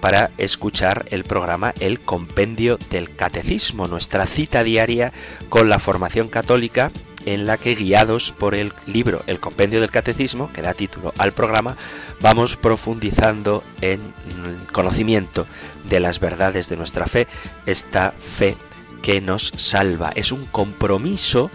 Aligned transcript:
para 0.00 0.30
escuchar 0.38 1.06
el 1.10 1.24
programa 1.24 1.74
El 1.80 2.00
Compendio 2.00 2.78
del 2.90 3.14
Catecismo, 3.14 3.86
nuestra 3.86 4.26
cita 4.26 4.62
diaria 4.62 5.12
con 5.48 5.68
la 5.68 5.78
formación 5.78 6.28
católica 6.28 6.90
en 7.26 7.44
la 7.44 7.58
que 7.58 7.74
guiados 7.74 8.32
por 8.32 8.54
el 8.54 8.72
libro 8.86 9.22
El 9.26 9.40
Compendio 9.40 9.80
del 9.80 9.90
Catecismo, 9.90 10.50
que 10.52 10.62
da 10.62 10.74
título 10.74 11.12
al 11.18 11.32
programa, 11.32 11.76
vamos 12.20 12.56
profundizando 12.56 13.62
en 13.80 14.00
el 14.28 14.72
conocimiento 14.72 15.46
de 15.88 16.00
las 16.00 16.20
verdades 16.20 16.68
de 16.68 16.76
nuestra 16.76 17.06
fe, 17.06 17.26
esta 17.66 18.12
fe 18.12 18.56
que 19.02 19.20
nos 19.20 19.52
salva. 19.56 20.12
Es 20.14 20.32
un 20.32 20.46
compromiso 20.46 21.50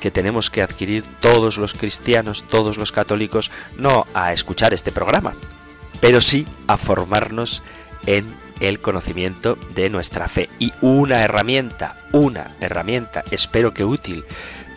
que 0.00 0.10
tenemos 0.10 0.50
que 0.50 0.62
adquirir 0.62 1.04
todos 1.20 1.58
los 1.58 1.74
cristianos, 1.74 2.44
todos 2.48 2.76
los 2.76 2.92
católicos, 2.92 3.50
no 3.76 4.06
a 4.14 4.32
escuchar 4.32 4.72
este 4.72 4.92
programa, 4.92 5.34
pero 6.00 6.20
sí 6.20 6.46
a 6.68 6.76
formarnos 6.76 7.62
en 8.06 8.34
el 8.60 8.80
conocimiento 8.80 9.58
de 9.74 9.90
nuestra 9.90 10.28
fe. 10.28 10.48
Y 10.58 10.72
una 10.80 11.20
herramienta, 11.20 11.96
una 12.12 12.48
herramienta, 12.60 13.24
espero 13.30 13.74
que 13.74 13.84
útil 13.84 14.24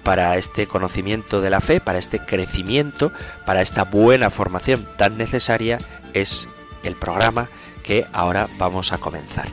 para 0.03 0.37
este 0.37 0.67
conocimiento 0.67 1.41
de 1.41 1.49
la 1.49 1.61
fe, 1.61 1.79
para 1.79 1.99
este 1.99 2.19
crecimiento, 2.19 3.11
para 3.45 3.61
esta 3.61 3.83
buena 3.83 4.29
formación 4.29 4.87
tan 4.97 5.17
necesaria, 5.17 5.77
es 6.13 6.47
el 6.83 6.95
programa 6.95 7.49
que 7.83 8.05
ahora 8.11 8.47
vamos 8.57 8.91
a 8.91 8.97
comenzar. 8.97 9.47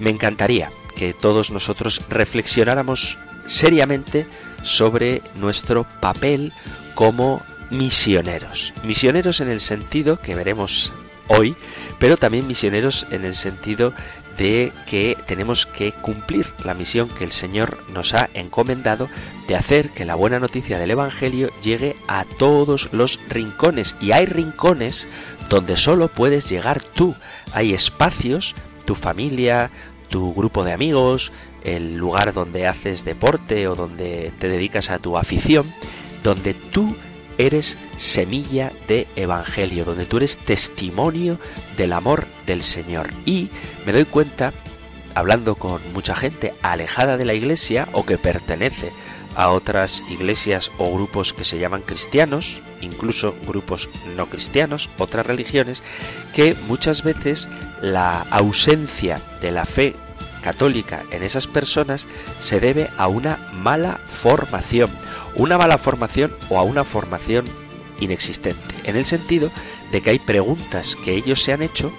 Me 0.00 0.10
encantaría 0.10 0.70
que 0.96 1.14
todos 1.14 1.50
nosotros 1.50 2.02
reflexionáramos 2.08 3.18
seriamente 3.46 4.26
sobre 4.62 5.22
nuestro 5.34 5.84
papel 6.00 6.52
como 6.94 7.42
misioneros. 7.70 8.72
Misioneros 8.84 9.40
en 9.40 9.48
el 9.48 9.60
sentido 9.60 10.20
que 10.20 10.34
veremos 10.34 10.92
hoy, 11.28 11.56
pero 12.02 12.16
también 12.16 12.48
misioneros 12.48 13.06
en 13.12 13.24
el 13.24 13.36
sentido 13.36 13.94
de 14.36 14.72
que 14.86 15.16
tenemos 15.28 15.66
que 15.66 15.92
cumplir 15.92 16.48
la 16.64 16.74
misión 16.74 17.08
que 17.08 17.22
el 17.22 17.30
Señor 17.30 17.78
nos 17.94 18.12
ha 18.12 18.28
encomendado 18.34 19.08
de 19.46 19.54
hacer 19.54 19.90
que 19.90 20.04
la 20.04 20.16
buena 20.16 20.40
noticia 20.40 20.80
del 20.80 20.90
Evangelio 20.90 21.50
llegue 21.62 21.94
a 22.08 22.24
todos 22.24 22.92
los 22.92 23.20
rincones. 23.28 23.94
Y 24.00 24.10
hay 24.10 24.26
rincones 24.26 25.06
donde 25.48 25.76
solo 25.76 26.08
puedes 26.08 26.50
llegar 26.50 26.82
tú. 26.82 27.14
Hay 27.52 27.72
espacios, 27.72 28.56
tu 28.84 28.96
familia, 28.96 29.70
tu 30.08 30.34
grupo 30.34 30.64
de 30.64 30.72
amigos, 30.72 31.30
el 31.62 31.94
lugar 31.94 32.32
donde 32.32 32.66
haces 32.66 33.04
deporte 33.04 33.68
o 33.68 33.76
donde 33.76 34.32
te 34.40 34.48
dedicas 34.48 34.90
a 34.90 34.98
tu 34.98 35.16
afición, 35.16 35.72
donde 36.24 36.52
tú 36.54 36.96
eres 37.38 37.76
semilla 37.96 38.72
de 38.88 39.06
evangelio, 39.16 39.84
donde 39.84 40.06
tú 40.06 40.18
eres 40.18 40.38
testimonio 40.38 41.38
del 41.76 41.92
amor 41.92 42.26
del 42.46 42.62
Señor. 42.62 43.10
Y 43.24 43.50
me 43.86 43.92
doy 43.92 44.04
cuenta, 44.04 44.52
hablando 45.14 45.54
con 45.54 45.80
mucha 45.92 46.14
gente 46.14 46.54
alejada 46.62 47.16
de 47.16 47.24
la 47.24 47.34
iglesia 47.34 47.88
o 47.92 48.04
que 48.04 48.18
pertenece 48.18 48.92
a 49.34 49.50
otras 49.50 50.02
iglesias 50.10 50.70
o 50.78 50.92
grupos 50.92 51.32
que 51.32 51.44
se 51.44 51.58
llaman 51.58 51.82
cristianos, 51.82 52.60
incluso 52.80 53.34
grupos 53.46 53.88
no 54.16 54.26
cristianos, 54.26 54.90
otras 54.98 55.26
religiones, 55.26 55.82
que 56.34 56.54
muchas 56.68 57.02
veces 57.02 57.48
la 57.80 58.20
ausencia 58.30 59.20
de 59.40 59.50
la 59.50 59.64
fe 59.64 59.94
católica 60.42 61.04
en 61.10 61.22
esas 61.22 61.46
personas 61.46 62.06
se 62.40 62.60
debe 62.60 62.90
a 62.98 63.06
una 63.06 63.38
mala 63.54 63.98
formación 64.06 64.90
una 65.36 65.58
mala 65.58 65.78
formación 65.78 66.32
o 66.48 66.58
a 66.58 66.62
una 66.62 66.84
formación 66.84 67.44
inexistente, 68.00 68.74
en 68.84 68.96
el 68.96 69.06
sentido 69.06 69.50
de 69.90 70.00
que 70.00 70.10
hay 70.10 70.18
preguntas 70.18 70.96
que 70.96 71.14
ellos 71.14 71.42
se 71.42 71.52
han 71.52 71.62
hecho 71.62 71.92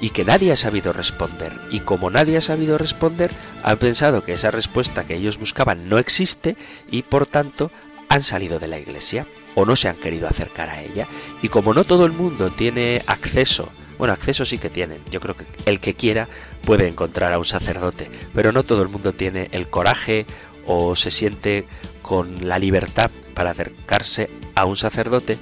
y 0.00 0.10
que 0.10 0.24
nadie 0.24 0.52
ha 0.52 0.56
sabido 0.56 0.92
responder. 0.92 1.52
Y 1.70 1.80
como 1.80 2.10
nadie 2.10 2.36
ha 2.36 2.42
sabido 2.42 2.76
responder, 2.78 3.30
han 3.62 3.78
pensado 3.78 4.22
que 4.22 4.34
esa 4.34 4.50
respuesta 4.50 5.06
que 5.06 5.16
ellos 5.16 5.38
buscaban 5.38 5.88
no 5.88 5.98
existe 5.98 6.56
y 6.90 7.02
por 7.02 7.26
tanto 7.26 7.70
han 8.08 8.22
salido 8.22 8.58
de 8.58 8.68
la 8.68 8.78
iglesia 8.78 9.26
o 9.54 9.64
no 9.64 9.74
se 9.74 9.88
han 9.88 9.96
querido 9.96 10.28
acercar 10.28 10.68
a 10.68 10.82
ella. 10.82 11.06
Y 11.42 11.48
como 11.48 11.72
no 11.74 11.84
todo 11.84 12.04
el 12.04 12.12
mundo 12.12 12.50
tiene 12.50 13.02
acceso, 13.06 13.70
bueno, 13.98 14.12
acceso 14.12 14.44
sí 14.44 14.58
que 14.58 14.68
tienen, 14.68 15.00
yo 15.10 15.20
creo 15.20 15.34
que 15.34 15.46
el 15.64 15.80
que 15.80 15.94
quiera 15.94 16.28
puede 16.62 16.86
encontrar 16.86 17.32
a 17.32 17.38
un 17.38 17.46
sacerdote, 17.46 18.10
pero 18.34 18.52
no 18.52 18.62
todo 18.62 18.82
el 18.82 18.88
mundo 18.88 19.14
tiene 19.14 19.48
el 19.52 19.68
coraje 19.68 20.26
o 20.66 20.96
se 20.96 21.10
siente 21.10 21.66
con 22.02 22.48
la 22.48 22.58
libertad 22.58 23.10
para 23.34 23.50
acercarse 23.50 24.30
a 24.54 24.64
un 24.64 24.76
sacerdote 24.76 25.38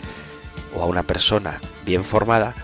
o 0.75 0.83
a 0.83 0.87
una 0.87 1.03
persona 1.03 1.61
bien 1.85 2.05
formada, 2.05 2.55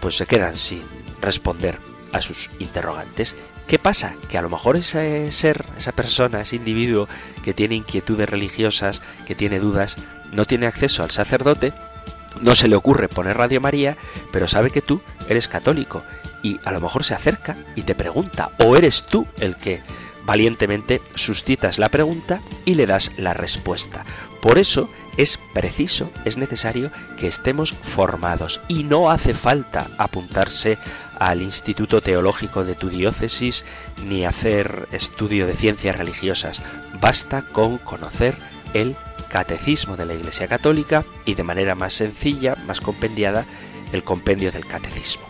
pues 0.00 0.16
se 0.16 0.26
quedan 0.26 0.56
sin 0.56 0.82
responder 1.20 1.78
a 2.12 2.22
sus 2.22 2.50
interrogantes. 2.58 3.34
¿Qué 3.66 3.78
pasa? 3.78 4.14
Que 4.28 4.38
a 4.38 4.42
lo 4.42 4.50
mejor 4.50 4.76
ese 4.76 5.32
ser, 5.32 5.64
esa 5.76 5.92
persona, 5.92 6.40
ese 6.40 6.56
individuo 6.56 7.08
que 7.42 7.54
tiene 7.54 7.74
inquietudes 7.74 8.28
religiosas, 8.28 9.02
que 9.26 9.34
tiene 9.34 9.58
dudas, 9.58 9.96
no 10.32 10.44
tiene 10.44 10.66
acceso 10.66 11.02
al 11.02 11.10
sacerdote, 11.10 11.72
no 12.40 12.54
se 12.54 12.68
le 12.68 12.76
ocurre 12.76 13.08
poner 13.08 13.36
Radio 13.36 13.60
María, 13.60 13.96
pero 14.32 14.46
sabe 14.46 14.70
que 14.70 14.82
tú 14.82 15.02
eres 15.28 15.48
católico 15.48 16.04
y 16.42 16.60
a 16.64 16.70
lo 16.70 16.80
mejor 16.80 17.02
se 17.04 17.14
acerca 17.14 17.56
y 17.74 17.82
te 17.82 17.94
pregunta, 17.94 18.50
o 18.64 18.76
eres 18.76 19.04
tú 19.04 19.26
el 19.40 19.56
que 19.56 19.82
Valientemente 20.26 21.00
suscitas 21.14 21.78
la 21.78 21.88
pregunta 21.88 22.40
y 22.64 22.74
le 22.74 22.86
das 22.86 23.12
la 23.16 23.32
respuesta. 23.32 24.04
Por 24.42 24.58
eso 24.58 24.90
es 25.16 25.38
preciso, 25.54 26.10
es 26.24 26.36
necesario 26.36 26.90
que 27.16 27.28
estemos 27.28 27.72
formados 27.72 28.60
y 28.66 28.82
no 28.82 29.10
hace 29.10 29.34
falta 29.34 29.86
apuntarse 29.98 30.78
al 31.20 31.42
Instituto 31.42 32.00
Teológico 32.00 32.64
de 32.64 32.74
tu 32.74 32.90
diócesis 32.90 33.64
ni 34.04 34.26
hacer 34.26 34.88
estudio 34.90 35.46
de 35.46 35.54
ciencias 35.54 35.96
religiosas. 35.96 36.60
Basta 37.00 37.42
con 37.42 37.78
conocer 37.78 38.34
el 38.74 38.96
catecismo 39.28 39.96
de 39.96 40.06
la 40.06 40.14
Iglesia 40.14 40.48
Católica 40.48 41.04
y 41.24 41.34
de 41.34 41.44
manera 41.44 41.76
más 41.76 41.94
sencilla, 41.94 42.56
más 42.66 42.80
compendiada, 42.80 43.46
el 43.92 44.02
compendio 44.02 44.50
del 44.50 44.66
catecismo. 44.66 45.24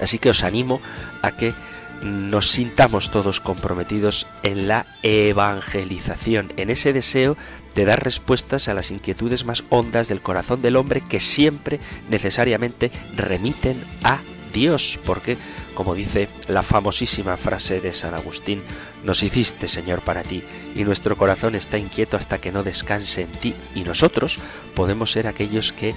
Así 0.00 0.18
que 0.18 0.30
os 0.30 0.42
animo 0.42 0.80
a 1.22 1.36
que 1.36 1.54
nos 2.02 2.50
sintamos 2.50 3.10
todos 3.10 3.40
comprometidos 3.40 4.26
en 4.42 4.68
la 4.68 4.86
evangelización, 5.02 6.52
en 6.56 6.70
ese 6.70 6.92
deseo 6.92 7.36
de 7.74 7.84
dar 7.84 8.02
respuestas 8.02 8.68
a 8.68 8.74
las 8.74 8.90
inquietudes 8.90 9.44
más 9.44 9.64
hondas 9.68 10.08
del 10.08 10.22
corazón 10.22 10.62
del 10.62 10.76
hombre 10.76 11.02
que 11.02 11.20
siempre 11.20 11.78
necesariamente 12.08 12.90
remiten 13.14 13.82
a 14.02 14.20
Dios, 14.52 14.98
porque, 15.04 15.36
como 15.74 15.94
dice 15.94 16.28
la 16.48 16.62
famosísima 16.62 17.36
frase 17.36 17.80
de 17.80 17.92
San 17.92 18.14
Agustín, 18.14 18.62
nos 19.04 19.22
hiciste, 19.22 19.68
Señor, 19.68 20.00
para 20.00 20.22
ti, 20.22 20.42
y 20.74 20.84
nuestro 20.84 21.16
corazón 21.18 21.54
está 21.54 21.76
inquieto 21.76 22.16
hasta 22.16 22.38
que 22.38 22.52
no 22.52 22.62
descanse 22.62 23.22
en 23.22 23.32
ti, 23.32 23.54
y 23.74 23.82
nosotros 23.82 24.38
podemos 24.74 25.12
ser 25.12 25.26
aquellos 25.26 25.72
que 25.72 25.94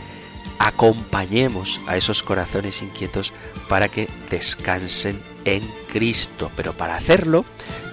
acompañemos 0.60 1.80
a 1.88 1.98
esos 1.98 2.22
corazones 2.24 2.82
inquietos 2.82 3.34
para 3.68 3.88
que 3.88 4.10
descansen 4.30 5.22
en 5.46 5.62
Cristo. 5.92 6.52
Pero 6.56 6.74
para 6.74 6.98
hacerlo 6.98 7.46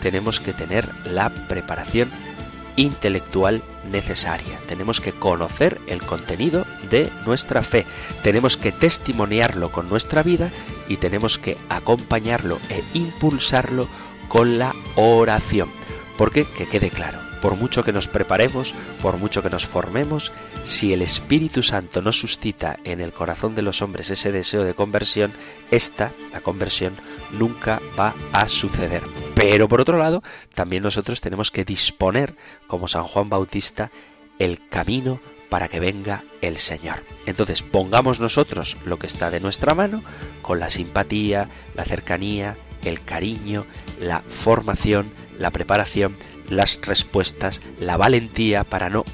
tenemos 0.03 0.41
que 0.41 0.53
tener 0.53 0.89
la 1.05 1.31
preparación 1.49 2.11
intelectual 2.77 3.63
necesaria. 3.91 4.59
Tenemos 4.69 5.01
que 5.01 5.13
conocer 5.13 5.81
el 5.87 6.03
contenido 6.03 6.67
de 6.91 7.11
nuestra 7.25 7.63
fe. 7.63 7.87
Tenemos 8.23 8.57
que 8.57 8.73
testimoniarlo 8.73 9.73
con 9.73 9.89
nuestra 9.89 10.23
vida 10.23 10.51
y 10.89 10.97
tenemos 10.97 11.39
que 11.39 11.57
acompañarlo 11.69 12.59
e 12.69 12.83
impulsarlo 12.95 13.89
con 14.29 14.59
la 14.59 14.75
oración. 14.97 15.71
Porque, 16.19 16.45
que 16.45 16.67
quede 16.67 16.91
claro, 16.91 17.19
por 17.43 17.57
mucho 17.57 17.85
que 17.85 17.93
nos 17.93 18.09
preparemos, 18.09 18.75
por 19.03 19.17
mucho 19.17 19.43
que 19.43 19.51
nos 19.51 19.67
formemos, 19.67 20.33
si 20.67 20.93
el 20.93 21.01
Espíritu 21.01 21.63
Santo 21.63 22.03
no 22.03 22.13
suscita 22.13 22.77
en 22.83 23.01
el 23.01 23.13
corazón 23.13 23.55
de 23.55 23.63
los 23.63 23.83
hombres 23.83 24.11
ese 24.11 24.33
deseo 24.33 24.65
de 24.65 24.75
conversión, 24.75 25.33
esta, 25.71 26.13
la 26.33 26.41
conversión, 26.41 26.95
nunca 27.33 27.81
va 27.99 28.15
a 28.33 28.49
suceder. 28.49 29.03
Pero 29.37 29.69
por 29.69 29.81
otro 29.81 29.97
lado, 29.97 30.25
también 30.55 30.83
nosotros 30.83 31.21
tenemos 31.21 31.53
que 31.53 31.65
disponer, 31.65 32.35
como 32.67 32.89
San 32.89 33.05
Juan 33.05 33.31
Bautista, 33.31 33.93
el 34.41 34.69
camino 34.69 35.21
para 35.49 35.69
que 35.69 35.79
venga 35.79 36.25
el 36.43 36.59
Señor. 36.59 37.05
Entonces 37.27 37.63
pongamos 37.63 38.19
nosotros 38.19 38.77
lo 38.85 38.99
que 38.99 39.07
está 39.07 39.31
de 39.31 39.41
nuestra 39.41 39.75
mano, 39.75 40.03
con 40.43 40.59
la 40.59 40.71
simpatía, 40.71 41.49
la 41.77 41.85
cercanía, 41.85 42.57
el 42.85 43.05
cariño, 43.05 43.65
la 44.01 44.21
formación, 44.21 45.13
la 45.39 45.53
preparación, 45.53 46.17
las 46.49 46.81
respuestas, 46.83 47.61
la 47.79 47.97
valentía 47.97 48.65
para 48.65 48.91
no 48.91 49.05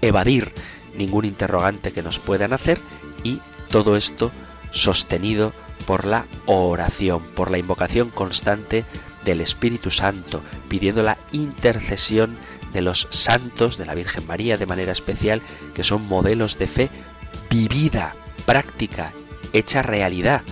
evadir 0.00 0.52
ningún 0.94 1.24
interrogante 1.24 1.92
que 1.92 2.02
nos 2.02 2.18
puedan 2.18 2.52
hacer 2.52 2.78
y 3.22 3.40
todo 3.68 3.96
esto 3.96 4.32
sostenido 4.70 5.52
por 5.86 6.04
la 6.04 6.26
oración, 6.46 7.22
por 7.34 7.50
la 7.50 7.58
invocación 7.58 8.10
constante 8.10 8.84
del 9.24 9.40
Espíritu 9.40 9.90
Santo, 9.90 10.42
pidiendo 10.68 11.02
la 11.02 11.18
intercesión 11.32 12.36
de 12.72 12.82
los 12.82 13.06
santos, 13.10 13.76
de 13.76 13.86
la 13.86 13.94
Virgen 13.94 14.26
María 14.26 14.56
de 14.56 14.66
manera 14.66 14.92
especial, 14.92 15.42
que 15.74 15.84
son 15.84 16.06
modelos 16.06 16.58
de 16.58 16.66
fe 16.66 16.90
vivida, 17.50 18.14
práctica, 18.46 19.12
hecha 19.52 19.82
realidad. 19.82 20.42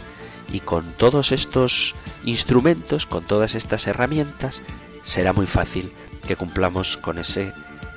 Y 0.52 0.60
con 0.60 0.92
todos 0.92 1.32
estos 1.32 1.94
instrumentos, 2.24 3.06
con 3.06 3.24
todas 3.24 3.54
estas 3.54 3.86
herramientas, 3.86 4.62
será 5.02 5.32
muy 5.32 5.46
fácil 5.46 5.92
que 6.26 6.36
cumplamos 6.36 6.96
con 6.96 7.18
ese 7.18 7.52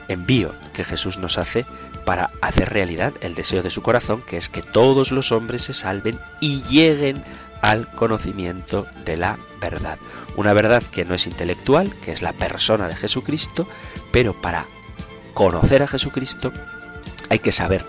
envío 0.07 0.53
que 0.73 0.83
Jesús 0.83 1.17
nos 1.17 1.37
hace 1.37 1.65
para 2.05 2.31
hacer 2.41 2.69
realidad 2.69 3.13
el 3.21 3.35
deseo 3.35 3.63
de 3.63 3.69
su 3.69 3.81
corazón, 3.81 4.21
que 4.21 4.38
es 4.38 4.50
que 4.50 4.61
todos 4.61 5.11
los 5.11 5.31
hombres 5.31 5.63
se 5.63 5.73
salven 5.73 6.19
y 6.39 6.61
lleguen 6.63 7.23
al 7.61 7.88
conocimiento 7.88 8.88
de 9.05 9.17
la 9.17 9.39
verdad. 9.61 9.97
Una 10.35 10.53
verdad 10.53 10.83
que 10.83 11.05
no 11.05 11.15
es 11.15 11.27
intelectual, 11.27 11.94
que 12.01 12.11
es 12.11 12.21
la 12.21 12.33
persona 12.33 12.88
de 12.88 12.95
Jesucristo, 12.95 13.67
pero 14.11 14.33
para 14.41 14.65
conocer 15.33 15.81
a 15.81 15.88
Jesucristo 15.88 16.51
hay 17.29 17.39
que 17.39 17.51
saber 17.51 17.85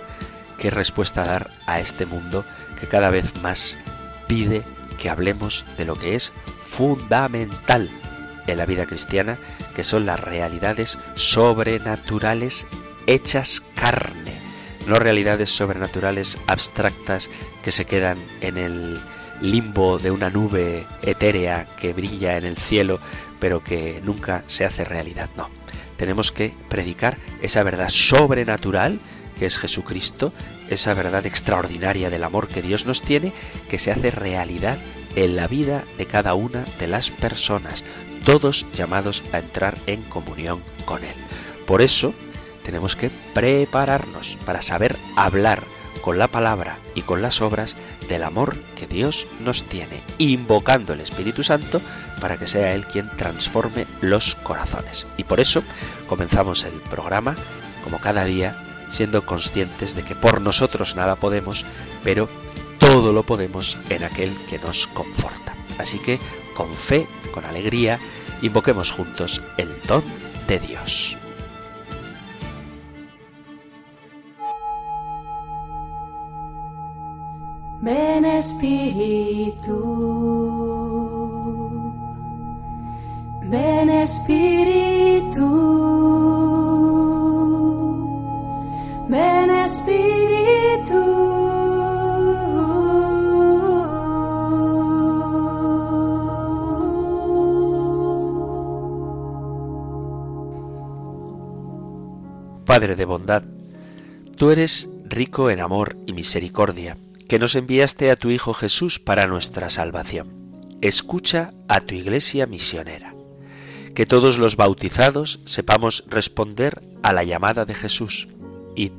qué 0.58 0.70
respuesta 0.70 1.24
dar 1.24 1.50
a 1.66 1.80
este 1.80 2.06
mundo 2.06 2.44
que 2.78 2.86
cada 2.86 3.10
vez 3.10 3.42
más 3.42 3.76
pide 4.28 4.62
que 4.98 5.10
hablemos 5.10 5.64
de 5.76 5.84
lo 5.84 5.96
que 5.96 6.14
es 6.14 6.32
fundamental 6.64 7.90
en 8.46 8.58
la 8.58 8.66
vida 8.66 8.86
cristiana, 8.86 9.38
que 9.74 9.84
son 9.84 10.06
las 10.06 10.20
realidades 10.20 10.98
sobrenaturales 11.14 12.66
hechas 13.06 13.62
carne, 13.74 14.32
no 14.86 14.96
realidades 14.96 15.50
sobrenaturales 15.50 16.38
abstractas 16.46 17.30
que 17.62 17.72
se 17.72 17.84
quedan 17.84 18.18
en 18.40 18.58
el 18.58 19.00
limbo 19.40 19.98
de 19.98 20.10
una 20.10 20.30
nube 20.30 20.86
etérea 21.02 21.66
que 21.76 21.92
brilla 21.92 22.36
en 22.36 22.44
el 22.44 22.56
cielo, 22.56 22.98
pero 23.40 23.62
que 23.62 24.00
nunca 24.04 24.44
se 24.46 24.64
hace 24.64 24.84
realidad, 24.84 25.30
no. 25.36 25.48
Tenemos 25.96 26.32
que 26.32 26.54
predicar 26.68 27.18
esa 27.40 27.62
verdad 27.62 27.88
sobrenatural 27.88 29.00
que 29.38 29.46
es 29.46 29.58
Jesucristo, 29.58 30.32
esa 30.70 30.94
verdad 30.94 31.26
extraordinaria 31.26 32.10
del 32.10 32.24
amor 32.24 32.48
que 32.48 32.62
Dios 32.62 32.86
nos 32.86 33.02
tiene, 33.02 33.32
que 33.68 33.78
se 33.78 33.90
hace 33.90 34.10
realidad 34.10 34.78
en 35.16 35.36
la 35.36 35.46
vida 35.46 35.84
de 35.98 36.06
cada 36.06 36.34
una 36.34 36.64
de 36.78 36.86
las 36.86 37.10
personas, 37.10 37.84
todos 38.24 38.66
llamados 38.74 39.22
a 39.32 39.38
entrar 39.38 39.76
en 39.86 40.02
comunión 40.02 40.62
con 40.84 41.04
Él. 41.04 41.14
Por 41.66 41.82
eso 41.82 42.14
tenemos 42.64 42.96
que 42.96 43.10
prepararnos 43.32 44.36
para 44.44 44.62
saber 44.62 44.96
hablar 45.16 45.62
con 46.00 46.18
la 46.18 46.28
palabra 46.28 46.78
y 46.94 47.02
con 47.02 47.22
las 47.22 47.40
obras 47.40 47.76
del 48.08 48.24
amor 48.24 48.56
que 48.76 48.86
Dios 48.86 49.26
nos 49.40 49.64
tiene, 49.64 50.02
invocando 50.18 50.92
el 50.92 51.00
Espíritu 51.00 51.42
Santo 51.44 51.80
para 52.20 52.36
que 52.36 52.46
sea 52.46 52.74
Él 52.74 52.86
quien 52.86 53.08
transforme 53.16 53.86
los 54.00 54.34
corazones. 54.36 55.06
Y 55.16 55.24
por 55.24 55.40
eso 55.40 55.62
comenzamos 56.08 56.64
el 56.64 56.74
programa, 56.74 57.36
como 57.84 58.00
cada 58.00 58.24
día, 58.24 58.56
siendo 58.90 59.24
conscientes 59.24 59.94
de 59.94 60.02
que 60.02 60.14
por 60.14 60.40
nosotros 60.40 60.94
nada 60.94 61.16
podemos, 61.16 61.64
pero 62.02 62.28
todo 62.78 63.12
lo 63.12 63.22
podemos 63.22 63.78
en 63.88 64.04
aquel 64.04 64.32
que 64.48 64.58
nos 64.58 64.86
conforta. 64.88 65.54
Así 65.78 65.98
que, 65.98 66.18
con 66.54 66.72
fe, 66.74 67.06
con 67.32 67.44
alegría, 67.44 67.98
invoquemos 68.42 68.92
juntos 68.92 69.40
el 69.56 69.74
don 69.86 70.04
de 70.46 70.60
Dios. 70.60 71.16
Ven 77.84 78.24
Espíritu, 78.24 79.76
ven 83.42 83.90
Espíritu, 83.90 85.44
ven 89.06 89.50
Espíritu. 89.50 91.02
Padre 102.64 102.96
de 102.96 103.04
bondad, 103.04 103.42
tú 104.38 104.50
eres 104.50 104.88
rico 105.04 105.50
en 105.50 105.60
amor 105.60 105.98
y 106.06 106.14
misericordia 106.14 106.96
que 107.34 107.40
nos 107.40 107.56
enviaste 107.56 108.12
a 108.12 108.14
tu 108.14 108.30
Hijo 108.30 108.54
Jesús 108.54 109.00
para 109.00 109.26
nuestra 109.26 109.68
salvación. 109.68 110.78
Escucha 110.82 111.52
a 111.66 111.80
tu 111.80 111.96
iglesia 111.96 112.46
misionera. 112.46 113.12
Que 113.92 114.06
todos 114.06 114.38
los 114.38 114.54
bautizados 114.54 115.40
sepamos 115.44 116.04
responder 116.06 116.84
a 117.02 117.12
la 117.12 117.24
llamada 117.24 117.64
de 117.64 117.74
Jesús. 117.74 118.28
Id 118.76 118.92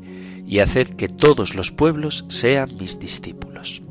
y 0.46 0.60
haced 0.60 0.98
que 0.98 1.08
todos 1.08 1.56
los 1.56 1.72
pueblos 1.72 2.26
sean 2.28 2.76
mis 2.76 3.00
discípulos. 3.00 3.82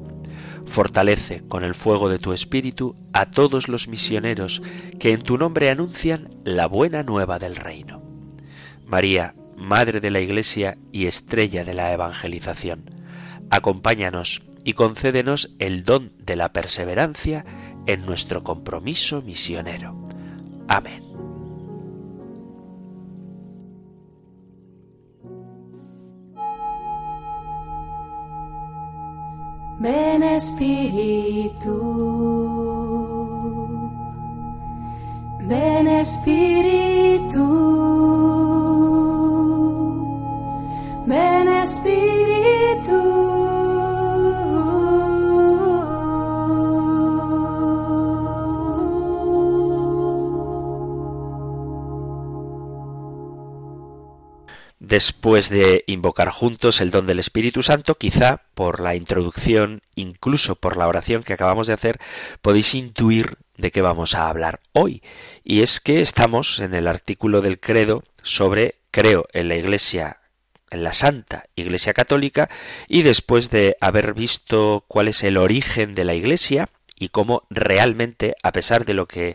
Fortalece 0.66 1.40
con 1.48 1.64
el 1.64 1.74
fuego 1.74 2.10
de 2.10 2.18
tu 2.18 2.34
espíritu 2.34 2.96
a 3.14 3.30
todos 3.30 3.68
los 3.68 3.88
misioneros 3.88 4.60
que 5.00 5.12
en 5.12 5.22
tu 5.22 5.38
nombre 5.38 5.70
anuncian 5.70 6.28
la 6.44 6.66
buena 6.66 7.02
nueva 7.02 7.38
del 7.38 7.56
reino. 7.56 8.02
María, 8.84 9.34
Madre 9.56 10.02
de 10.02 10.10
la 10.10 10.20
Iglesia 10.20 10.76
y 10.92 11.06
estrella 11.06 11.64
de 11.64 11.72
la 11.72 11.94
evangelización, 11.94 13.03
acompáñanos 13.50 14.42
y 14.64 14.72
concédenos 14.72 15.54
el 15.58 15.84
don 15.84 16.12
de 16.18 16.36
la 16.36 16.52
perseverancia 16.52 17.44
en 17.86 18.06
nuestro 18.06 18.42
compromiso 18.42 19.22
misionero. 19.22 19.96
Amén. 20.68 21.14
Ven 29.84 30.22
Espíritu, 30.22 31.74
ven 35.40 35.88
Espíritu, 35.88 37.63
Después 54.94 55.48
de 55.48 55.82
invocar 55.88 56.28
juntos 56.28 56.80
el 56.80 56.92
don 56.92 57.08
del 57.08 57.18
Espíritu 57.18 57.64
Santo, 57.64 57.96
quizá 57.96 58.42
por 58.54 58.78
la 58.78 58.94
introducción, 58.94 59.82
incluso 59.96 60.54
por 60.54 60.76
la 60.76 60.86
oración 60.86 61.24
que 61.24 61.32
acabamos 61.32 61.66
de 61.66 61.72
hacer, 61.72 61.98
podéis 62.42 62.76
intuir 62.76 63.38
de 63.56 63.72
qué 63.72 63.82
vamos 63.82 64.14
a 64.14 64.28
hablar 64.28 64.60
hoy. 64.70 65.02
Y 65.42 65.62
es 65.62 65.80
que 65.80 66.00
estamos 66.00 66.60
en 66.60 66.74
el 66.74 66.86
artículo 66.86 67.40
del 67.40 67.58
credo 67.58 68.04
sobre 68.22 68.76
creo 68.92 69.26
en 69.32 69.48
la 69.48 69.56
Iglesia 69.56 70.20
en 70.70 70.84
la 70.84 70.92
Santa 70.92 71.46
Iglesia 71.56 71.92
Católica 71.92 72.48
y 72.86 73.02
después 73.02 73.50
de 73.50 73.76
haber 73.80 74.14
visto 74.14 74.84
cuál 74.86 75.08
es 75.08 75.24
el 75.24 75.38
origen 75.38 75.96
de 75.96 76.04
la 76.04 76.14
Iglesia 76.14 76.68
y 76.96 77.08
cómo 77.08 77.48
realmente, 77.50 78.36
a 78.44 78.52
pesar 78.52 78.84
de 78.84 78.94
lo 78.94 79.06
que, 79.08 79.34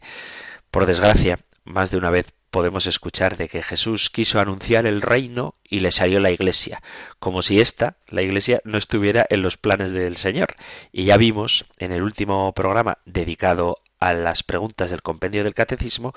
por 0.71 0.85
desgracia, 0.85 1.39
más 1.65 1.91
de 1.91 1.97
una 1.97 2.11
vez 2.11 2.27
podemos 2.49 2.87
escuchar 2.87 3.37
de 3.37 3.47
que 3.47 3.61
Jesús 3.61 4.09
quiso 4.09 4.39
anunciar 4.39 4.85
el 4.85 5.01
reino 5.01 5.55
y 5.63 5.79
le 5.79 5.91
salió 5.91 6.19
la 6.19 6.31
iglesia, 6.31 6.81
como 7.19 7.41
si 7.41 7.59
esta, 7.59 7.97
la 8.07 8.21
iglesia, 8.21 8.61
no 8.63 8.77
estuviera 8.77 9.25
en 9.29 9.41
los 9.41 9.57
planes 9.57 9.91
del 9.91 10.17
Señor. 10.17 10.55
Y 10.91 11.05
ya 11.05 11.17
vimos 11.17 11.65
en 11.77 11.91
el 11.91 12.01
último 12.01 12.51
programa 12.53 12.99
dedicado 13.05 13.77
a 13.99 14.13
las 14.13 14.43
preguntas 14.43 14.91
del 14.91 15.01
compendio 15.01 15.43
del 15.43 15.53
catecismo 15.53 16.13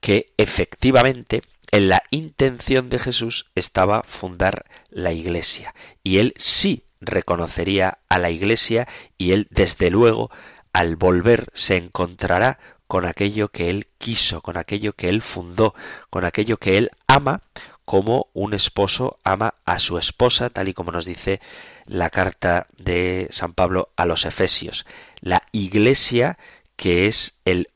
que 0.00 0.32
efectivamente 0.36 1.42
en 1.70 1.88
la 1.88 2.02
intención 2.10 2.88
de 2.88 2.98
Jesús 2.98 3.50
estaba 3.54 4.02
fundar 4.02 4.64
la 4.90 5.12
iglesia. 5.12 5.74
Y 6.02 6.18
él 6.18 6.34
sí 6.36 6.84
reconocería 7.00 7.98
a 8.08 8.18
la 8.18 8.30
iglesia 8.30 8.88
y 9.16 9.32
él 9.32 9.46
desde 9.50 9.90
luego 9.90 10.30
al 10.72 10.96
volver 10.96 11.46
se 11.54 11.76
encontrará 11.76 12.58
con 12.90 13.06
aquello 13.06 13.50
que 13.50 13.70
él 13.70 13.86
quiso, 13.98 14.40
con 14.42 14.56
aquello 14.56 14.94
que 14.94 15.08
él 15.08 15.22
fundó, 15.22 15.76
con 16.10 16.24
aquello 16.24 16.56
que 16.56 16.76
él 16.76 16.90
ama, 17.06 17.40
como 17.84 18.30
un 18.32 18.52
esposo 18.52 19.20
ama 19.22 19.54
a 19.64 19.78
su 19.78 19.96
esposa, 19.96 20.50
tal 20.50 20.66
y 20.66 20.74
como 20.74 20.90
nos 20.90 21.04
dice 21.04 21.40
la 21.86 22.10
carta 22.10 22.66
de 22.78 23.28
San 23.30 23.54
Pablo 23.54 23.90
a 23.94 24.06
los 24.06 24.24
Efesios. 24.24 24.86
La 25.20 25.40
iglesia 25.52 26.36
que 26.74 27.06
es 27.06 27.38
el 27.44 27.68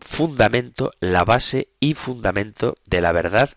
fundamento, 0.00 0.92
la 0.98 1.24
base 1.24 1.68
y 1.78 1.92
fundamento 1.92 2.78
de 2.86 3.02
la 3.02 3.12
verdad 3.12 3.50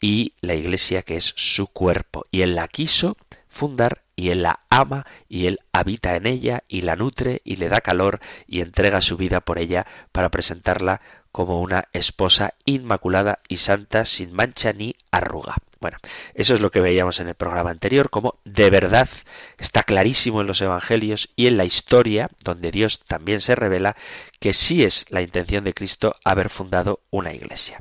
y 0.00 0.32
la 0.40 0.54
Iglesia 0.54 1.02
que 1.02 1.16
es 1.16 1.34
su 1.36 1.66
cuerpo. 1.66 2.24
Y 2.30 2.40
él 2.40 2.54
la 2.54 2.68
quiso 2.68 3.18
fundar 3.48 4.03
y 4.16 4.30
él 4.30 4.42
la 4.42 4.60
ama 4.70 5.06
y 5.28 5.46
él 5.46 5.60
habita 5.72 6.16
en 6.16 6.26
ella 6.26 6.64
y 6.68 6.82
la 6.82 6.96
nutre 6.96 7.40
y 7.44 7.56
le 7.56 7.68
da 7.68 7.80
calor 7.80 8.20
y 8.46 8.60
entrega 8.60 9.00
su 9.00 9.16
vida 9.16 9.40
por 9.40 9.58
ella 9.58 9.86
para 10.12 10.30
presentarla 10.30 11.00
como 11.32 11.60
una 11.60 11.88
esposa 11.92 12.54
inmaculada 12.64 13.40
y 13.48 13.56
santa 13.56 14.04
sin 14.04 14.32
mancha 14.32 14.72
ni 14.72 14.94
arruga. 15.10 15.56
Bueno, 15.80 15.98
eso 16.32 16.54
es 16.54 16.60
lo 16.60 16.70
que 16.70 16.80
veíamos 16.80 17.20
en 17.20 17.28
el 17.28 17.34
programa 17.34 17.70
anterior, 17.70 18.08
como 18.08 18.38
de 18.44 18.70
verdad 18.70 19.08
está 19.58 19.82
clarísimo 19.82 20.40
en 20.40 20.46
los 20.46 20.62
Evangelios 20.62 21.30
y 21.36 21.46
en 21.48 21.56
la 21.56 21.64
historia, 21.64 22.30
donde 22.42 22.70
Dios 22.70 23.00
también 23.00 23.40
se 23.40 23.54
revela, 23.54 23.96
que 24.38 24.54
sí 24.54 24.84
es 24.84 25.06
la 25.10 25.22
intención 25.22 25.64
de 25.64 25.74
Cristo 25.74 26.14
haber 26.24 26.48
fundado 26.48 27.00
una 27.10 27.34
iglesia. 27.34 27.80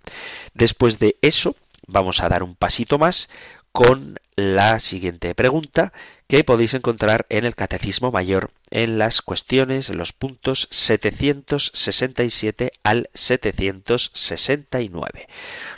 Después 0.53 0.99
de 0.99 1.15
eso, 1.21 1.55
vamos 1.87 2.21
a 2.21 2.29
dar 2.29 2.43
un 2.43 2.55
pasito 2.55 2.97
más 2.97 3.29
con 3.73 4.19
la 4.35 4.79
siguiente 4.79 5.35
pregunta 5.35 5.93
que 6.27 6.43
podéis 6.43 6.73
encontrar 6.75 7.25
en 7.29 7.43
el 7.43 7.55
Catecismo 7.55 8.11
Mayor 8.11 8.51
en 8.69 8.99
las 8.99 9.23
cuestiones, 9.23 9.89
en 9.89 9.97
los 9.97 10.13
puntos 10.13 10.67
767 10.71 12.71
al 12.83 13.09
769. 13.13 15.27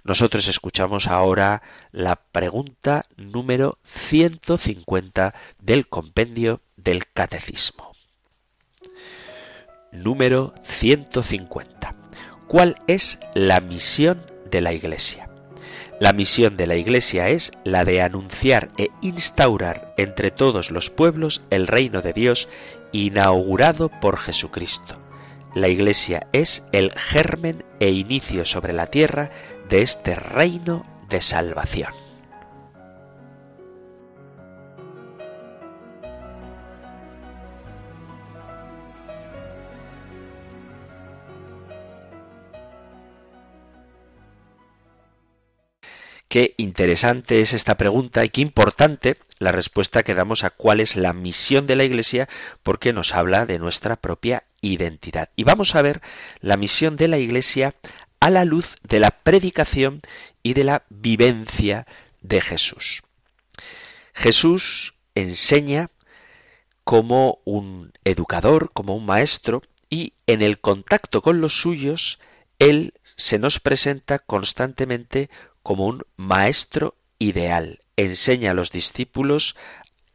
Nosotros 0.04 0.48
escuchamos 0.48 1.08
ahora 1.08 1.64
la 1.92 2.18
pregunta 2.18 3.06
número 3.16 3.80
150 3.86 5.34
del 5.60 5.88
compendio 5.88 6.62
del 6.75 7.08
Catecismo. 7.08 7.94
Número 9.94 10.54
150. 10.64 11.96
¿Cuál 12.48 12.82
es 12.88 13.20
la 13.34 13.62
misión 13.62 14.25
de 14.52 14.62
la 14.62 14.74
Iglesia? 14.74 15.25
La 15.98 16.12
misión 16.12 16.58
de 16.58 16.68
la 16.68 16.75
Iglesia 16.75 17.30
es 17.30 17.54
la 17.64 17.86
de 17.86 18.02
anunciar 18.02 18.70
e 18.78 18.90
instaurar 19.02 19.94
entre 19.96 20.30
todos 20.30 20.70
los 20.70 20.90
pueblos 20.90 21.42
el 21.50 21.68
reino 21.68 22.02
de 22.02 22.12
Dios 22.12 22.50
inaugurado 22.92 23.90
por 24.02 24.18
Jesucristo. 24.18 24.98
La 25.54 25.70
Iglesia 25.70 26.28
es 26.34 26.66
el 26.74 26.92
germen 26.92 27.64
e 27.80 27.92
inicio 27.92 28.44
sobre 28.44 28.74
la 28.74 28.88
tierra 28.88 29.32
de 29.70 29.84
este 29.84 30.16
reino 30.16 30.86
de 31.10 31.22
salvación. 31.22 32.05
Qué 46.36 46.54
interesante 46.58 47.39
es 47.39 47.54
esta 47.54 47.77
pregunta 47.77 48.25
y 48.25 48.30
qué 48.30 48.42
importante 48.42 49.15
la 49.39 49.54
respuesta 49.54 50.04
que 50.04 50.13
damos 50.13 50.44
a 50.44 50.50
cuál 50.50 50.82
es 50.82 50.98
la 50.98 51.13
misión 51.13 51.65
de 51.65 51.77
la 51.77 51.86
Iglesia 51.86 52.27
porque 52.62 52.92
nos 52.92 53.13
habla 53.13 53.46
de 53.46 53.58
nuestra 53.58 53.96
propia 53.96 54.44
identidad. 54.60 55.30
Y 55.38 55.46
vamos 55.46 55.75
a 55.75 55.82
ver 55.82 56.01
la 56.42 56.58
misión 56.58 56.98
de 56.98 57.08
la 57.08 57.20
Iglesia 57.20 57.75
a 58.20 58.30
la 58.32 58.44
luz 58.44 58.75
de 58.84 59.00
la 59.00 59.12
predicación 59.12 60.01
y 60.44 60.56
de 60.56 60.65
la 60.65 60.84
vivencia 60.89 61.88
de 62.20 62.42
Jesús. 62.42 63.04
Jesús 64.13 64.96
enseña 65.15 65.89
como 66.84 67.39
un 67.46 67.94
educador, 68.04 68.72
como 68.74 68.94
un 68.98 69.06
maestro, 69.06 69.63
y 69.89 70.15
en 70.27 70.42
el 70.42 70.60
contacto 70.60 71.22
con 71.22 71.39
los 71.39 71.62
suyos, 71.62 72.20
Él 72.60 72.94
se 73.15 73.39
nos 73.39 73.62
presenta 73.62 74.20
constantemente 74.20 75.30
como 75.65 75.88
un 75.88 76.03
maestro 76.15 76.93
ideal. 77.17 77.79
Enseña 77.98 78.51
a 78.51 78.53
los 78.53 78.69
discípulos 78.69 79.55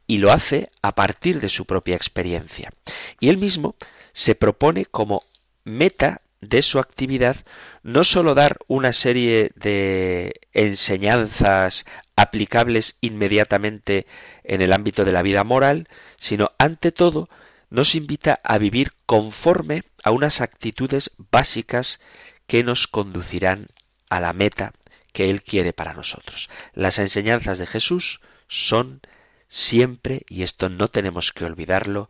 y 0.07 0.19
lo 0.19 0.30
hace 0.30 0.71
a 0.80 0.95
partir 0.95 1.40
de 1.40 1.49
su 1.49 1.64
propia 1.64 1.97
experiencia. 1.97 2.73
Y 3.19 3.30
él 3.30 3.37
mismo 3.37 3.75
se 4.12 4.37
propone 4.37 4.87
como 4.87 5.25
meta 5.64 6.23
de 6.40 6.62
su 6.62 6.78
actividad 6.78 7.37
no 7.83 8.04
sólo 8.04 8.37
dar 8.37 8.59
una 8.69 8.92
serie 8.92 9.50
de 9.57 10.40
enseñanzas 10.52 11.85
aplicables 12.14 12.97
inmediatamente 13.00 14.07
en 14.45 14.62
el 14.62 14.73
ámbito 14.73 15.04
de 15.04 15.12
la 15.12 15.23
vida 15.23 15.42
moral, 15.42 15.88
sino 16.16 16.52
ante 16.59 16.92
todo 16.92 17.28
nos 17.71 17.97
invita 17.97 18.38
a 18.45 18.57
vivir 18.59 18.92
conforme 19.04 19.83
a 20.04 20.12
unas 20.12 20.40
actitudes 20.40 21.11
básicas 21.33 21.99
que 22.47 22.62
nos 22.62 22.87
conducirán 22.87 23.66
a 24.11 24.21
la 24.21 24.33
meta 24.33 24.75
que 25.12 25.31
Él 25.31 25.43
quiere 25.43 25.73
para 25.73 25.95
nosotros. 25.95 26.49
Las 26.75 26.99
enseñanzas 26.99 27.59
de 27.59 27.67
Jesús 27.67 28.21
son 28.49 29.00
siempre, 29.49 30.25
y 30.29 30.43
esto 30.43 30.69
no 30.69 30.88
tenemos 30.88 31.33
que 31.33 31.45
olvidarlo, 31.45 32.09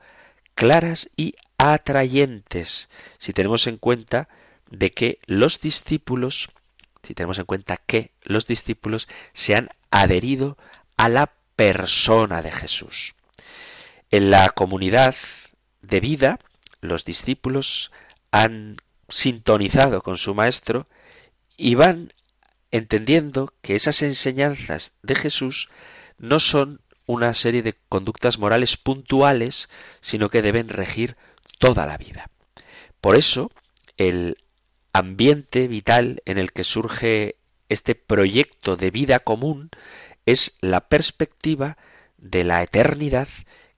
claras 0.55 1.11
y 1.17 1.35
atrayentes, 1.59 2.89
si 3.19 3.33
tenemos 3.33 3.67
en 3.67 3.77
cuenta 3.77 4.29
de 4.71 4.93
que 4.93 5.19
los 5.27 5.61
discípulos, 5.61 6.51
si 7.03 7.15
tenemos 7.15 7.39
en 7.39 7.47
cuenta 7.47 7.77
que 7.77 8.13
los 8.23 8.47
discípulos 8.47 9.09
se 9.33 9.55
han 9.55 9.71
adherido 9.91 10.57
a 10.97 11.09
la 11.09 11.33
persona 11.57 12.43
de 12.43 12.53
Jesús. 12.53 13.15
En 14.11 14.31
la 14.31 14.49
comunidad 14.51 15.15
de 15.83 16.01
vida, 16.01 16.39
los 16.81 17.05
discípulos 17.05 17.91
han 18.31 18.77
sintonizado 19.09 20.03
con 20.03 20.19
su 20.19 20.35
Maestro 20.35 20.87
y 21.57 21.75
van 21.75 22.13
entendiendo 22.71 23.53
que 23.63 23.75
esas 23.75 24.03
enseñanzas 24.03 24.95
de 25.03 25.15
Jesús 25.15 25.69
no 26.19 26.41
son 26.41 26.81
una 27.07 27.35
serie 27.35 27.63
de 27.63 27.75
conductas 27.89 28.39
morales 28.39 28.77
puntuales, 28.77 29.69
sino 30.01 30.31
que 30.31 30.43
deben 30.43 30.69
regir 30.69 31.17
toda 31.59 31.87
la 31.87 31.97
vida. 31.97 32.31
Por 33.01 33.19
eso, 33.19 33.51
el 33.97 34.37
ambiente 34.93 35.67
vital 35.69 36.23
en 36.25 36.39
el 36.39 36.53
que 36.53 36.65
surge 36.65 37.37
este 37.69 37.95
proyecto 37.95 38.77
de 38.77 38.91
vida 38.91 39.19
común 39.21 39.71
es 40.27 40.57
la 40.61 40.89
perspectiva 40.89 41.77
de 42.19 42.45
la 42.45 42.63
eternidad 42.63 43.29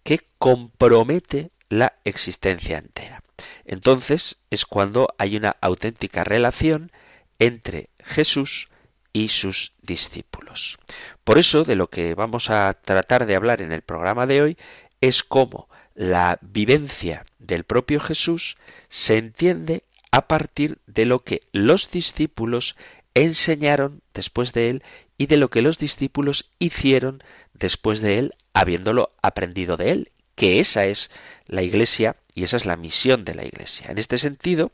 que 0.03 0.21
compromete 0.39 1.51
la 1.69 1.95
existencia 2.05 2.79
entera. 2.79 3.23
Entonces 3.65 4.37
es 4.51 4.67
cuando 4.67 5.15
hay 5.19 5.37
una 5.37 5.57
auténtica 5.61 6.25
relación 6.25 6.93
entre 7.39 7.91
Jesús 7.99 8.69
y 9.13 9.29
sus 9.29 9.73
discípulos. 9.83 10.79
Por 11.25 11.39
eso, 11.39 11.65
de 11.65 11.77
lo 11.77 11.89
que 11.89 12.15
vamos 12.15 12.51
a 12.51 12.73
tratar 12.75 13.27
de 13.27 13.37
hablar 13.37 13.61
en 13.63 13.73
el 13.73 13.83
programa 13.83 14.27
de 14.27 14.43
hoy 14.43 14.59
es 15.01 15.23
cómo 15.23 15.69
la 15.95 16.39
vivencia 16.41 17.27
del 17.39 17.65
propio 17.65 18.01
Jesús 18.01 18.57
se 18.89 19.19
entiende 19.19 19.85
a 20.11 20.27
partir 20.29 20.79
de 20.87 21.07
lo 21.07 21.21
que 21.21 21.43
los 21.53 21.91
discípulos 21.91 22.77
enseñaron 23.15 24.03
después 24.15 24.53
de 24.53 24.71
él 24.71 24.83
y 25.19 25.27
de 25.27 25.37
lo 25.37 25.51
que 25.51 25.63
los 25.63 25.79
discípulos 25.79 26.51
hicieron 26.59 27.23
después 27.55 28.01
de 28.01 28.19
él, 28.19 28.35
habiéndolo 28.55 29.11
aprendido 29.23 29.77
de 29.77 29.91
él, 29.91 30.13
que 30.35 30.61
esa 30.61 30.87
es 30.87 31.11
la 31.47 31.63
Iglesia 31.63 32.17
y 32.35 32.45
esa 32.45 32.57
es 32.57 32.67
la 32.67 32.77
misión 32.77 33.25
de 33.25 33.35
la 33.35 33.45
Iglesia. 33.45 33.87
En 33.91 33.99
este 33.99 34.19
sentido, 34.19 34.73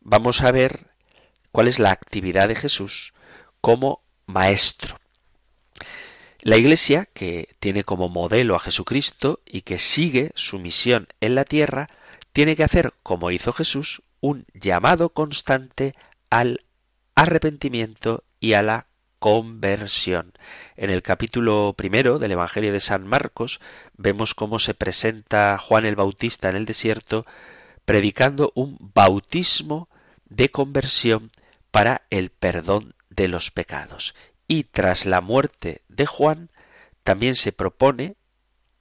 vamos 0.00 0.42
a 0.42 0.50
ver 0.50 0.86
cuál 1.52 1.68
es 1.68 1.78
la 1.78 1.90
actividad 1.90 2.48
de 2.48 2.56
Jesús 2.56 3.11
como 3.62 4.02
maestro. 4.26 4.98
La 6.40 6.56
Iglesia, 6.56 7.08
que 7.14 7.54
tiene 7.60 7.84
como 7.84 8.08
modelo 8.08 8.56
a 8.56 8.58
Jesucristo 8.58 9.40
y 9.46 9.62
que 9.62 9.78
sigue 9.78 10.32
su 10.34 10.58
misión 10.58 11.06
en 11.20 11.36
la 11.36 11.44
tierra, 11.44 11.88
tiene 12.32 12.56
que 12.56 12.64
hacer, 12.64 12.92
como 13.04 13.30
hizo 13.30 13.52
Jesús, 13.52 14.02
un 14.20 14.44
llamado 14.52 15.10
constante 15.10 15.94
al 16.28 16.64
arrepentimiento 17.14 18.24
y 18.40 18.54
a 18.54 18.62
la 18.62 18.88
conversión. 19.20 20.32
En 20.76 20.90
el 20.90 21.02
capítulo 21.02 21.74
primero 21.76 22.18
del 22.18 22.32
Evangelio 22.32 22.72
de 22.72 22.80
San 22.80 23.06
Marcos 23.06 23.60
vemos 23.96 24.34
cómo 24.34 24.58
se 24.58 24.74
presenta 24.74 25.56
Juan 25.58 25.84
el 25.86 25.94
Bautista 25.94 26.50
en 26.50 26.56
el 26.56 26.66
desierto 26.66 27.24
predicando 27.84 28.50
un 28.56 28.76
bautismo 28.80 29.88
de 30.24 30.50
conversión 30.50 31.30
para 31.70 32.02
el 32.10 32.30
perdón 32.30 32.94
de 33.14 33.28
los 33.28 33.50
pecados. 33.50 34.14
Y 34.48 34.64
tras 34.64 35.06
la 35.06 35.20
muerte 35.20 35.82
de 35.88 36.06
Juan, 36.06 36.50
también 37.02 37.34
se 37.34 37.52
propone, 37.52 38.16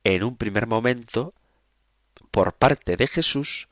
en 0.03 0.23
un 0.23 0.35
primer 0.35 0.67
momento, 0.67 1.33
por 2.31 2.53
parte 2.53 2.97
de 2.97 3.07
Jesús, 3.07 3.67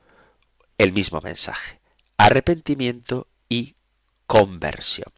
el 0.78 0.92
mismo 0.92 1.22
mensaje, 1.22 1.80
arrepentimiento 2.18 3.28
y 3.48 3.75
conversión. 4.28 5.12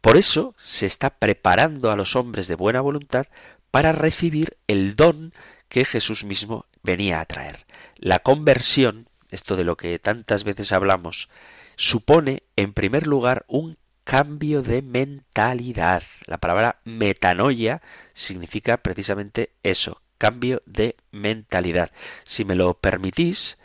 Por 0.00 0.16
eso 0.16 0.54
se 0.58 0.86
está 0.86 1.18
preparando 1.18 1.90
a 1.90 1.96
los 1.96 2.16
hombres 2.16 2.48
de 2.48 2.54
buena 2.54 2.80
voluntad 2.80 3.26
para 3.70 3.92
recibir 3.92 4.56
el 4.66 4.96
don 4.96 5.34
que 5.68 5.84
Jesús 5.84 6.24
mismo 6.24 6.66
venía 6.82 7.20
a 7.20 7.26
traer. 7.26 7.66
La 7.96 8.20
conversión, 8.20 9.08
esto 9.30 9.56
de 9.56 9.64
lo 9.64 9.76
que 9.76 9.98
tantas 9.98 10.44
veces 10.44 10.72
hablamos, 10.72 11.28
supone, 11.76 12.44
en 12.56 12.72
primer 12.72 13.06
lugar, 13.06 13.44
un 13.48 13.76
cambio 14.08 14.62
de 14.62 14.80
mentalidad. 14.80 16.02
La 16.24 16.38
palabra 16.38 16.80
metanoia 16.84 17.82
significa 18.14 18.78
precisamente 18.78 19.52
eso, 19.62 20.00
cambio 20.16 20.62
de 20.64 20.96
mentalidad. 21.10 21.90
Si 22.24 22.46
me 22.46 22.54
lo 22.54 22.72
permitís, 22.72 23.58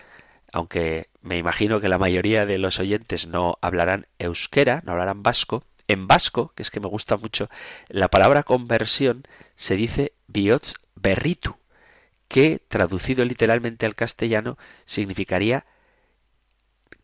aunque 0.52 1.08
me 1.22 1.38
imagino 1.38 1.80
que 1.80 1.88
la 1.88 1.98
mayoría 1.98 2.46
de 2.46 2.58
los 2.58 2.78
oyentes 2.78 3.26
no 3.26 3.58
hablarán 3.62 4.06
euskera, 4.20 4.82
no 4.84 4.92
hablarán 4.92 5.24
vasco, 5.24 5.64
en 5.88 6.08
vasco, 6.08 6.52
que 6.56 6.64
es 6.64 6.72
que 6.72 6.82
me 6.82 6.90
gusta 6.90 7.16
mucho, 7.16 7.50
la 7.88 8.10
palabra 8.10 8.44
conversión 8.44 9.24
se 9.56 9.78
dice 9.78 10.12
biots 10.28 10.74
berritu, 10.96 11.56
que 12.28 12.60
traducido 12.68 13.24
literalmente 13.24 13.86
al 13.86 13.96
castellano 13.96 14.58
significaría 14.84 15.66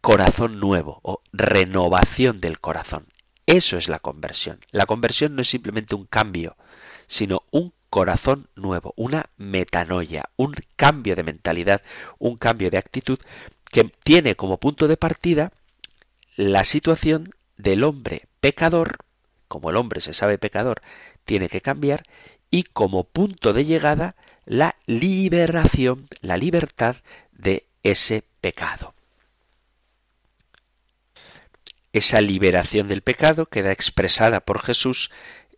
corazón 0.01 0.59
nuevo 0.59 0.99
o 1.03 1.21
renovación 1.31 2.41
del 2.41 2.59
corazón. 2.59 3.07
Eso 3.49 3.77
es 3.79 3.89
la 3.89 3.97
conversión. 3.97 4.59
La 4.69 4.85
conversión 4.85 5.35
no 5.35 5.41
es 5.41 5.49
simplemente 5.49 5.95
un 5.95 6.05
cambio, 6.05 6.55
sino 7.07 7.41
un 7.49 7.73
corazón 7.89 8.47
nuevo, 8.53 8.93
una 8.95 9.31
metanoia, 9.37 10.29
un 10.35 10.53
cambio 10.75 11.15
de 11.15 11.23
mentalidad, 11.23 11.81
un 12.19 12.37
cambio 12.37 12.69
de 12.69 12.77
actitud 12.77 13.17
que 13.65 13.91
tiene 14.03 14.35
como 14.35 14.57
punto 14.57 14.87
de 14.87 14.97
partida 14.97 15.51
la 16.35 16.63
situación 16.63 17.33
del 17.57 17.83
hombre 17.83 18.27
pecador, 18.39 18.97
como 19.47 19.71
el 19.71 19.77
hombre 19.77 19.99
se 19.99 20.13
sabe 20.13 20.37
pecador, 20.37 20.83
tiene 21.25 21.49
que 21.49 21.61
cambiar, 21.61 22.05
y 22.51 22.61
como 22.65 23.03
punto 23.03 23.51
de 23.51 23.65
llegada 23.65 24.15
la 24.45 24.75
liberación, 24.85 26.07
la 26.21 26.37
libertad 26.37 26.97
de 27.31 27.65
ese 27.81 28.23
pecado. 28.41 28.93
Esa 31.91 32.21
liberación 32.21 32.87
del 32.87 33.01
pecado 33.01 33.47
queda 33.47 33.71
expresada 33.71 34.41
por 34.41 34.61
Jesús 34.61 35.09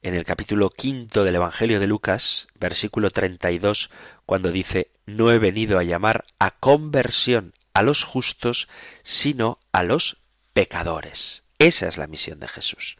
en 0.01 0.15
el 0.15 0.23
capítulo 0.23 0.69
quinto 0.69 1.25
del 1.25 1.35
Evangelio 1.35 1.81
de 1.81 1.87
Lucas, 1.87 2.47
versículo 2.57 3.11
32, 3.11 3.89
cuando 4.25 4.53
dice, 4.53 4.91
no 5.05 5.29
he 5.31 5.39
venido 5.39 5.77
a 5.77 5.83
llamar 5.83 6.23
a 6.39 6.51
conversión 6.51 7.53
a 7.73 7.83
los 7.83 8.05
justos, 8.05 8.69
sino 9.03 9.59
a 9.73 9.83
los 9.83 10.21
pecadores. 10.53 11.43
Esa 11.59 11.89
es 11.89 11.97
la 11.97 12.07
misión 12.07 12.39
de 12.39 12.47
Jesús. 12.47 12.97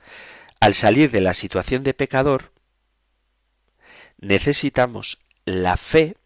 Al 0.60 0.74
salir 0.74 1.10
de 1.10 1.22
la 1.22 1.34
situación 1.34 1.84
de 1.84 1.94
pecador, 1.94 2.52
necesitamos 4.20 5.20
la 5.46 5.78
fe 5.78 6.18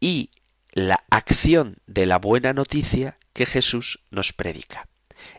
y 0.00 0.30
la 0.72 1.04
acción 1.08 1.76
de 1.86 2.06
la 2.06 2.18
buena 2.18 2.52
noticia 2.52 3.16
que 3.32 3.46
Jesús 3.46 4.00
nos 4.10 4.32
predica. 4.32 4.88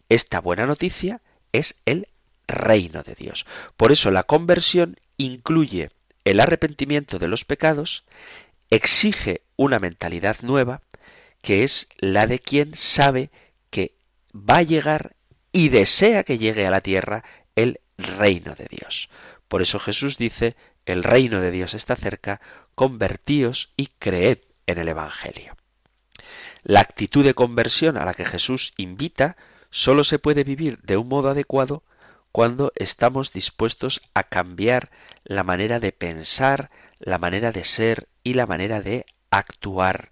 Esta 0.09 0.39
buena 0.39 0.65
noticia 0.65 1.21
es 1.51 1.75
el 1.85 2.07
reino 2.47 3.03
de 3.03 3.15
Dios. 3.15 3.45
Por 3.77 3.91
eso 3.91 4.11
la 4.11 4.23
conversión 4.23 4.97
incluye 5.17 5.89
el 6.25 6.39
arrepentimiento 6.39 7.19
de 7.19 7.27
los 7.27 7.45
pecados, 7.45 8.03
exige 8.69 9.41
una 9.55 9.79
mentalidad 9.79 10.37
nueva, 10.41 10.81
que 11.41 11.63
es 11.63 11.87
la 11.97 12.25
de 12.25 12.39
quien 12.39 12.75
sabe 12.75 13.29
que 13.69 13.93
va 14.33 14.57
a 14.57 14.63
llegar 14.63 15.15
y 15.51 15.69
desea 15.69 16.23
que 16.23 16.37
llegue 16.37 16.65
a 16.65 16.71
la 16.71 16.81
tierra 16.81 17.23
el 17.55 17.79
reino 17.97 18.55
de 18.55 18.67
Dios. 18.69 19.09
Por 19.47 19.61
eso 19.61 19.79
Jesús 19.79 20.17
dice, 20.17 20.55
el 20.85 21.03
reino 21.03 21.39
de 21.39 21.51
Dios 21.51 21.73
está 21.73 21.95
cerca, 21.95 22.41
convertíos 22.73 23.71
y 23.77 23.87
creed 23.99 24.39
en 24.67 24.79
el 24.79 24.87
Evangelio. 24.87 25.55
La 26.63 26.81
actitud 26.81 27.23
de 27.23 27.35
conversión 27.35 27.97
a 27.97 28.05
la 28.05 28.15
que 28.15 28.25
Jesús 28.25 28.73
invita 28.77 29.37
sólo 29.75 30.05
se 30.05 30.19
puede 30.19 30.45
vivir 30.45 30.79
de 30.83 30.95
un 30.95 31.09
modo 31.09 31.27
adecuado 31.27 31.83
cuando 32.31 32.71
estamos 32.75 33.33
dispuestos 33.33 34.01
a 34.13 34.23
cambiar 34.23 34.89
la 35.25 35.43
manera 35.43 35.81
de 35.81 35.91
pensar, 35.91 36.71
la 36.97 37.17
manera 37.17 37.51
de 37.51 37.65
ser 37.65 38.07
y 38.23 38.35
la 38.35 38.45
manera 38.45 38.79
de 38.79 39.05
actuar. 39.31 40.11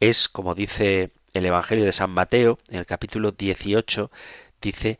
Es, 0.00 0.30
como 0.30 0.54
dice 0.54 1.10
el 1.34 1.44
Evangelio 1.44 1.84
de 1.84 1.92
San 1.92 2.08
Mateo, 2.08 2.58
en 2.68 2.78
el 2.78 2.86
capítulo 2.86 3.32
18, 3.32 4.10
dice 4.62 4.98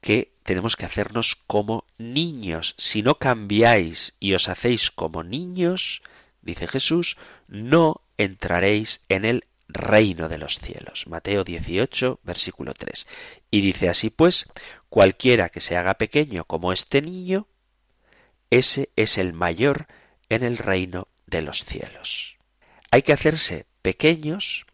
que 0.00 0.32
tenemos 0.44 0.74
que 0.74 0.86
hacernos 0.86 1.36
como 1.46 1.84
niños. 1.98 2.74
Si 2.78 3.02
no 3.02 3.18
cambiáis 3.18 4.16
y 4.18 4.32
os 4.32 4.48
hacéis 4.48 4.90
como 4.90 5.24
niños, 5.24 6.00
dice 6.40 6.66
Jesús, 6.66 7.18
no 7.48 8.00
entraréis 8.16 9.02
en 9.10 9.26
el 9.26 9.44
reino 9.74 10.28
de 10.28 10.38
los 10.38 10.58
cielos. 10.58 11.06
Mateo 11.06 11.44
18, 11.44 12.20
versículo 12.22 12.74
3. 12.74 13.06
Y 13.50 13.60
dice 13.60 13.88
así 13.88 14.10
pues, 14.10 14.46
cualquiera 14.88 15.48
que 15.48 15.60
se 15.60 15.76
haga 15.76 15.94
pequeño 15.94 16.44
como 16.44 16.72
este 16.72 17.02
niño, 17.02 17.46
ese 18.50 18.90
es 18.96 19.18
el 19.18 19.32
mayor 19.32 19.86
en 20.28 20.42
el 20.42 20.58
reino 20.58 21.08
de 21.26 21.42
los 21.42 21.64
cielos. 21.64 22.36
Hay 22.90 23.02
que 23.02 23.12
hacerse 23.12 23.66
pequeños 23.80 24.66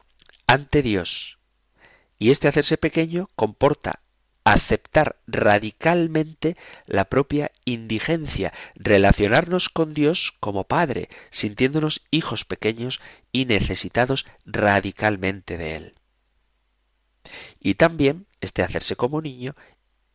ante 0.46 0.82
Dios. 0.82 1.38
Y 2.18 2.30
este 2.30 2.48
hacerse 2.48 2.76
pequeño 2.76 3.30
comporta 3.37 4.00
aceptar 4.52 5.16
radicalmente 5.26 6.56
la 6.87 7.06
propia 7.06 7.50
indigencia, 7.64 8.52
relacionarnos 8.74 9.68
con 9.68 9.94
Dios 9.94 10.34
como 10.40 10.64
Padre, 10.64 11.08
sintiéndonos 11.30 12.02
hijos 12.11 12.44
pequeños 12.44 13.00
y 13.32 13.44
necesitados 13.44 14.26
radicalmente 14.44 15.58
de 15.58 15.76
Él. 15.76 15.94
Y 17.61 17.74
también 17.74 18.26
este 18.40 18.62
hacerse 18.62 18.96
como 18.96 19.20
niño 19.20 19.54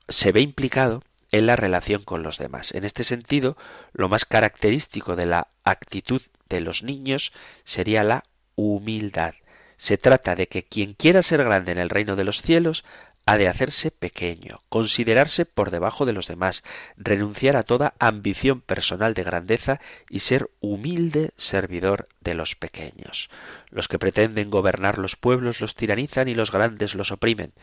se 0.07 0.31
ve 0.31 0.41
implicado 0.41 1.03
en 1.31 1.45
la 1.45 1.55
relación 1.55 2.03
con 2.03 2.23
los 2.23 2.37
demás. 2.37 2.73
En 2.73 2.85
este 2.85 3.03
sentido, 3.03 3.57
lo 3.91 4.07
más 4.07 4.25
característico 4.25 5.15
de 5.15 5.25
la 5.25 5.47
actitud 5.63 6.21
de 6.47 6.61
los 6.61 6.83
niños 6.83 7.33
sería 7.63 8.03
la 8.03 8.23
humildad. 8.55 9.33
Se 9.77 9.97
trata 9.97 10.35
de 10.35 10.47
que 10.47 10.63
quien 10.63 10.93
quiera 10.93 11.23
ser 11.23 11.43
grande 11.43 11.71
en 11.71 11.79
el 11.79 11.89
reino 11.89 12.15
de 12.15 12.23
los 12.23 12.41
cielos 12.41 12.85
ha 13.25 13.37
de 13.37 13.47
hacerse 13.47 13.89
pequeño, 13.89 14.61
considerarse 14.69 15.45
por 15.45 15.71
debajo 15.71 16.05
de 16.05 16.13
los 16.13 16.27
demás, 16.27 16.63
renunciar 16.97 17.55
a 17.55 17.63
toda 17.63 17.93
ambición 17.99 18.61
personal 18.61 19.13
de 19.13 19.23
grandeza 19.23 19.79
y 20.09 20.19
ser 20.19 20.49
humilde 20.59 21.31
servidor 21.37 22.09
de 22.19 22.33
los 22.33 22.55
pequeños. 22.55 23.29
Los 23.69 23.87
que 23.87 23.99
pretenden 23.99 24.49
gobernar 24.49 24.99
los 24.99 25.15
pueblos 25.15 25.61
los 25.61 25.75
tiranizan 25.75 26.27
y 26.27 26.35
los 26.35 26.51
grandes 26.51 26.95
los 26.95 27.11
oprimen. 27.11 27.53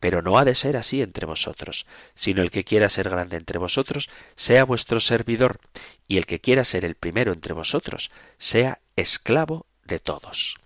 Pero 0.00 0.20
no 0.20 0.36
ha 0.38 0.44
de 0.44 0.54
ser 0.54 0.76
así 0.76 1.00
entre 1.00 1.24
vosotros, 1.24 1.86
sino 2.14 2.42
el 2.42 2.50
que 2.50 2.64
quiera 2.64 2.90
ser 2.90 3.08
grande 3.08 3.38
entre 3.38 3.58
vosotros 3.58 4.10
sea 4.34 4.64
vuestro 4.64 5.00
servidor, 5.00 5.60
y 6.06 6.18
el 6.18 6.26
que 6.26 6.40
quiera 6.40 6.64
ser 6.64 6.84
el 6.84 6.94
primero 6.94 7.32
entre 7.32 7.54
vosotros 7.54 8.10
sea 8.36 8.80
esclavo 8.96 9.64
de 9.84 9.98
todos. 9.98 10.56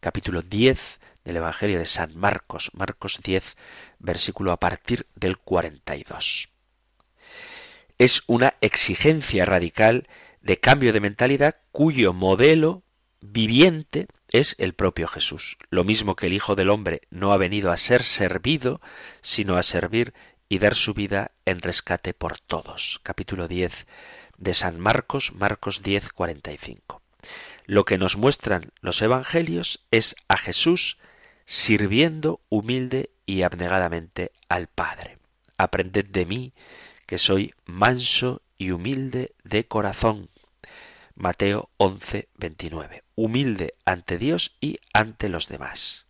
Capítulo 0.00 0.42
10 0.42 1.00
del 1.24 1.36
Evangelio 1.36 1.78
de 1.78 1.86
San 1.86 2.16
Marcos, 2.16 2.70
Marcos 2.74 3.20
10, 3.22 3.56
versículo 4.04 4.52
a 4.52 4.60
partir 4.60 5.06
del 5.14 5.38
42. 5.38 6.50
Es 7.98 8.22
una 8.26 8.54
exigencia 8.60 9.44
radical 9.44 10.08
de 10.40 10.60
cambio 10.60 10.92
de 10.92 11.00
mentalidad 11.00 11.56
cuyo 11.72 12.12
modelo 12.12 12.82
viviente 13.20 14.06
es 14.30 14.54
el 14.58 14.74
propio 14.74 15.08
Jesús. 15.08 15.56
Lo 15.70 15.84
mismo 15.84 16.16
que 16.16 16.26
el 16.26 16.34
Hijo 16.34 16.54
del 16.54 16.68
Hombre 16.68 17.02
no 17.10 17.32
ha 17.32 17.38
venido 17.38 17.70
a 17.70 17.76
ser 17.76 18.04
servido, 18.04 18.80
sino 19.22 19.56
a 19.56 19.62
servir 19.62 20.12
y 20.48 20.58
dar 20.58 20.74
su 20.74 20.92
vida 20.92 21.32
en 21.46 21.60
rescate 21.60 22.12
por 22.12 22.38
todos. 22.38 23.00
Capítulo 23.02 23.48
10 23.48 23.86
de 24.36 24.54
San 24.54 24.78
Marcos, 24.78 25.32
Marcos 25.32 25.82
10, 25.82 26.12
45. 26.12 27.00
Lo 27.64 27.84
que 27.86 27.96
nos 27.96 28.16
muestran 28.16 28.72
los 28.80 29.00
Evangelios 29.00 29.86
es 29.90 30.16
a 30.28 30.36
Jesús 30.36 30.98
sirviendo 31.46 32.40
humilde 32.50 33.10
y 33.26 33.42
abnegadamente 33.42 34.32
al 34.48 34.66
Padre. 34.68 35.18
Aprended 35.56 36.06
de 36.06 36.26
mí, 36.26 36.52
que 37.06 37.18
soy 37.18 37.54
manso 37.64 38.42
y 38.58 38.70
humilde 38.70 39.34
de 39.44 39.66
corazón. 39.66 40.30
Mateo 41.14 41.70
11, 41.76 42.28
29. 42.36 43.04
Humilde 43.14 43.74
ante 43.84 44.18
Dios 44.18 44.56
y 44.60 44.80
ante 44.92 45.28
los 45.28 45.48
demás. 45.48 46.06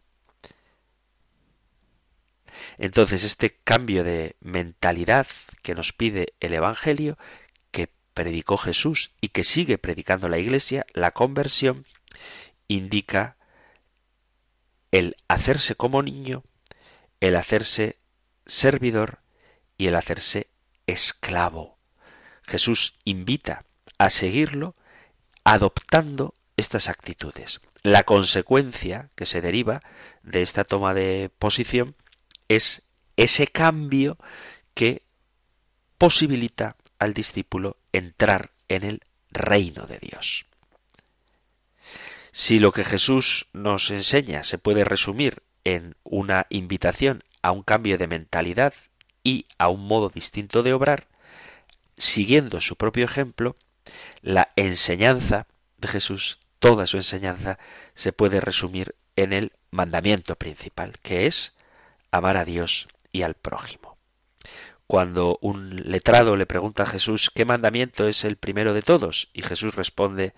Entonces, 2.79 3.25
este 3.25 3.59
cambio 3.65 4.05
de 4.05 4.37
mentalidad 4.41 5.27
que 5.63 5.75
nos 5.75 5.93
pide 5.93 6.35
el 6.41 6.55
Evangelio, 6.55 7.19
que 7.71 7.91
predicó 8.15 8.57
Jesús 8.57 9.13
y 9.21 9.29
que 9.29 9.45
sigue 9.45 9.77
predicando 9.77 10.29
la 10.29 10.39
Iglesia, 10.39 10.87
la 10.93 11.11
conversión, 11.11 11.85
indica 12.69 13.37
el 14.91 15.17
hacerse 15.29 15.75
como 15.75 16.03
niño, 16.03 16.45
el 17.29 17.37
hacerse 17.37 17.97
servidor 18.45 19.21
y 19.79 19.87
el 19.87 19.95
hacerse 19.95 20.49
esclavo. 20.87 21.79
Jesús 22.43 22.99
invita 23.05 23.65
a 23.97 24.11
seguirlo 24.11 24.77
adoptando 25.43 26.35
estas 26.59 26.91
actitudes. 26.91 27.63
La 27.83 28.03
consecuencia 28.03 29.09
que 29.15 29.25
se 29.25 29.41
deriva 29.41 29.83
de 30.23 30.43
esta 30.43 30.65
toma 30.65 30.93
de 30.93 31.31
posición 31.39 31.97
es 32.49 32.83
ese 33.17 33.47
cambio 33.47 34.19
que 34.75 35.01
posibilita 35.97 36.77
al 36.99 37.15
discípulo 37.15 37.79
entrar 37.93 38.51
en 38.69 38.83
el 38.83 39.01
reino 39.31 39.87
de 39.87 39.99
Dios. 39.99 40.45
Si 42.33 42.59
lo 42.59 42.71
que 42.73 42.85
Jesús 42.85 43.47
nos 43.55 43.91
enseña 43.91 44.45
se 44.45 44.59
puede 44.59 44.85
resumir 44.85 45.43
en 45.65 45.97
una 46.05 46.47
invitación 46.51 47.25
a 47.43 47.51
un 47.51 47.63
cambio 47.63 47.99
de 47.99 48.07
mentalidad 48.07 48.75
y 49.23 49.47
a 49.59 49.69
un 49.69 49.87
modo 49.87 50.09
distinto 50.09 50.63
de 50.63 50.73
obrar, 50.73 51.07
siguiendo 51.97 52.61
su 52.61 52.77
propio 52.77 53.05
ejemplo, 53.05 53.57
la 54.23 54.53
enseñanza 54.57 55.47
de 55.79 55.89
Jesús, 55.89 56.39
toda 56.59 56.87
su 56.87 56.97
enseñanza, 56.97 57.59
se 57.95 58.13
puede 58.13 58.41
resumir 58.41 58.95
en 59.17 59.33
el 59.33 59.53
mandamiento 59.71 60.37
principal, 60.37 60.95
que 61.03 61.27
es 61.27 61.55
amar 62.11 62.37
a 62.37 62.45
Dios 62.45 62.89
y 63.13 63.23
al 63.23 63.35
prójimo. 63.35 63.97
Cuando 64.87 65.39
un 65.41 65.77
letrado 65.91 66.37
le 66.37 66.47
pregunta 66.47 66.83
a 66.83 66.87
Jesús 66.87 67.31
qué 67.35 67.45
mandamiento 67.45 68.07
es 68.07 68.25
el 68.25 68.37
primero 68.37 68.75
de 68.75 68.83
todos, 68.83 69.31
y 69.33 69.43
Jesús 69.43 69.75
responde 69.75 70.35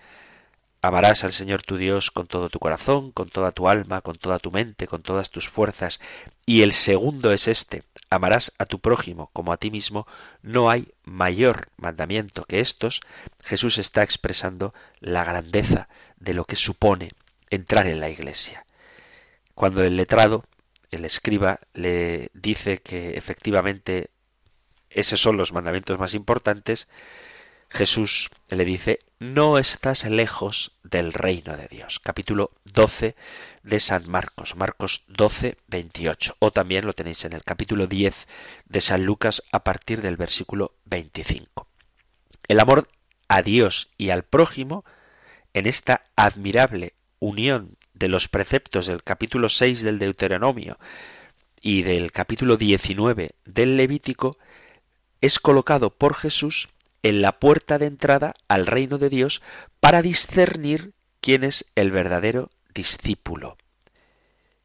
Amarás 0.87 1.25
al 1.25 1.33
Señor 1.33 1.63
tu 1.63 1.75
Dios 1.75 2.11
con 2.11 2.27
todo 2.27 2.47
tu 2.47 2.59
corazón, 2.59 3.11
con 3.11 3.27
toda 3.27 3.51
tu 3.51 3.67
alma, 3.67 3.99
con 3.99 4.17
toda 4.17 4.39
tu 4.39 4.51
mente, 4.51 4.87
con 4.87 5.01
todas 5.01 5.29
tus 5.31 5.49
fuerzas. 5.49 5.99
Y 6.45 6.61
el 6.61 6.71
segundo 6.71 7.33
es 7.33 7.49
este, 7.49 7.83
amarás 8.09 8.53
a 8.57 8.65
tu 8.65 8.79
prójimo 8.79 9.29
como 9.33 9.51
a 9.51 9.57
ti 9.57 9.69
mismo. 9.69 10.07
No 10.43 10.69
hay 10.69 10.93
mayor 11.03 11.67
mandamiento 11.75 12.45
que 12.45 12.61
estos. 12.61 13.01
Jesús 13.43 13.79
está 13.79 14.01
expresando 14.01 14.73
la 15.01 15.25
grandeza 15.25 15.89
de 16.21 16.33
lo 16.33 16.45
que 16.45 16.55
supone 16.55 17.11
entrar 17.49 17.85
en 17.87 17.99
la 17.99 18.09
iglesia. 18.09 18.65
Cuando 19.55 19.83
el 19.83 19.97
letrado, 19.97 20.45
el 20.89 21.03
escriba, 21.03 21.59
le 21.73 22.31
dice 22.33 22.77
que 22.77 23.17
efectivamente 23.17 24.09
esos 24.89 25.19
son 25.19 25.35
los 25.35 25.51
mandamientos 25.51 25.99
más 25.99 26.13
importantes, 26.13 26.87
Jesús 27.69 28.29
le 28.49 28.65
dice, 28.65 28.99
no 29.19 29.57
estás 29.57 30.05
lejos 30.05 30.71
del 30.83 31.11
reino 31.11 31.57
de 31.57 31.67
Dios. 31.67 31.99
Capítulo 31.99 32.51
12 32.65 33.15
de 33.63 33.79
San 33.79 34.09
Marcos, 34.09 34.55
Marcos 34.55 35.03
12, 35.07 35.57
28. 35.67 36.35
O 36.39 36.51
también 36.51 36.85
lo 36.85 36.93
tenéis 36.93 37.25
en 37.25 37.33
el 37.33 37.43
capítulo 37.43 37.87
10 37.87 38.27
de 38.65 38.81
San 38.81 39.05
Lucas 39.05 39.43
a 39.51 39.63
partir 39.63 40.01
del 40.01 40.17
versículo 40.17 40.73
25. 40.85 41.67
El 42.47 42.59
amor 42.59 42.87
a 43.27 43.41
Dios 43.41 43.89
y 43.97 44.11
al 44.11 44.23
prójimo, 44.23 44.85
en 45.53 45.67
esta 45.67 46.03
admirable 46.15 46.93
unión 47.19 47.77
de 47.93 48.07
los 48.07 48.27
preceptos 48.27 48.87
del 48.87 49.03
capítulo 49.03 49.49
6 49.49 49.81
del 49.81 49.99
Deuteronomio 49.99 50.77
y 51.59 51.81
del 51.81 52.11
capítulo 52.11 52.55
19 52.55 53.31
del 53.45 53.75
Levítico, 53.75 54.37
es 55.19 55.39
colocado 55.39 55.89
por 55.89 56.13
Jesús 56.13 56.69
en 57.03 57.21
la 57.21 57.39
puerta 57.39 57.77
de 57.77 57.85
entrada 57.85 58.33
al 58.47 58.65
reino 58.65 58.97
de 58.97 59.09
Dios 59.09 59.41
para 59.79 60.01
discernir 60.01 60.93
quién 61.21 61.43
es 61.43 61.65
el 61.75 61.91
verdadero 61.91 62.51
discípulo. 62.73 63.57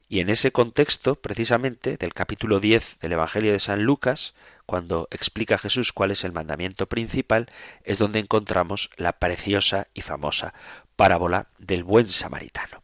Y 0.09 0.21
en 0.21 0.29
ese 0.29 0.53
contexto, 0.53 1.15
precisamente, 1.15 1.97
del 1.97 2.13
capítulo 2.13 2.61
10 2.61 2.99
del 3.01 3.13
Evangelio 3.13 3.53
de 3.53 3.59
San 3.59 3.85
Lucas, 3.85 4.35
cuando 4.67 5.09
explica 5.11 5.57
Jesús 5.57 5.93
cuál 5.93 6.11
es 6.11 6.25
el 6.25 6.33
mandamiento 6.33 6.87
principal, 6.87 7.47
es 7.83 7.99
donde 7.99 8.19
encontramos 8.19 8.91
la 8.97 9.15
preciosa 9.15 9.89
y 9.95 10.03
famosa 10.03 10.53
parábola 10.97 11.49
del 11.59 11.83
buen 11.83 12.09
samaritano. 12.09 12.83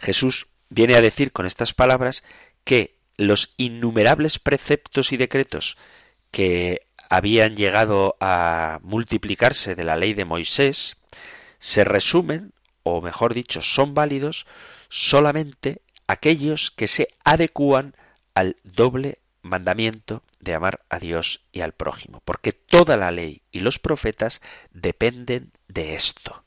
Jesús 0.00 0.48
viene 0.68 0.96
a 0.96 1.00
decir 1.00 1.30
con 1.30 1.46
estas 1.46 1.74
palabras 1.74 2.24
que 2.64 2.98
los 3.16 3.54
innumerables 3.56 4.38
preceptos 4.38 5.12
y 5.12 5.16
decretos 5.16 5.76
que 6.30 6.87
habían 7.08 7.56
llegado 7.56 8.16
a 8.20 8.80
multiplicarse 8.82 9.74
de 9.74 9.84
la 9.84 9.96
ley 9.96 10.14
de 10.14 10.24
Moisés, 10.24 10.96
se 11.58 11.84
resumen, 11.84 12.52
o 12.82 13.00
mejor 13.00 13.34
dicho, 13.34 13.62
son 13.62 13.94
válidos 13.94 14.46
solamente 14.88 15.82
aquellos 16.06 16.70
que 16.70 16.86
se 16.86 17.08
adecúan 17.24 17.94
al 18.34 18.56
doble 18.62 19.18
mandamiento 19.42 20.22
de 20.40 20.54
amar 20.54 20.80
a 20.88 20.98
Dios 20.98 21.40
y 21.52 21.62
al 21.62 21.72
prójimo, 21.72 22.22
porque 22.24 22.52
toda 22.52 22.96
la 22.96 23.10
ley 23.10 23.42
y 23.50 23.60
los 23.60 23.78
profetas 23.78 24.40
dependen 24.72 25.52
de 25.66 25.94
esto. 25.94 26.44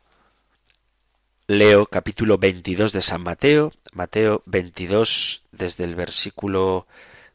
Leo 1.48 1.86
capítulo 1.86 2.38
22 2.38 2.94
de 2.94 3.02
San 3.02 3.24
Mateo, 3.24 3.74
Mateo 3.92 4.42
22 4.46 5.44
desde 5.52 5.84
el 5.84 5.96
versículo 5.96 6.88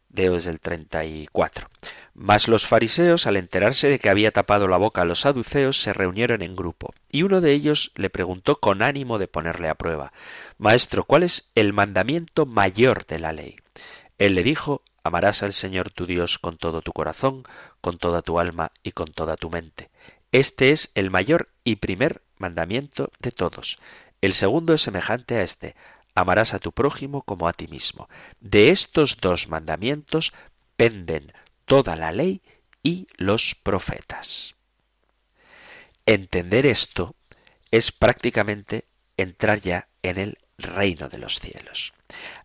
de 0.08 0.30
desde 0.30 0.50
el 0.50 0.60
34. 0.60 1.68
Mas 2.18 2.48
los 2.48 2.66
fariseos, 2.66 3.26
al 3.26 3.36
enterarse 3.36 3.90
de 3.90 3.98
que 3.98 4.08
había 4.08 4.30
tapado 4.30 4.68
la 4.68 4.78
boca 4.78 5.02
a 5.02 5.04
los 5.04 5.20
saduceos, 5.20 5.82
se 5.82 5.92
reunieron 5.92 6.40
en 6.40 6.56
grupo, 6.56 6.94
y 7.10 7.24
uno 7.24 7.42
de 7.42 7.52
ellos 7.52 7.92
le 7.94 8.08
preguntó 8.08 8.58
con 8.58 8.80
ánimo 8.80 9.18
de 9.18 9.28
ponerle 9.28 9.68
a 9.68 9.74
prueba 9.74 10.14
Maestro, 10.56 11.04
¿cuál 11.04 11.24
es 11.24 11.50
el 11.54 11.74
mandamiento 11.74 12.46
mayor 12.46 13.04
de 13.04 13.18
la 13.18 13.34
ley? 13.34 13.56
Él 14.16 14.34
le 14.34 14.42
dijo 14.42 14.82
Amarás 15.04 15.42
al 15.42 15.52
Señor 15.52 15.90
tu 15.90 16.06
Dios 16.06 16.38
con 16.38 16.56
todo 16.56 16.80
tu 16.80 16.92
corazón, 16.92 17.44
con 17.82 17.98
toda 17.98 18.22
tu 18.22 18.40
alma 18.40 18.72
y 18.82 18.92
con 18.92 19.12
toda 19.12 19.36
tu 19.36 19.50
mente. 19.50 19.90
Este 20.32 20.72
es 20.72 20.90
el 20.94 21.10
mayor 21.10 21.50
y 21.64 21.76
primer 21.76 22.22
mandamiento 22.38 23.12
de 23.20 23.30
todos. 23.30 23.78
El 24.22 24.32
segundo 24.32 24.72
es 24.72 24.80
semejante 24.80 25.36
a 25.36 25.42
este 25.42 25.76
amarás 26.14 26.54
a 26.54 26.58
tu 26.58 26.72
prójimo 26.72 27.22
como 27.22 27.46
a 27.46 27.52
ti 27.52 27.68
mismo. 27.68 28.08
De 28.40 28.70
estos 28.70 29.18
dos 29.20 29.48
mandamientos 29.48 30.32
penden 30.76 31.32
toda 31.66 31.96
la 31.96 32.12
ley 32.12 32.42
y 32.82 33.08
los 33.16 33.54
profetas. 33.54 34.54
Entender 36.06 36.66
esto 36.66 37.14
es 37.70 37.92
prácticamente 37.92 38.84
entrar 39.16 39.60
ya 39.60 39.86
en 40.02 40.18
el 40.18 40.38
reino 40.56 41.08
de 41.08 41.18
los 41.18 41.40
cielos. 41.40 41.92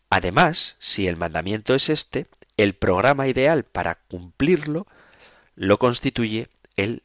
Además, 0.10 0.76
si 0.80 1.08
el 1.08 1.16
mandamiento 1.16 1.74
es 1.74 1.90
este, 1.90 2.28
el 2.58 2.74
programa 2.74 3.28
ideal 3.28 3.64
para 3.64 3.96
cumplirlo 3.96 4.88
lo 5.56 5.78
constituye 5.80 6.50
el 6.76 7.04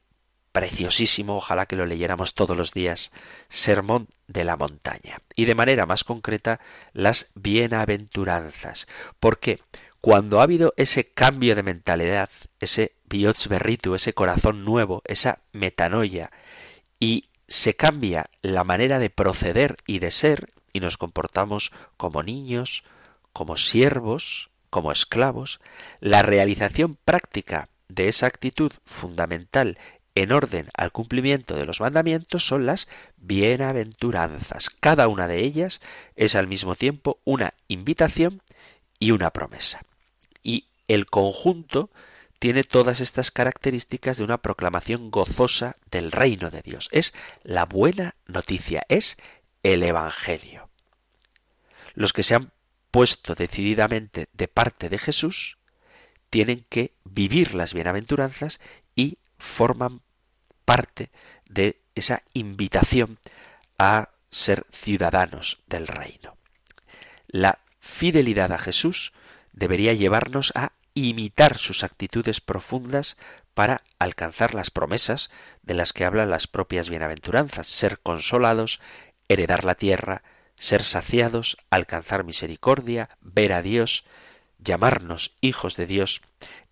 preciosísimo, 0.53 1.37
ojalá 1.37 1.67
que 1.67 1.77
lo 1.77 1.85
leyéramos 1.85 2.33
todos 2.33 2.57
los 2.57 2.73
días, 2.73 3.13
Sermón 3.51 4.09
de 4.27 4.45
la 4.45 4.57
Montaña. 4.57 5.21
Y 5.35 5.45
de 5.45 5.55
manera 5.55 5.85
más 5.85 6.03
concreta, 6.03 6.61
las 6.95 7.31
bienaventuranzas. 7.35 8.89
¿Por 9.21 9.39
qué? 9.39 9.61
Cuando 10.07 10.39
ha 10.39 10.45
habido 10.45 10.73
ese 10.77 11.09
cambio 11.09 11.57
de 11.57 11.65
mentalidad, 11.65 12.31
ese 12.61 12.93
berritu, 13.49 13.97
ese 13.97 14.15
corazón 14.15 14.65
nuevo, 14.65 15.03
esa 15.05 15.41
metanoia, 15.51 16.31
y 17.01 17.25
se 17.49 17.75
cambia 17.75 18.31
la 18.41 18.63
manera 18.63 19.01
de 19.01 19.11
proceder 19.11 19.79
y 19.85 19.99
de 19.99 20.13
ser, 20.13 20.51
y 20.73 20.79
nos 20.79 20.97
comportamos 20.97 21.73
como 21.97 22.23
niños, 22.23 22.85
como 23.33 23.57
siervos, 23.57 24.49
como 24.71 24.93
esclavos, 24.93 25.59
la 25.99 26.23
realización 26.23 26.97
práctica 27.05 27.69
de 27.89 28.07
esa 28.07 28.29
actitud 28.29 28.71
fundamental 28.85 29.77
en 30.15 30.31
orden 30.31 30.69
al 30.77 30.93
cumplimiento 30.93 31.57
de 31.57 31.67
los 31.67 31.81
mandamientos 31.81 32.47
son 32.47 32.65
las 32.65 32.87
bienaventuranzas. 33.17 34.71
Cada 34.71 35.09
una 35.09 35.27
de 35.27 35.43
ellas 35.43 35.81
es 36.15 36.37
al 36.37 36.47
mismo 36.47 36.77
tiempo 36.77 37.19
una 37.25 37.55
invitación 37.67 38.41
y 39.01 39.11
una 39.11 39.33
promesa 39.33 39.81
el 40.89 41.07
conjunto 41.07 41.91
tiene 42.39 42.65
todas 42.65 43.01
estas 43.01 43.31
características 43.31 44.19
de 44.19 44.25
una 44.25 44.39
proclamación 44.39 45.11
gozosa 45.11 45.77
del 45.91 46.13
reino 46.13 46.51
de 46.51 46.63
Dios. 46.63 46.89
Es 46.93 47.15
la 47.43 47.65
buena 47.65 48.15
noticia, 48.27 48.85
es 48.89 49.17
el 49.63 49.83
Evangelio. 49.83 50.69
Los 51.95 52.13
que 52.13 52.23
se 52.23 52.35
han 52.35 52.53
puesto 52.91 53.35
decididamente 53.35 54.29
de 54.33 54.49
parte 54.49 54.89
de 54.89 54.99
Jesús 54.99 55.59
tienen 56.31 56.67
que 56.69 56.93
vivir 57.05 57.55
las 57.55 57.73
bienaventuranzas 57.73 58.61
y 58.95 59.19
forman 59.39 60.03
parte 60.65 61.11
de 61.47 61.81
esa 61.95 62.23
invitación 62.35 63.19
a 63.79 64.11
ser 64.31 64.67
ciudadanos 64.73 65.61
del 65.67 65.87
reino. 65.87 66.37
La 67.29 67.61
fidelidad 67.81 68.53
a 68.53 68.59
Jesús 68.59 69.13
debería 69.57 69.95
llevarnos 69.95 70.53
a 70.55 70.73
imitar 70.95 71.59
sus 71.59 71.83
actitudes 71.83 72.41
profundas 72.41 73.17
para 73.55 73.83
alcanzar 73.99 74.55
las 74.55 74.71
promesas 74.71 75.31
de 75.63 75.75
las 75.75 75.93
que 75.93 76.05
hablan 76.05 76.31
las 76.31 76.47
propias 76.47 76.89
bienaventuranzas, 76.89 77.67
ser 77.67 77.99
consolados, 77.99 78.81
heredar 79.29 79.65
la 79.65 79.75
tierra, 79.75 80.23
ser 80.57 80.83
saciados, 80.83 81.57
alcanzar 81.71 82.25
misericordia, 82.25 83.11
ver 83.21 83.53
a 83.53 83.63
Dios, 83.63 84.05
llamarnos 84.59 85.35
hijos 85.41 85.77
de 85.77 85.87
Dios. 85.87 86.23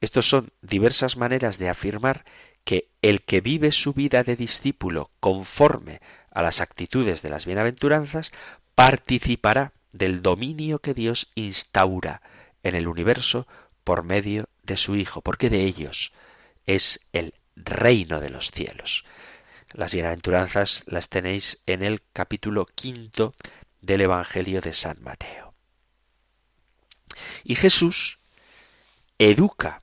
Estos 0.01 0.29
son 0.29 0.53
diversas 0.63 1.17
maneras 1.17 1.59
de 1.59 1.69
afirmar 1.69 2.25
que 2.65 2.89
el 3.03 3.23
que 3.23 3.41
vive 3.43 3.73
su 3.73 3.93
vida 3.93 4.25
de 4.25 4.37
discípulo 4.37 5.11
conforme 5.21 6.01
a 6.31 6.43
las 6.43 6.61
actitudes 6.61 7.21
de 7.21 7.29
las 7.29 7.45
bienaventuranzas 7.45 8.33
participará 8.75 9.73
del 9.93 10.23
dominio 10.23 10.79
que 10.79 10.95
Dios 10.95 11.31
instaura 11.35 12.23
en 12.65 12.75
el 12.75 12.89
universo 12.89 13.47
por 13.85 14.03
medio 14.03 14.49
de 14.65 14.77
su 14.77 14.97
Hijo, 14.97 15.21
porque 15.21 15.51
de 15.51 15.65
ellos 15.65 16.13
es 16.67 17.01
el 17.13 17.35
reino 17.55 18.21
de 18.21 18.31
los 18.31 18.51
cielos. 18.51 19.05
Las 19.73 19.93
bienaventuranzas 19.93 20.85
las 20.87 21.09
tenéis 21.09 21.61
en 21.67 21.83
el 21.83 22.03
capítulo 22.13 22.67
quinto 22.67 23.35
del 23.81 24.01
Evangelio 24.01 24.61
de 24.61 24.73
San 24.73 25.03
Mateo. 25.03 25.55
Y 27.45 27.55
Jesús 27.55 28.19
educa 29.19 29.83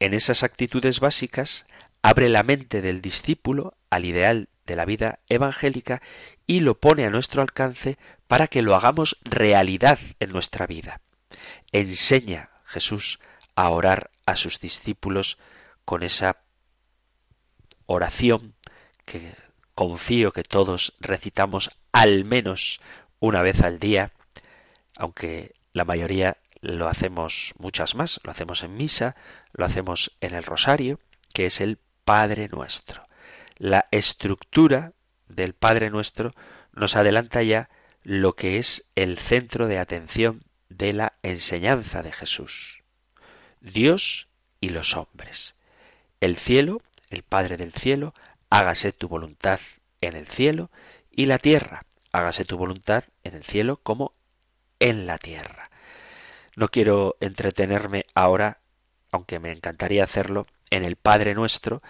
en 0.00 0.14
esas 0.14 0.42
actitudes 0.42 1.00
básicas, 1.00 1.66
abre 2.02 2.28
la 2.28 2.42
mente 2.42 2.82
del 2.82 3.00
discípulo 3.00 3.74
al 3.90 4.04
ideal 4.04 4.48
de 4.66 4.76
la 4.76 4.84
vida 4.84 5.18
evangélica 5.28 6.02
y 6.46 6.60
lo 6.60 6.78
pone 6.78 7.04
a 7.04 7.10
nuestro 7.10 7.42
alcance 7.42 7.98
para 8.28 8.46
que 8.46 8.62
lo 8.62 8.76
hagamos 8.76 9.16
realidad 9.24 9.98
en 10.20 10.30
nuestra 10.30 10.66
vida. 10.66 11.00
Enseña 11.72 12.50
Jesús 12.64 13.20
a 13.54 13.70
orar 13.70 14.10
a 14.26 14.36
sus 14.36 14.60
discípulos 14.60 15.38
con 15.84 16.02
esa 16.02 16.38
oración 17.86 18.54
que 19.04 19.34
confío 19.74 20.32
que 20.32 20.42
todos 20.42 20.94
recitamos 21.00 21.70
al 21.92 22.24
menos 22.24 22.80
una 23.20 23.42
vez 23.42 23.62
al 23.62 23.78
día, 23.78 24.12
aunque 24.96 25.54
la 25.72 25.84
mayoría 25.84 26.36
lo 26.60 26.88
hacemos 26.88 27.54
muchas 27.58 27.94
más, 27.94 28.20
lo 28.22 28.30
hacemos 28.30 28.62
en 28.62 28.76
misa, 28.76 29.16
lo 29.52 29.64
hacemos 29.64 30.16
en 30.20 30.34
el 30.34 30.42
rosario, 30.42 31.00
que 31.32 31.46
es 31.46 31.60
el 31.60 31.78
Padre 32.04 32.48
nuestro. 32.48 33.06
La 33.56 33.86
estructura 33.90 34.92
del 35.28 35.54
Padre 35.54 35.90
nuestro 35.90 36.34
nos 36.72 36.96
adelanta 36.96 37.42
ya 37.42 37.70
lo 38.02 38.34
que 38.34 38.58
es 38.58 38.90
el 38.94 39.18
centro 39.18 39.68
de 39.68 39.78
atención 39.78 40.42
de 40.68 40.92
la 40.92 41.14
enseñanza 41.22 42.02
de 42.02 42.12
Jesús. 42.12 42.82
Dios 43.60 44.28
y 44.60 44.70
los 44.70 44.96
hombres. 44.96 45.54
El 46.20 46.36
cielo, 46.36 46.82
el 47.10 47.22
Padre 47.22 47.56
del 47.56 47.72
cielo, 47.72 48.14
hágase 48.50 48.92
tu 48.92 49.08
voluntad 49.08 49.60
en 50.00 50.16
el 50.16 50.28
cielo, 50.28 50.70
y 51.10 51.26
la 51.26 51.38
tierra, 51.38 51.82
hágase 52.12 52.44
tu 52.44 52.56
voluntad 52.56 53.04
en 53.24 53.34
el 53.34 53.44
cielo 53.44 53.78
como 53.82 54.12
en 54.78 55.06
la 55.06 55.18
tierra. 55.18 55.70
No 56.54 56.68
quiero 56.68 57.16
entretenerme 57.20 58.06
ahora, 58.14 58.58
aunque 59.10 59.38
me 59.38 59.52
encantaría 59.52 60.04
hacerlo, 60.04 60.46
en 60.70 60.84
el 60.84 60.96
Padre 60.96 61.34
nuestro, 61.34 61.82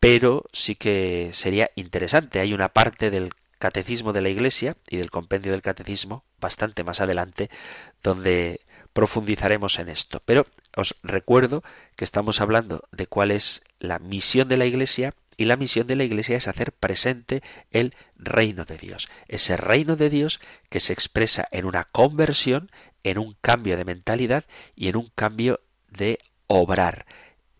pero 0.00 0.44
sí 0.52 0.74
que 0.74 1.30
sería 1.32 1.70
interesante. 1.76 2.40
Hay 2.40 2.54
una 2.54 2.70
parte 2.70 3.10
del 3.10 3.32
Catecismo 3.62 4.12
de 4.12 4.22
la 4.22 4.28
Iglesia 4.28 4.76
y 4.90 4.96
del 4.96 5.12
compendio 5.12 5.52
del 5.52 5.62
Catecismo 5.62 6.24
bastante 6.40 6.82
más 6.82 7.00
adelante 7.00 7.48
donde 8.02 8.62
profundizaremos 8.92 9.78
en 9.78 9.88
esto. 9.88 10.20
Pero 10.24 10.48
os 10.74 10.96
recuerdo 11.04 11.62
que 11.94 12.04
estamos 12.04 12.40
hablando 12.40 12.88
de 12.90 13.06
cuál 13.06 13.30
es 13.30 13.62
la 13.78 14.00
misión 14.00 14.48
de 14.48 14.56
la 14.56 14.66
Iglesia 14.66 15.14
y 15.36 15.44
la 15.44 15.56
misión 15.56 15.86
de 15.86 15.94
la 15.94 16.02
Iglesia 16.02 16.36
es 16.36 16.48
hacer 16.48 16.72
presente 16.72 17.40
el 17.70 17.94
reino 18.16 18.64
de 18.64 18.78
Dios. 18.78 19.08
Ese 19.28 19.56
reino 19.56 19.94
de 19.94 20.10
Dios 20.10 20.40
que 20.68 20.80
se 20.80 20.92
expresa 20.92 21.46
en 21.52 21.64
una 21.64 21.84
conversión, 21.84 22.68
en 23.04 23.16
un 23.16 23.36
cambio 23.40 23.76
de 23.76 23.84
mentalidad 23.84 24.44
y 24.74 24.88
en 24.88 24.96
un 24.96 25.12
cambio 25.14 25.60
de 25.88 26.18
obrar. 26.48 27.06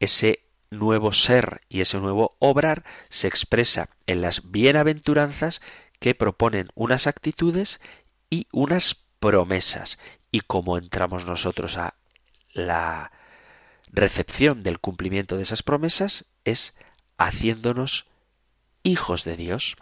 Ese 0.00 0.40
nuevo 0.72 1.12
ser 1.12 1.60
y 1.68 1.80
ese 1.80 1.98
nuevo 1.98 2.34
obrar 2.40 2.82
se 3.08 3.28
expresa 3.28 3.88
en 4.08 4.20
las 4.20 4.50
bienaventuranzas 4.50 5.60
que 6.02 6.16
proponen 6.16 6.68
unas 6.74 7.06
actitudes 7.06 7.80
y 8.28 8.48
unas 8.50 9.06
promesas. 9.20 10.00
Y 10.32 10.40
como 10.40 10.76
entramos 10.76 11.24
nosotros 11.24 11.76
a 11.76 11.94
la 12.52 13.12
recepción 13.86 14.64
del 14.64 14.80
cumplimiento 14.80 15.36
de 15.36 15.44
esas 15.44 15.62
promesas 15.62 16.24
es 16.44 16.74
haciéndonos 17.18 18.06
hijos 18.82 19.22
de 19.22 19.36
Dios. 19.36 19.76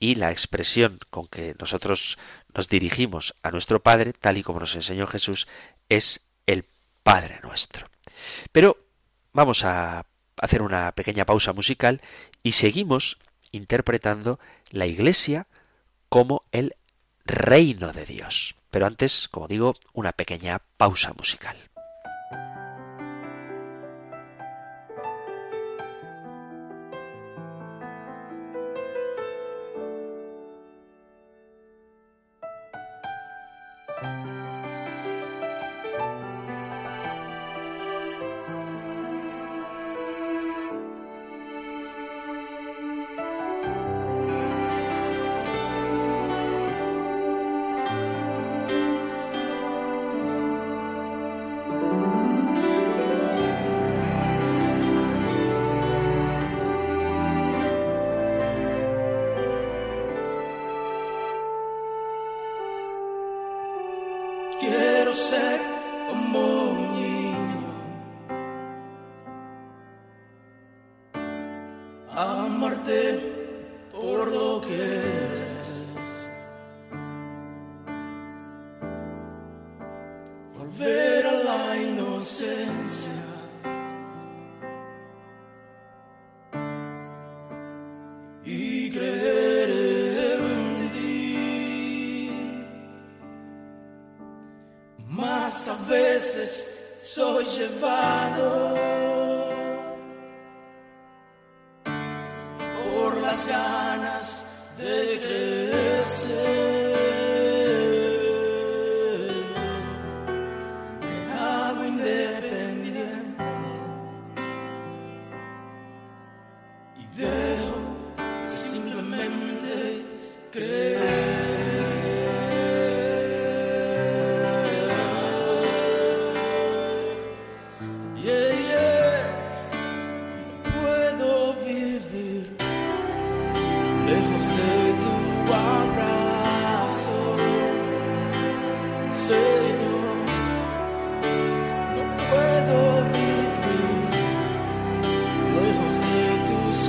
Y 0.00 0.14
la 0.14 0.32
expresión 0.32 0.98
con 1.10 1.28
que 1.28 1.54
nosotros 1.58 2.16
nos 2.54 2.68
dirigimos 2.68 3.34
a 3.42 3.50
nuestro 3.50 3.82
Padre, 3.82 4.14
tal 4.14 4.38
y 4.38 4.42
como 4.42 4.60
nos 4.60 4.74
enseñó 4.76 5.06
Jesús, 5.06 5.46
es 5.90 6.26
el 6.46 6.64
Padre 7.02 7.40
nuestro. 7.42 7.90
Pero 8.50 8.78
vamos 9.34 9.62
a 9.62 10.06
hacer 10.38 10.62
una 10.62 10.92
pequeña 10.92 11.26
pausa 11.26 11.52
musical 11.52 12.00
y 12.42 12.52
seguimos 12.52 13.18
interpretando 13.52 14.40
la 14.70 14.86
Iglesia 14.86 15.46
como 16.08 16.42
el 16.52 16.76
reino 17.24 17.92
de 17.92 18.04
Dios. 18.04 18.54
Pero 18.70 18.86
antes, 18.86 19.28
como 19.28 19.48
digo, 19.48 19.74
una 19.92 20.12
pequeña 20.12 20.60
pausa 20.76 21.12
musical. 21.16 21.56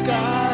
sky. 0.07 0.46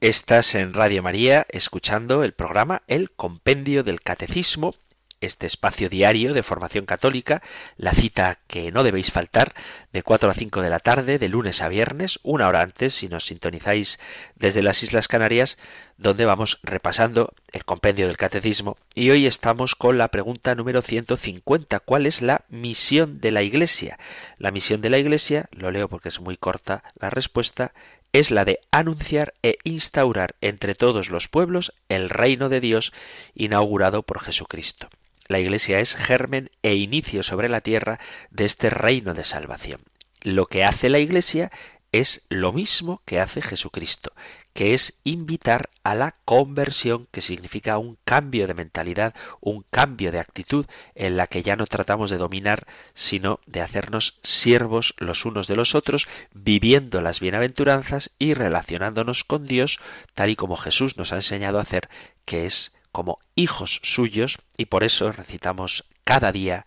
Estás 0.00 0.54
en 0.54 0.72
Radio 0.72 1.02
María 1.02 1.46
escuchando 1.50 2.24
el 2.24 2.32
programa 2.32 2.80
El 2.86 3.10
Compendio 3.10 3.84
del 3.84 4.00
Catecismo, 4.00 4.74
este 5.20 5.44
espacio 5.44 5.90
diario 5.90 6.32
de 6.32 6.42
formación 6.42 6.86
católica, 6.86 7.42
la 7.76 7.92
cita 7.92 8.38
que 8.46 8.72
no 8.72 8.82
debéis 8.82 9.10
faltar 9.10 9.52
de 9.92 10.02
4 10.02 10.30
a 10.30 10.32
5 10.32 10.62
de 10.62 10.70
la 10.70 10.78
tarde, 10.78 11.18
de 11.18 11.28
lunes 11.28 11.60
a 11.60 11.68
viernes, 11.68 12.18
una 12.22 12.48
hora 12.48 12.62
antes 12.62 12.94
si 12.94 13.08
nos 13.08 13.26
sintonizáis 13.26 14.00
desde 14.36 14.62
las 14.62 14.82
Islas 14.82 15.06
Canarias, 15.06 15.58
donde 15.98 16.24
vamos 16.24 16.60
repasando 16.62 17.34
el 17.52 17.66
compendio 17.66 18.06
del 18.06 18.16
catecismo 18.16 18.78
y 18.94 19.10
hoy 19.10 19.26
estamos 19.26 19.74
con 19.74 19.98
la 19.98 20.08
pregunta 20.08 20.54
número 20.54 20.80
150, 20.80 21.78
¿cuál 21.80 22.06
es 22.06 22.22
la 22.22 22.46
misión 22.48 23.20
de 23.20 23.32
la 23.32 23.42
Iglesia? 23.42 23.98
La 24.38 24.50
misión 24.50 24.80
de 24.80 24.88
la 24.88 24.96
Iglesia, 24.96 25.50
lo 25.52 25.70
leo 25.70 25.90
porque 25.90 26.08
es 26.08 26.20
muy 26.20 26.38
corta 26.38 26.84
la 26.98 27.10
respuesta, 27.10 27.74
es 28.12 28.30
la 28.30 28.44
de 28.44 28.60
anunciar 28.70 29.34
e 29.42 29.58
instaurar 29.64 30.34
entre 30.40 30.74
todos 30.74 31.10
los 31.10 31.28
pueblos 31.28 31.72
el 31.88 32.10
reino 32.10 32.48
de 32.48 32.60
Dios 32.60 32.92
inaugurado 33.34 34.02
por 34.02 34.20
Jesucristo. 34.20 34.88
La 35.28 35.38
Iglesia 35.38 35.78
es 35.78 35.94
germen 35.94 36.50
e 36.62 36.74
inicio 36.74 37.22
sobre 37.22 37.48
la 37.48 37.60
tierra 37.60 38.00
de 38.30 38.44
este 38.44 38.68
reino 38.68 39.14
de 39.14 39.24
salvación. 39.24 39.82
Lo 40.22 40.46
que 40.46 40.64
hace 40.64 40.88
la 40.88 40.98
Iglesia 40.98 41.52
es 41.92 42.24
lo 42.28 42.52
mismo 42.52 43.02
que 43.04 43.20
hace 43.20 43.42
Jesucristo, 43.42 44.12
que 44.52 44.74
es 44.74 44.98
invitar 45.04 45.70
a 45.84 45.94
la 45.94 46.16
conversión, 46.24 47.06
que 47.10 47.20
significa 47.20 47.78
un 47.78 47.98
cambio 48.04 48.46
de 48.46 48.54
mentalidad, 48.54 49.14
un 49.40 49.64
cambio 49.70 50.12
de 50.12 50.18
actitud 50.18 50.66
en 50.94 51.16
la 51.16 51.26
que 51.26 51.42
ya 51.42 51.56
no 51.56 51.66
tratamos 51.66 52.10
de 52.10 52.18
dominar, 52.18 52.66
sino 52.94 53.40
de 53.46 53.60
hacernos 53.60 54.18
siervos 54.22 54.94
los 54.98 55.24
unos 55.24 55.46
de 55.46 55.56
los 55.56 55.74
otros, 55.74 56.08
viviendo 56.32 57.00
las 57.00 57.20
bienaventuranzas 57.20 58.10
y 58.18 58.34
relacionándonos 58.34 59.24
con 59.24 59.46
Dios 59.46 59.78
tal 60.14 60.30
y 60.30 60.36
como 60.36 60.56
Jesús 60.56 60.96
nos 60.96 61.12
ha 61.12 61.16
enseñado 61.16 61.58
a 61.58 61.62
hacer, 61.62 61.88
que 62.24 62.46
es 62.46 62.74
como 62.92 63.20
hijos 63.36 63.80
suyos, 63.82 64.38
y 64.56 64.66
por 64.66 64.82
eso 64.82 65.12
recitamos 65.12 65.84
cada 66.04 66.32
día 66.32 66.66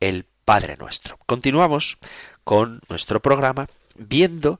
el 0.00 0.26
Padre 0.44 0.76
nuestro. 0.76 1.18
Continuamos 1.26 1.98
con 2.44 2.80
nuestro 2.88 3.20
programa 3.20 3.68
viendo 3.96 4.58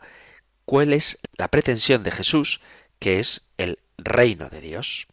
cuál 0.65 0.93
es 0.93 1.19
la 1.37 1.49
pretensión 1.49 2.03
de 2.03 2.11
Jesús, 2.11 2.61
que 2.99 3.19
es 3.19 3.43
el 3.59 3.79
reino 3.99 4.49
de 4.49 4.61
Dios. 4.61 5.07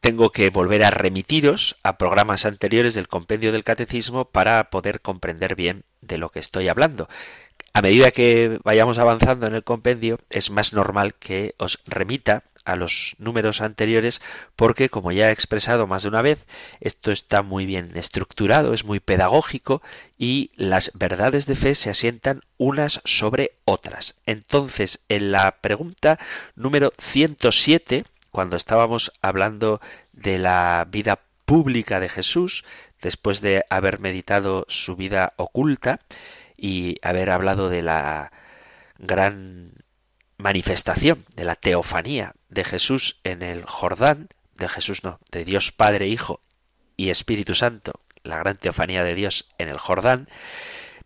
tengo 0.00 0.32
que 0.32 0.50
volver 0.50 0.84
a 0.84 0.90
remitiros 0.90 1.76
a 1.82 1.96
programas 1.96 2.44
anteriores 2.44 2.92
del 2.92 3.08
compendio 3.08 3.52
del 3.52 3.64
catecismo 3.64 4.26
para 4.26 4.68
poder 4.68 5.00
comprender 5.00 5.54
bien 5.54 5.84
de 6.02 6.18
lo 6.18 6.28
que 6.28 6.40
estoy 6.40 6.68
hablando. 6.68 7.08
A 7.72 7.80
medida 7.80 8.10
que 8.10 8.60
vayamos 8.62 8.98
avanzando 8.98 9.46
en 9.46 9.54
el 9.54 9.64
compendio, 9.64 10.20
es 10.28 10.50
más 10.50 10.74
normal 10.74 11.14
que 11.14 11.54
os 11.58 11.80
remita 11.86 12.44
a 12.64 12.76
los 12.76 13.14
números 13.18 13.60
anteriores 13.60 14.20
porque, 14.56 14.88
como 14.88 15.12
ya 15.12 15.28
he 15.28 15.32
expresado 15.32 15.86
más 15.86 16.02
de 16.02 16.08
una 16.08 16.22
vez, 16.22 16.44
esto 16.80 17.12
está 17.12 17.42
muy 17.42 17.66
bien 17.66 17.92
estructurado, 17.96 18.72
es 18.74 18.84
muy 18.84 19.00
pedagógico 19.00 19.82
y 20.18 20.50
las 20.56 20.90
verdades 20.94 21.46
de 21.46 21.56
fe 21.56 21.74
se 21.74 21.90
asientan 21.90 22.42
unas 22.56 23.00
sobre 23.04 23.52
otras. 23.64 24.16
Entonces, 24.26 25.00
en 25.08 25.32
la 25.32 25.56
pregunta 25.60 26.18
número 26.56 26.92
107, 26.98 28.04
cuando 28.30 28.56
estábamos 28.56 29.12
hablando 29.22 29.80
de 30.12 30.38
la 30.38 30.86
vida 30.90 31.20
pública 31.44 32.00
de 32.00 32.08
Jesús, 32.08 32.64
después 33.00 33.40
de 33.40 33.64
haber 33.68 34.00
meditado 34.00 34.64
su 34.68 34.96
vida 34.96 35.34
oculta, 35.36 36.00
y 36.56 36.98
haber 37.02 37.30
hablado 37.30 37.68
de 37.68 37.82
la 37.82 38.32
gran 38.98 39.72
manifestación, 40.38 41.24
de 41.34 41.44
la 41.44 41.56
teofanía 41.56 42.34
de 42.48 42.64
Jesús 42.64 43.20
en 43.24 43.42
el 43.42 43.64
Jordán, 43.64 44.28
de 44.56 44.68
Jesús 44.68 45.04
no, 45.04 45.18
de 45.30 45.44
Dios 45.44 45.72
Padre, 45.72 46.08
Hijo 46.08 46.40
y 46.96 47.10
Espíritu 47.10 47.54
Santo, 47.54 47.92
la 48.22 48.38
gran 48.38 48.56
teofanía 48.56 49.04
de 49.04 49.14
Dios 49.14 49.48
en 49.58 49.68
el 49.68 49.78
Jordán, 49.78 50.28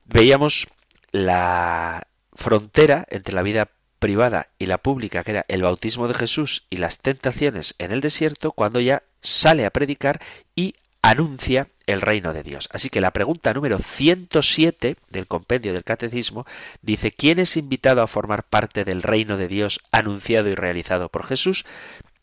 veíamos 0.05 0.68
la 1.11 2.07
frontera 2.35 3.07
entre 3.11 3.35
la 3.35 3.43
vida 3.43 3.68
privada 3.99 4.49
y 4.59 4.66
la 4.66 4.79
pública, 4.79 5.24
que 5.24 5.33
era 5.33 5.45
el 5.49 5.62
bautismo 5.62 6.09
de 6.09 6.14
Jesús 6.14 6.66
y 6.70 6.76
las 6.76 6.99
tentaciones 6.99 7.74
en 7.79 7.93
el 7.93 8.01
desierto, 8.01 8.53
cuando 8.53 8.81
ya 8.81 9.03
sale 9.20 9.66
a 9.66 9.70
predicar 9.70 10.20
y 10.55 10.74
anuncia 11.03 11.68
el 11.86 12.01
reino 12.01 12.32
de 12.32 12.42
Dios. 12.42 12.68
Así 12.72 12.90
que 12.90 13.01
la 13.01 13.12
pregunta 13.12 13.55
número 13.55 13.78
107 13.78 14.96
del 15.09 15.26
compendio 15.26 15.72
del 15.72 15.84
catecismo 15.84 16.46
dice, 16.82 17.12
¿quién 17.12 17.38
es 17.38 17.57
invitado 17.57 18.03
a 18.03 18.07
formar 18.07 18.44
parte 18.44 18.84
del 18.84 19.03
reino 19.03 19.36
de 19.36 19.49
Dios 19.49 19.80
anunciado 19.90 20.49
y 20.49 20.55
realizado 20.55 21.09
por 21.09 21.24
Jesús? 21.26 21.64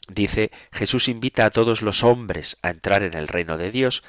Dice, 0.08 0.52
Jesús 0.72 1.08
invita 1.08 1.48
a 1.48 1.50
todos 1.50 1.82
los 1.82 2.04
hombres 2.04 2.58
a 2.62 2.70
entrar 2.70 3.02
en 3.02 3.16
el 3.16 3.28
reino 3.28 3.58
de 3.58 3.72
Dios, 3.72 4.04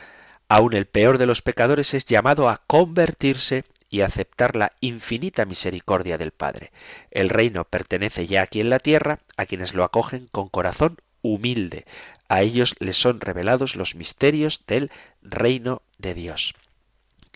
aun 0.48 0.74
el 0.74 0.86
peor 0.86 1.18
de 1.18 1.26
los 1.26 1.42
pecadores 1.42 1.94
es 1.94 2.04
llamado 2.04 2.48
a 2.48 2.62
convertirse 2.66 3.64
y 3.88 4.02
aceptar 4.02 4.56
la 4.56 4.72
infinita 4.80 5.44
misericordia 5.44 6.18
del 6.18 6.32
Padre. 6.32 6.72
El 7.10 7.30
reino 7.30 7.64
pertenece 7.64 8.26
ya 8.26 8.42
aquí 8.42 8.60
en 8.60 8.68
la 8.68 8.78
tierra 8.78 9.20
a 9.36 9.46
quienes 9.46 9.74
lo 9.74 9.84
acogen 9.84 10.28
con 10.30 10.48
corazón 10.48 10.98
humilde, 11.22 11.86
a 12.28 12.42
ellos 12.42 12.74
les 12.78 12.96
son 12.96 13.20
revelados 13.20 13.76
los 13.76 13.94
misterios 13.94 14.64
del 14.66 14.90
reino 15.22 15.82
de 15.98 16.14
Dios. 16.14 16.54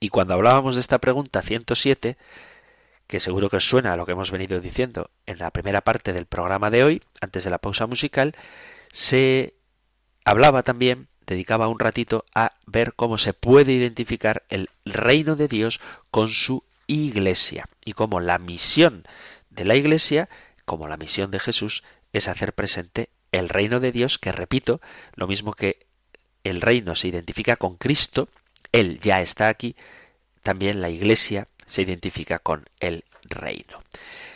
Y 0.01 0.09
cuando 0.09 0.35
hablábamos 0.35 0.75
de 0.75 0.81
esta 0.81 0.99
pregunta 0.99 1.43
107, 1.43 2.17
que 3.07 3.21
seguro 3.21 3.51
que 3.51 3.57
os 3.57 3.69
suena 3.69 3.93
a 3.93 3.97
lo 3.97 4.07
que 4.07 4.13
hemos 4.13 4.31
venido 4.31 4.61
diciendo 4.61 5.11
en 5.27 5.39
la 5.39 5.51
primera 5.51 5.81
parte 5.81 6.13
del 6.13 6.27
programa 6.27 6.71
de 6.71 6.85
hoy, 6.85 7.03
antes 7.21 7.45
de 7.45 7.51
la 7.51 7.59
pausa 7.59 7.87
musical, 7.87 8.35
se 8.93 9.55
hablaba 10.25 10.63
también, 10.63 11.09
dedicaba 11.27 11.69
un 11.69 11.79
ratito 11.79 12.25
a 12.35 12.53
ver 12.67 12.95
cómo 12.95 13.19
se 13.19 13.35
puede 13.35 13.73
identificar 13.73 14.45
el 14.49 14.71
reino 14.85 15.37
de 15.37 15.49
Dios 15.49 15.81
con 16.11 16.29
su 16.29 16.65
iglesia 16.87 17.69
y 17.85 17.93
cómo 17.93 18.21
la 18.21 18.39
misión 18.39 19.05
de 19.51 19.65
la 19.65 19.75
iglesia, 19.75 20.29
como 20.65 20.89
la 20.89 20.97
misión 20.97 21.31
de 21.31 21.41
Jesús, 21.41 21.83
es 22.13 22.29
hacer 22.29 22.53
presente 22.53 23.11
el 23.33 23.49
reino 23.49 23.81
de 23.81 23.93
Dios, 23.93 24.19
que 24.19 24.33
repito, 24.33 24.81
lo 25.15 25.27
mismo 25.27 25.53
que 25.53 25.87
el 26.45 26.61
reino 26.61 26.95
se 26.97 27.09
identifica 27.09 27.57
con 27.57 27.77
Cristo, 27.77 28.29
Él 28.73 29.01
ya 29.01 29.21
está 29.21 29.49
aquí, 29.49 29.77
también 30.43 30.81
la 30.81 30.91
Iglesia 30.91 31.49
se 31.67 31.83
identifica 31.83 32.39
con 32.39 32.69
el 32.81 33.05
reino. 33.25 33.83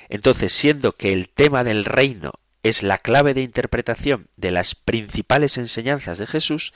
Entonces, 0.09 0.53
siendo 0.53 0.93
que 0.93 1.13
el 1.13 1.29
tema 1.29 1.65
del 1.65 1.85
reino 1.85 2.33
es 2.63 2.83
la 2.83 2.99
clave 2.99 3.35
de 3.35 3.43
interpretación 3.43 4.29
de 4.37 4.51
las 4.51 4.75
principales 4.75 5.59
enseñanzas 5.59 6.19
de 6.19 6.27
Jesús, 6.27 6.73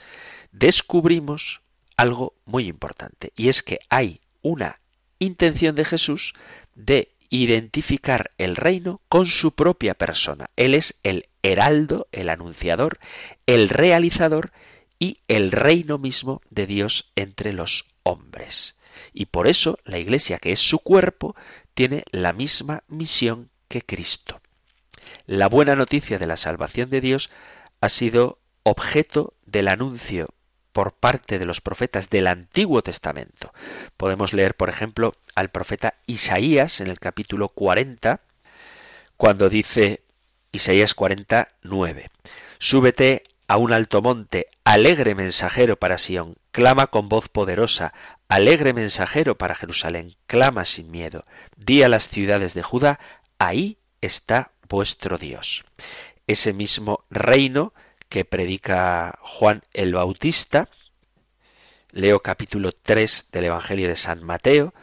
descubrimos 0.51 1.61
algo 1.97 2.33
muy 2.45 2.67
importante, 2.67 3.33
y 3.35 3.49
es 3.49 3.63
que 3.63 3.79
hay 3.89 4.21
una 4.41 4.79
intención 5.19 5.75
de 5.75 5.85
Jesús 5.85 6.33
de 6.75 7.11
identificar 7.29 8.31
el 8.37 8.55
reino 8.55 9.01
con 9.07 9.25
su 9.25 9.53
propia 9.53 9.93
persona. 9.93 10.49
Él 10.55 10.73
es 10.73 10.99
el 11.03 11.29
heraldo, 11.43 12.07
el 12.11 12.29
anunciador, 12.29 12.99
el 13.45 13.69
realizador 13.69 14.51
y 14.97 15.19
el 15.27 15.51
reino 15.51 15.97
mismo 15.97 16.41
de 16.49 16.67
Dios 16.67 17.11
entre 17.15 17.53
los 17.53 17.85
hombres. 18.03 18.75
Y 19.13 19.27
por 19.27 19.47
eso 19.47 19.79
la 19.85 19.97
Iglesia, 19.97 20.39
que 20.39 20.51
es 20.51 20.59
su 20.59 20.79
cuerpo, 20.79 21.35
tiene 21.73 22.03
la 22.11 22.33
misma 22.33 22.83
misión 22.87 23.49
que 23.67 23.81
Cristo. 23.81 24.41
La 25.25 25.47
buena 25.47 25.75
noticia 25.75 26.19
de 26.19 26.27
la 26.27 26.37
salvación 26.37 26.89
de 26.89 27.01
Dios 27.01 27.29
ha 27.81 27.89
sido 27.89 28.39
objeto 28.63 29.33
del 29.45 29.67
anuncio 29.67 30.29
por 30.79 30.93
parte 30.93 31.39
de 31.39 31.45
los 31.45 31.59
profetas 31.59 32.09
del 32.09 32.25
Antiguo 32.25 32.81
Testamento. 32.81 33.53
Podemos 33.97 34.31
leer, 34.31 34.55
por 34.55 34.69
ejemplo, 34.69 35.13
al 35.35 35.49
profeta 35.49 35.95
Isaías 36.05 36.79
en 36.79 36.87
el 36.87 37.01
capítulo 37.01 37.49
40, 37.49 38.21
cuando 39.17 39.49
dice 39.49 40.03
Isaías 40.53 40.93
49. 40.93 42.09
Súbete 42.59 43.23
a 43.49 43.57
un 43.57 43.73
alto 43.73 44.01
monte, 44.01 44.47
alegre 44.63 45.15
mensajero 45.15 45.75
para 45.75 45.97
Sión, 45.97 46.37
clama 46.51 46.87
con 46.87 47.09
voz 47.09 47.27
poderosa, 47.27 47.93
alegre 48.29 48.71
mensajero 48.71 49.37
para 49.37 49.55
Jerusalén, 49.55 50.15
clama 50.27 50.63
sin 50.63 50.91
miedo. 50.91 51.25
Di 51.57 51.83
a 51.83 51.89
las 51.89 52.07
ciudades 52.07 52.53
de 52.53 52.63
Judá, 52.63 53.01
ahí 53.37 53.79
está 53.99 54.51
vuestro 54.69 55.17
Dios. 55.17 55.65
Ese 56.25 56.53
mismo 56.53 57.03
reino 57.09 57.73
que 58.09 58.25
predica 58.25 59.19
Juan 59.21 59.61
el 59.73 59.93
Bautista, 59.93 60.69
leo 61.91 62.21
capítulo 62.21 62.71
3 62.71 63.29
del 63.31 63.45
Evangelio 63.45 63.87
de 63.87 63.95
San 63.95 64.23
Mateo, 64.23 64.73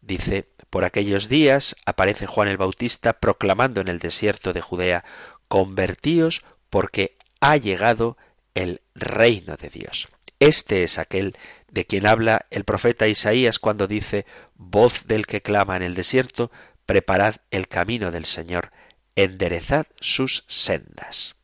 dice, 0.00 0.48
por 0.70 0.84
aquellos 0.84 1.28
días 1.28 1.76
aparece 1.84 2.26
Juan 2.26 2.48
el 2.48 2.56
Bautista 2.56 3.14
proclamando 3.14 3.80
en 3.80 3.88
el 3.88 3.98
desierto 3.98 4.52
de 4.52 4.60
Judea, 4.60 5.04
convertíos 5.48 6.44
porque 6.70 7.16
ha 7.40 7.56
llegado 7.56 8.16
el 8.54 8.80
reino 8.94 9.56
de 9.56 9.68
Dios. 9.68 10.08
Este 10.38 10.82
es 10.82 10.98
aquel 10.98 11.36
de 11.70 11.86
quien 11.86 12.06
habla 12.06 12.46
el 12.50 12.64
profeta 12.64 13.08
Isaías 13.08 13.58
cuando 13.58 13.86
dice, 13.86 14.26
voz 14.54 15.06
del 15.06 15.26
que 15.26 15.42
clama 15.42 15.76
en 15.76 15.82
el 15.82 15.94
desierto, 15.94 16.50
preparad 16.84 17.36
el 17.50 17.68
camino 17.68 18.10
del 18.10 18.26
Señor, 18.26 18.70
enderezad 19.14 19.86
sus 20.00 20.44
sendas. 20.46 21.35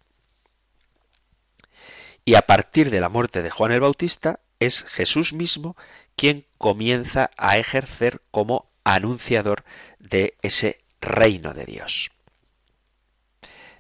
Y 2.25 2.37
a 2.37 2.43
partir 2.43 2.91
de 2.91 3.01
la 3.01 3.09
muerte 3.09 3.43
de 3.43 3.51
Juan 3.51 3.73
el 3.73 3.81
Bautista, 3.81 4.41
es 4.61 4.85
Jesús 4.85 5.33
mismo 5.33 5.77
quien 6.15 6.47
comienza 6.57 7.31
a 7.37 7.59
ejercer 7.59 8.23
como 8.31 8.71
anunciador 8.85 9.65
de 9.99 10.37
ese 10.43 10.85
reino 11.01 11.53
de 11.53 11.65
Dios. 11.65 12.13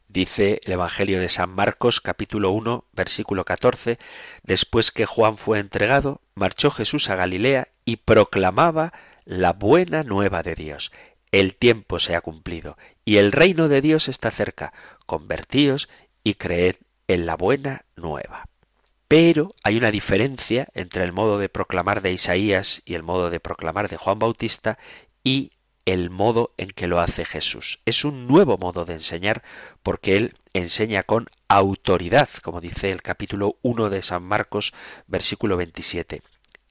Dice 0.09 0.61
el 0.65 0.73
Evangelio 0.73 1.21
de 1.21 1.29
San 1.29 1.51
Marcos 1.51 2.01
capítulo 2.01 2.51
1 2.51 2.85
versículo 2.93 3.45
14, 3.45 3.99
después 4.43 4.91
que 4.91 5.07
Juan 5.07 5.39
fue 5.39 5.59
entregado, 5.59 6.21
marchó 6.35 6.71
Jesús 6.71 7.09
a 7.09 7.17
Galilea 7.17 7.69
y 7.85 7.97
proclamaba 7.97 8.93
la 9.25 9.53
buena 9.53 10.03
nueva 10.03 10.43
de 10.43 10.55
Dios. 10.55 10.93
El 11.31 11.57
tiempo 11.57 11.99
se 11.99 12.15
ha 12.15 12.21
cumplido 12.21 12.77
y 13.05 13.17
el 13.17 13.33
reino 13.33 13.69
de 13.69 13.81
Dios 13.81 14.09
está 14.09 14.31
cerca. 14.31 14.75
Convertíos 15.07 15.89
y 16.25 16.35
creed 16.35 16.77
en 17.13 17.27
la 17.27 17.37
buena 17.37 17.85
nueva. 17.97 18.49
Pero 19.09 19.55
hay 19.63 19.77
una 19.77 19.91
diferencia 19.91 20.69
entre 20.75 21.05
el 21.05 21.13
modo 21.13 21.39
de 21.39 21.49
proclamar 21.49 22.01
de 22.01 22.13
Isaías 22.13 22.83
y 22.85 22.95
el 22.95 23.03
modo 23.03 23.29
de 23.29 23.41
proclamar 23.41 23.89
de 23.89 23.99
Juan 23.99 24.19
Bautista 24.19 24.79
y 25.23 25.53
el 25.85 26.11
modo 26.11 26.55
en 26.57 26.71
que 26.71 26.87
lo 26.87 27.01
hace 27.01 27.25
Jesús. 27.25 27.81
Es 27.85 28.05
un 28.05 28.27
nuevo 28.27 28.57
modo 28.57 28.85
de 28.85 28.95
enseñar 28.95 29.43
porque 29.83 30.17
él 30.17 30.35
enseña 30.55 31.03
con 31.03 31.29
autoridad, 31.49 32.29
como 32.43 32.61
dice 32.61 32.91
el 32.91 33.03
capítulo 33.03 33.57
1 33.63 33.91
de 33.91 34.03
San 34.03 34.23
Marcos, 34.23 34.73
versículo 35.07 35.57
27. 35.57 36.23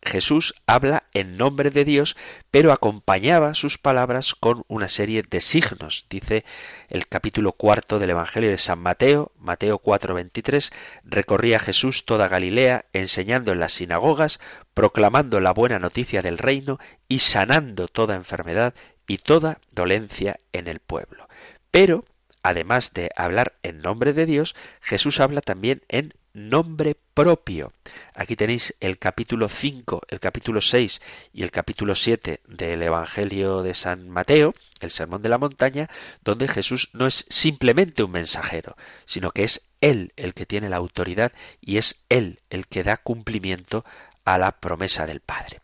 Jesús 0.03 0.55
habla 0.65 1.03
en 1.13 1.37
nombre 1.37 1.69
de 1.69 1.85
Dios, 1.85 2.17
pero 2.49 2.71
acompañaba 2.71 3.53
sus 3.53 3.77
palabras 3.77 4.33
con 4.33 4.63
una 4.67 4.87
serie 4.87 5.23
de 5.29 5.41
signos. 5.41 6.07
Dice 6.09 6.43
el 6.89 7.07
capítulo 7.07 7.51
cuarto 7.53 7.99
del 7.99 8.09
Evangelio 8.09 8.49
de 8.49 8.57
San 8.57 8.79
Mateo, 8.79 9.31
Mateo 9.37 9.77
4:23, 9.77 10.71
recorría 11.03 11.59
Jesús 11.59 12.05
toda 12.05 12.27
Galilea, 12.27 12.85
enseñando 12.93 13.51
en 13.51 13.59
las 13.59 13.73
sinagogas, 13.73 14.39
proclamando 14.73 15.39
la 15.39 15.53
buena 15.53 15.77
noticia 15.77 16.21
del 16.21 16.39
reino 16.39 16.79
y 17.07 17.19
sanando 17.19 17.87
toda 17.87 18.15
enfermedad 18.15 18.73
y 19.07 19.19
toda 19.19 19.59
dolencia 19.71 20.39
en 20.51 20.67
el 20.67 20.79
pueblo. 20.79 21.27
Pero, 21.69 22.05
además 22.41 22.93
de 22.93 23.11
hablar 23.15 23.53
en 23.61 23.81
nombre 23.81 24.13
de 24.13 24.25
Dios, 24.25 24.55
Jesús 24.81 25.19
habla 25.19 25.41
también 25.41 25.83
en 25.89 26.13
nombre 26.33 26.95
propio. 27.21 27.71
Aquí 28.15 28.35
tenéis 28.35 28.75
el 28.79 28.97
capítulo 28.97 29.47
5, 29.47 30.01
el 30.09 30.19
capítulo 30.19 30.59
6 30.59 31.01
y 31.33 31.43
el 31.43 31.51
capítulo 31.51 31.93
7 31.93 32.41
del 32.47 32.81
Evangelio 32.81 33.61
de 33.61 33.75
San 33.75 34.09
Mateo, 34.09 34.55
el 34.79 34.89
Sermón 34.89 35.21
de 35.21 35.29
la 35.29 35.37
Montaña, 35.37 35.87
donde 36.23 36.47
Jesús 36.47 36.89
no 36.93 37.05
es 37.05 37.25
simplemente 37.29 38.01
un 38.01 38.11
mensajero, 38.11 38.75
sino 39.05 39.29
que 39.29 39.43
es 39.43 39.69
Él 39.81 40.13
el 40.15 40.33
que 40.33 40.47
tiene 40.47 40.67
la 40.67 40.77
autoridad 40.77 41.31
y 41.61 41.77
es 41.77 42.03
Él 42.09 42.39
el 42.49 42.65
que 42.65 42.83
da 42.83 42.97
cumplimiento 42.97 43.85
a 44.25 44.39
la 44.39 44.53
promesa 44.53 45.05
del 45.05 45.19
Padre. 45.19 45.61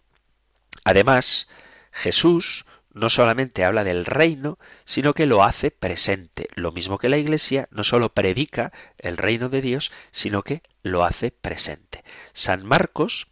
Además, 0.86 1.48
Jesús 1.92 2.66
no 2.98 3.10
solamente 3.10 3.64
habla 3.64 3.84
del 3.84 4.06
reino, 4.06 4.58
sino 4.86 5.14
que 5.14 5.26
lo 5.26 5.44
hace 5.44 5.72
presente. 5.72 6.48
Lo 6.56 6.72
mismo 6.72 6.98
que 6.98 7.10
la 7.10 7.18
Iglesia 7.18 7.68
no 7.72 7.84
solo 7.84 8.10
predica 8.10 8.72
el 8.98 9.18
reino 9.18 9.50
de 9.50 9.62
Dios, 9.62 9.92
sino 10.12 10.42
que 10.44 10.62
lo 10.84 11.04
hace 11.04 11.32
presente. 11.32 12.04
San 12.34 12.66
Marcos 12.66 13.28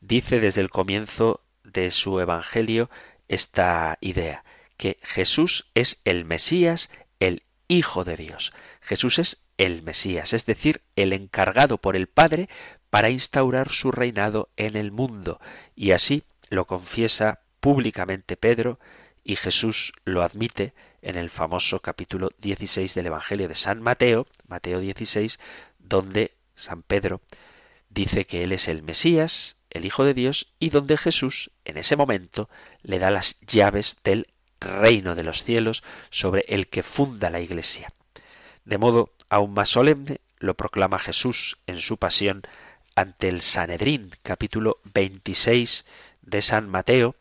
dice 0.00 0.40
desde 0.40 0.60
el 0.60 0.70
comienzo 0.70 1.40
de 1.64 1.90
su 1.90 2.20
Evangelio 2.20 2.90
esta 3.28 3.98
idea, 4.00 4.44
que 4.76 4.98
Jesús 5.02 5.66
es 5.74 6.00
el 6.04 6.24
Mesías, 6.24 6.90
el 7.18 7.42
Hijo 7.68 8.04
de 8.04 8.16
Dios. 8.16 8.52
Jesús 8.80 9.18
es 9.18 9.42
el 9.56 9.82
Mesías, 9.82 10.32
es 10.32 10.46
decir, 10.46 10.82
el 10.94 11.12
encargado 11.12 11.78
por 11.78 11.96
el 11.96 12.06
Padre 12.06 12.48
para 12.90 13.10
instaurar 13.10 13.70
su 13.70 13.90
reinado 13.90 14.50
en 14.56 14.76
el 14.76 14.92
mundo. 14.92 15.40
Y 15.74 15.90
así 15.92 16.22
lo 16.50 16.66
confiesa 16.66 17.40
públicamente 17.60 18.36
Pedro 18.36 18.78
y 19.26 19.34
Jesús 19.34 19.92
lo 20.04 20.22
admite 20.22 20.72
en 21.02 21.16
el 21.16 21.30
famoso 21.30 21.80
capítulo 21.80 22.30
16 22.38 22.94
del 22.94 23.06
Evangelio 23.06 23.48
de 23.48 23.56
San 23.56 23.82
Mateo, 23.82 24.28
Mateo 24.46 24.78
16, 24.78 25.40
donde 25.80 26.30
San 26.54 26.82
Pedro 26.82 27.20
dice 27.90 28.24
que 28.24 28.44
él 28.44 28.52
es 28.52 28.68
el 28.68 28.84
Mesías, 28.84 29.56
el 29.70 29.84
Hijo 29.84 30.04
de 30.04 30.14
Dios, 30.14 30.52
y 30.60 30.70
donde 30.70 30.96
Jesús, 30.96 31.50
en 31.64 31.76
ese 31.76 31.96
momento, 31.96 32.48
le 32.82 33.00
da 33.00 33.10
las 33.10 33.40
llaves 33.40 33.96
del 34.04 34.28
reino 34.60 35.16
de 35.16 35.24
los 35.24 35.42
cielos 35.42 35.82
sobre 36.10 36.44
el 36.46 36.68
que 36.68 36.84
funda 36.84 37.28
la 37.28 37.40
Iglesia. 37.40 37.92
De 38.64 38.78
modo 38.78 39.10
aún 39.28 39.54
más 39.54 39.70
solemne 39.70 40.20
lo 40.38 40.54
proclama 40.54 41.00
Jesús 41.00 41.58
en 41.66 41.80
su 41.80 41.96
pasión 41.96 42.42
ante 42.94 43.28
el 43.28 43.42
Sanedrín, 43.42 44.12
capítulo 44.22 44.78
26 44.94 45.84
de 46.22 46.42
San 46.42 46.68
Mateo, 46.68 47.16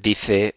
dice 0.00 0.56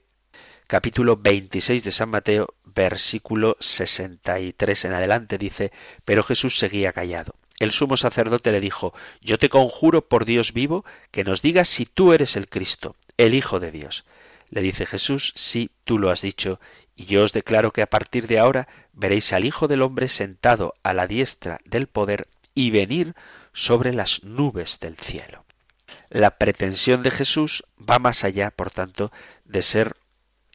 capítulo 0.67 1.17
26 1.17 1.83
de 1.83 1.91
San 1.91 2.09
Mateo, 2.09 2.55
versículo 2.63 3.57
63 3.59 4.85
en 4.85 4.93
adelante, 4.93 5.37
dice, 5.37 5.71
pero 6.05 6.23
Jesús 6.23 6.57
seguía 6.57 6.93
callado. 6.93 7.35
El 7.59 7.71
sumo 7.71 7.97
sacerdote 7.97 8.51
le 8.51 8.59
dijo, 8.59 8.93
Yo 9.21 9.37
te 9.37 9.49
conjuro 9.49 10.07
por 10.07 10.25
Dios 10.25 10.53
vivo 10.53 10.85
que 11.11 11.23
nos 11.23 11.41
digas 11.41 11.67
si 11.67 11.85
tú 11.85 12.13
eres 12.13 12.35
el 12.35 12.47
Cristo, 12.49 12.95
el 13.17 13.35
Hijo 13.35 13.59
de 13.59 13.71
Dios. 13.71 14.05
Le 14.49 14.61
dice 14.61 14.85
Jesús, 14.85 15.33
sí, 15.35 15.69
tú 15.83 15.99
lo 15.99 16.09
has 16.09 16.21
dicho, 16.21 16.59
y 16.95 17.05
yo 17.05 17.23
os 17.23 17.33
declaro 17.33 17.71
que 17.71 17.81
a 17.81 17.87
partir 17.87 18.27
de 18.27 18.39
ahora 18.39 18.67
veréis 18.93 19.31
al 19.31 19.45
Hijo 19.45 19.67
del 19.67 19.81
Hombre 19.81 20.07
sentado 20.07 20.73
a 20.83 20.93
la 20.93 21.07
diestra 21.07 21.59
del 21.65 21.87
poder 21.87 22.27
y 22.55 22.71
venir 22.71 23.13
sobre 23.53 23.93
las 23.93 24.23
nubes 24.23 24.79
del 24.79 24.97
cielo. 24.97 25.40
La 26.11 26.37
pretensión 26.37 27.03
de 27.03 27.11
Jesús 27.11 27.63
va 27.79 27.97
más 27.97 28.25
allá, 28.25 28.51
por 28.51 28.69
tanto, 28.69 29.13
de 29.45 29.61
ser 29.61 29.95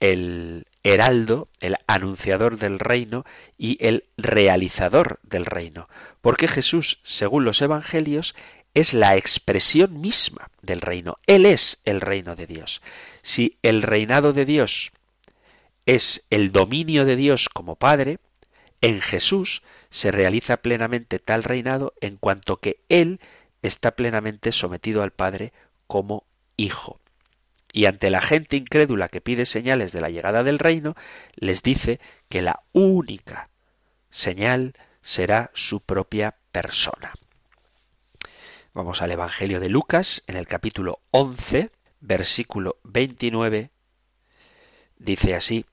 el 0.01 0.67
heraldo, 0.83 1.49
el 1.61 1.77
anunciador 1.87 2.59
del 2.59 2.79
reino 2.79 3.25
y 3.57 3.79
el 3.85 4.05
realizador 4.19 5.19
del 5.23 5.47
reino, 5.47 5.89
porque 6.21 6.47
Jesús, 6.47 6.99
según 7.03 7.45
los 7.45 7.63
evangelios, 7.63 8.37
es 8.75 8.93
la 8.93 9.17
expresión 9.17 9.99
misma 10.03 10.51
del 10.61 10.83
reino. 10.83 11.17
Él 11.27 11.47
es 11.47 11.79
el 11.87 12.03
reino 12.03 12.37
de 12.37 12.47
Dios. 12.47 12.83
Si 13.23 13.57
el 13.63 13.81
reinado 13.81 14.35
de 14.35 14.45
Dios 14.45 14.93
es 15.87 16.27
el 16.29 16.53
dominio 16.53 17.07
de 17.07 17.17
Dios 17.17 17.49
como 17.49 17.77
Padre, 17.77 18.19
en 18.83 19.01
Jesús 19.01 19.63
se 19.89 20.11
realiza 20.11 20.59
plenamente 20.59 21.19
tal 21.19 21.43
reinado 21.43 21.95
en 22.03 22.19
cuanto 22.19 22.59
que 22.59 22.81
Él 22.91 23.21
está 23.67 23.93
plenamente 23.93 24.53
sometido 24.53 25.03
al 25.03 25.13
Padre 25.13 25.53
como 25.87 26.25
Hijo. 26.57 27.01
Y 27.73 27.87
ante 27.87 28.11
la 28.11 28.23
gente 28.23 28.57
incrédula 28.57 29.09
que 29.09 29.21
pide 29.21 29.45
señales 29.45 29.93
de 29.93 30.01
la 30.01 30.09
llegada 30.09 30.43
del 30.43 30.59
reino, 30.59 30.97
les 31.35 31.63
dice 31.63 32.01
que 32.29 32.41
la 32.41 32.63
única 32.73 33.51
señal 34.09 34.73
será 35.03 35.51
su 35.55 35.81
propia 35.81 36.37
persona. 36.53 37.13
Vamos 38.73 39.03
al 39.03 39.11
Evangelio 39.11 39.61
de 39.61 39.69
Lucas, 39.69 40.23
en 40.27 40.37
el 40.37 40.47
capítulo 40.47 41.01
11, 41.11 41.71
versículo 42.01 42.77
29, 42.85 43.71
dice 44.99 45.35
así, 45.35 45.67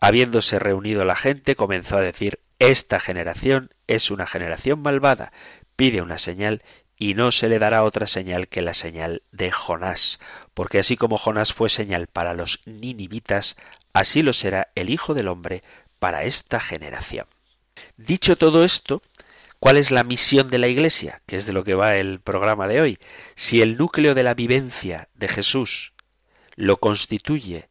Habiéndose 0.00 0.58
reunido 0.58 1.04
la 1.04 1.16
gente, 1.16 1.56
comenzó 1.56 1.96
a 1.96 2.02
decir, 2.02 2.40
Esta 2.58 3.00
generación 3.00 3.70
es 3.88 4.10
una 4.10 4.26
generación 4.26 4.80
malvada, 4.80 5.32
pide 5.78 6.02
una 6.02 6.18
señal 6.18 6.64
y 6.96 7.14
no 7.14 7.30
se 7.30 7.48
le 7.48 7.60
dará 7.60 7.84
otra 7.84 8.08
señal 8.08 8.48
que 8.48 8.62
la 8.62 8.74
señal 8.74 9.22
de 9.30 9.52
Jonás, 9.52 10.18
porque 10.52 10.80
así 10.80 10.96
como 10.96 11.18
Jonás 11.18 11.52
fue 11.52 11.70
señal 11.70 12.08
para 12.08 12.34
los 12.34 12.58
ninivitas, 12.66 13.54
así 13.92 14.22
lo 14.22 14.32
será 14.32 14.72
el 14.74 14.90
Hijo 14.90 15.14
del 15.14 15.28
Hombre 15.28 15.62
para 16.00 16.24
esta 16.24 16.58
generación. 16.58 17.26
Dicho 17.96 18.36
todo 18.36 18.64
esto, 18.64 19.02
¿cuál 19.60 19.76
es 19.76 19.92
la 19.92 20.02
misión 20.02 20.50
de 20.50 20.58
la 20.58 20.66
Iglesia? 20.66 21.22
Que 21.26 21.36
es 21.36 21.46
de 21.46 21.52
lo 21.52 21.62
que 21.62 21.76
va 21.76 21.94
el 21.94 22.18
programa 22.18 22.66
de 22.66 22.80
hoy. 22.80 22.98
Si 23.36 23.62
el 23.62 23.76
núcleo 23.76 24.16
de 24.16 24.24
la 24.24 24.34
vivencia 24.34 25.06
de 25.14 25.28
Jesús 25.28 25.92
lo 26.56 26.78
constituye 26.78 27.68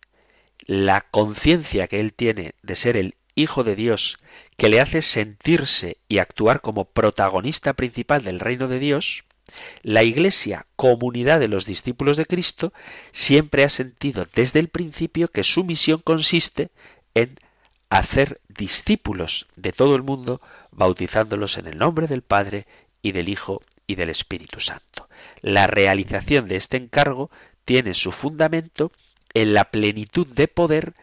la 0.61 1.01
conciencia 1.01 1.89
que 1.89 1.99
él 1.99 2.13
tiene 2.13 2.55
de 2.61 2.75
ser 2.77 2.95
el 2.95 3.15
Hijo 3.37 3.63
de 3.63 3.75
Dios, 3.75 4.17
que 4.57 4.67
le 4.67 4.81
hace 4.81 5.03
sentirse 5.03 5.97
y 6.07 6.17
actuar 6.17 6.59
como 6.59 6.85
protagonista 6.85 7.73
principal 7.73 8.23
del 8.23 8.39
reino 8.39 8.67
de 8.67 8.79
Dios, 8.79 9.25
la 9.83 10.03
Iglesia, 10.03 10.65
comunidad 10.75 11.39
de 11.39 11.47
los 11.47 11.67
discípulos 11.67 12.17
de 12.17 12.25
Cristo, 12.25 12.73
siempre 13.11 13.63
ha 13.63 13.69
sentido 13.69 14.27
desde 14.33 14.59
el 14.59 14.69
principio 14.69 15.27
que 15.27 15.43
su 15.43 15.63
misión 15.63 16.01
consiste 16.03 16.71
en 17.13 17.39
hacer 17.91 18.41
discípulos 18.49 19.45
de 19.55 19.71
todo 19.71 19.95
el 19.95 20.01
mundo, 20.01 20.41
bautizándolos 20.71 21.59
en 21.59 21.67
el 21.67 21.77
nombre 21.77 22.07
del 22.07 22.23
Padre 22.23 22.65
y 23.03 23.11
del 23.11 23.29
Hijo 23.29 23.61
y 23.85 23.95
del 23.95 24.09
Espíritu 24.09 24.59
Santo. 24.59 25.07
La 25.41 25.67
realización 25.67 26.47
de 26.47 26.55
este 26.55 26.77
encargo 26.77 27.29
tiene 27.65 27.93
su 27.93 28.11
fundamento 28.11 28.91
en 29.35 29.53
la 29.53 29.65
plenitud 29.65 30.25
de 30.25 30.47
poder 30.47 30.95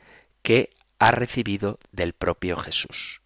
que 0.43 0.73
ha 1.05 1.11
recibido 1.11 1.78
del 1.92 2.14
propio 2.14 2.57
Jesús. 2.57 3.20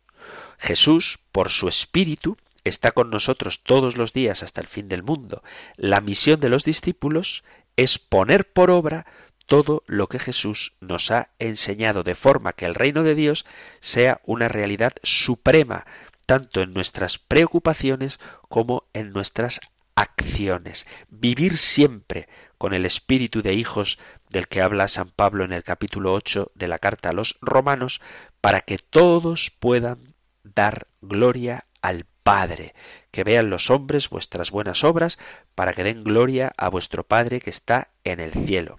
Jesús, 0.58 1.20
por 1.30 1.48
su 1.48 1.68
Espíritu, 1.68 2.36
está 2.64 2.90
con 2.90 3.08
nosotros 3.08 3.62
todos 3.62 3.96
los 3.96 4.12
días 4.12 4.42
hasta 4.42 4.60
el 4.60 4.66
fin 4.66 4.88
del 4.88 5.04
mundo. 5.04 5.44
La 5.76 6.00
misión 6.00 6.40
de 6.40 6.48
los 6.48 6.64
discípulos 6.64 7.44
es 7.76 8.00
poner 8.00 8.52
por 8.52 8.72
obra 8.72 9.06
todo 9.46 9.84
lo 9.86 10.08
que 10.08 10.18
Jesús 10.18 10.72
nos 10.80 11.12
ha 11.12 11.30
enseñado, 11.38 12.02
de 12.02 12.16
forma 12.16 12.52
que 12.52 12.66
el 12.66 12.74
reino 12.74 13.04
de 13.04 13.14
Dios 13.14 13.46
sea 13.78 14.20
una 14.24 14.48
realidad 14.48 14.94
suprema, 15.04 15.86
tanto 16.26 16.62
en 16.62 16.74
nuestras 16.74 17.18
preocupaciones 17.18 18.18
como 18.48 18.88
en 18.92 19.12
nuestras 19.12 19.60
acciones. 19.94 20.84
Vivir 21.10 21.58
siempre 21.58 22.28
con 22.58 22.74
el 22.74 22.84
espíritu 22.84 23.40
de 23.40 23.54
hijos 23.54 24.00
del 24.30 24.48
que 24.48 24.62
habla 24.62 24.88
San 24.88 25.10
Pablo 25.10 25.44
en 25.44 25.52
el 25.52 25.64
capítulo 25.64 26.12
8 26.12 26.52
de 26.54 26.68
la 26.68 26.78
carta 26.78 27.10
a 27.10 27.12
los 27.12 27.36
romanos, 27.40 28.00
para 28.40 28.60
que 28.60 28.78
todos 28.78 29.50
puedan 29.58 30.14
dar 30.42 30.86
gloria 31.00 31.66
al 31.82 32.06
Padre, 32.22 32.74
que 33.10 33.24
vean 33.24 33.50
los 33.50 33.70
hombres 33.70 34.10
vuestras 34.10 34.50
buenas 34.50 34.84
obras, 34.84 35.18
para 35.54 35.72
que 35.72 35.84
den 35.84 36.04
gloria 36.04 36.52
a 36.56 36.68
vuestro 36.68 37.04
Padre 37.04 37.40
que 37.40 37.50
está 37.50 37.88
en 38.04 38.20
el 38.20 38.32
cielo. 38.32 38.78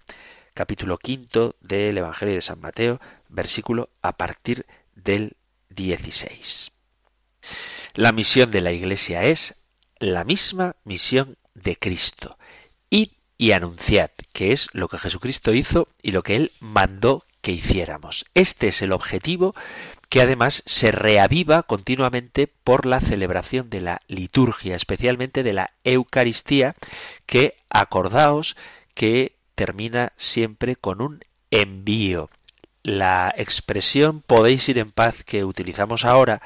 Capítulo 0.54 0.98
quinto 0.98 1.56
del 1.60 1.98
Evangelio 1.98 2.36
de 2.36 2.42
San 2.42 2.60
Mateo, 2.60 3.00
versículo 3.28 3.90
a 4.02 4.18
partir 4.18 4.66
del 4.96 5.36
16. 5.70 6.72
La 7.96 8.12
misión 8.12 8.52
de 8.52 8.62
la 8.62 8.72
Iglesia 8.72 9.24
es 9.24 9.56
la 10.00 10.24
misma 10.24 10.76
misión 10.84 11.38
de 11.54 11.76
Cristo. 11.76 12.38
Y 13.40 13.54
anunciad, 13.54 14.12
que 14.34 14.52
es 14.52 14.68
lo 14.74 14.88
que 14.90 15.00
Jesucristo 15.00 15.54
hizo 15.54 15.88
y 16.04 16.12
lo 16.12 16.22
que 16.22 16.36
Él 16.36 16.52
mandó 16.60 17.24
que 17.42 17.54
hiciéramos. 17.54 18.26
Este 18.36 18.68
es 18.68 18.82
el 18.82 18.92
objetivo 18.92 19.56
que 20.10 20.22
además 20.22 20.62
se 20.66 20.92
reaviva 20.92 21.64
continuamente 21.64 22.48
por 22.48 22.86
la 22.86 23.00
celebración 23.00 23.70
de 23.70 23.82
la 23.82 24.02
liturgia, 24.08 24.76
especialmente 24.76 25.42
de 25.42 25.54
la 25.54 25.72
Eucaristía, 25.84 26.76
que 27.26 27.56
acordaos 27.70 28.58
que 28.94 29.38
termina 29.56 30.14
siempre 30.18 30.76
con 30.76 31.02
un 31.02 31.24
envío. 31.50 32.30
La 32.84 33.34
expresión 33.38 34.22
podéis 34.22 34.68
ir 34.68 34.80
en 34.80 34.92
paz 34.92 35.24
que 35.24 35.46
utilizamos 35.46 36.06
ahora 36.06 36.42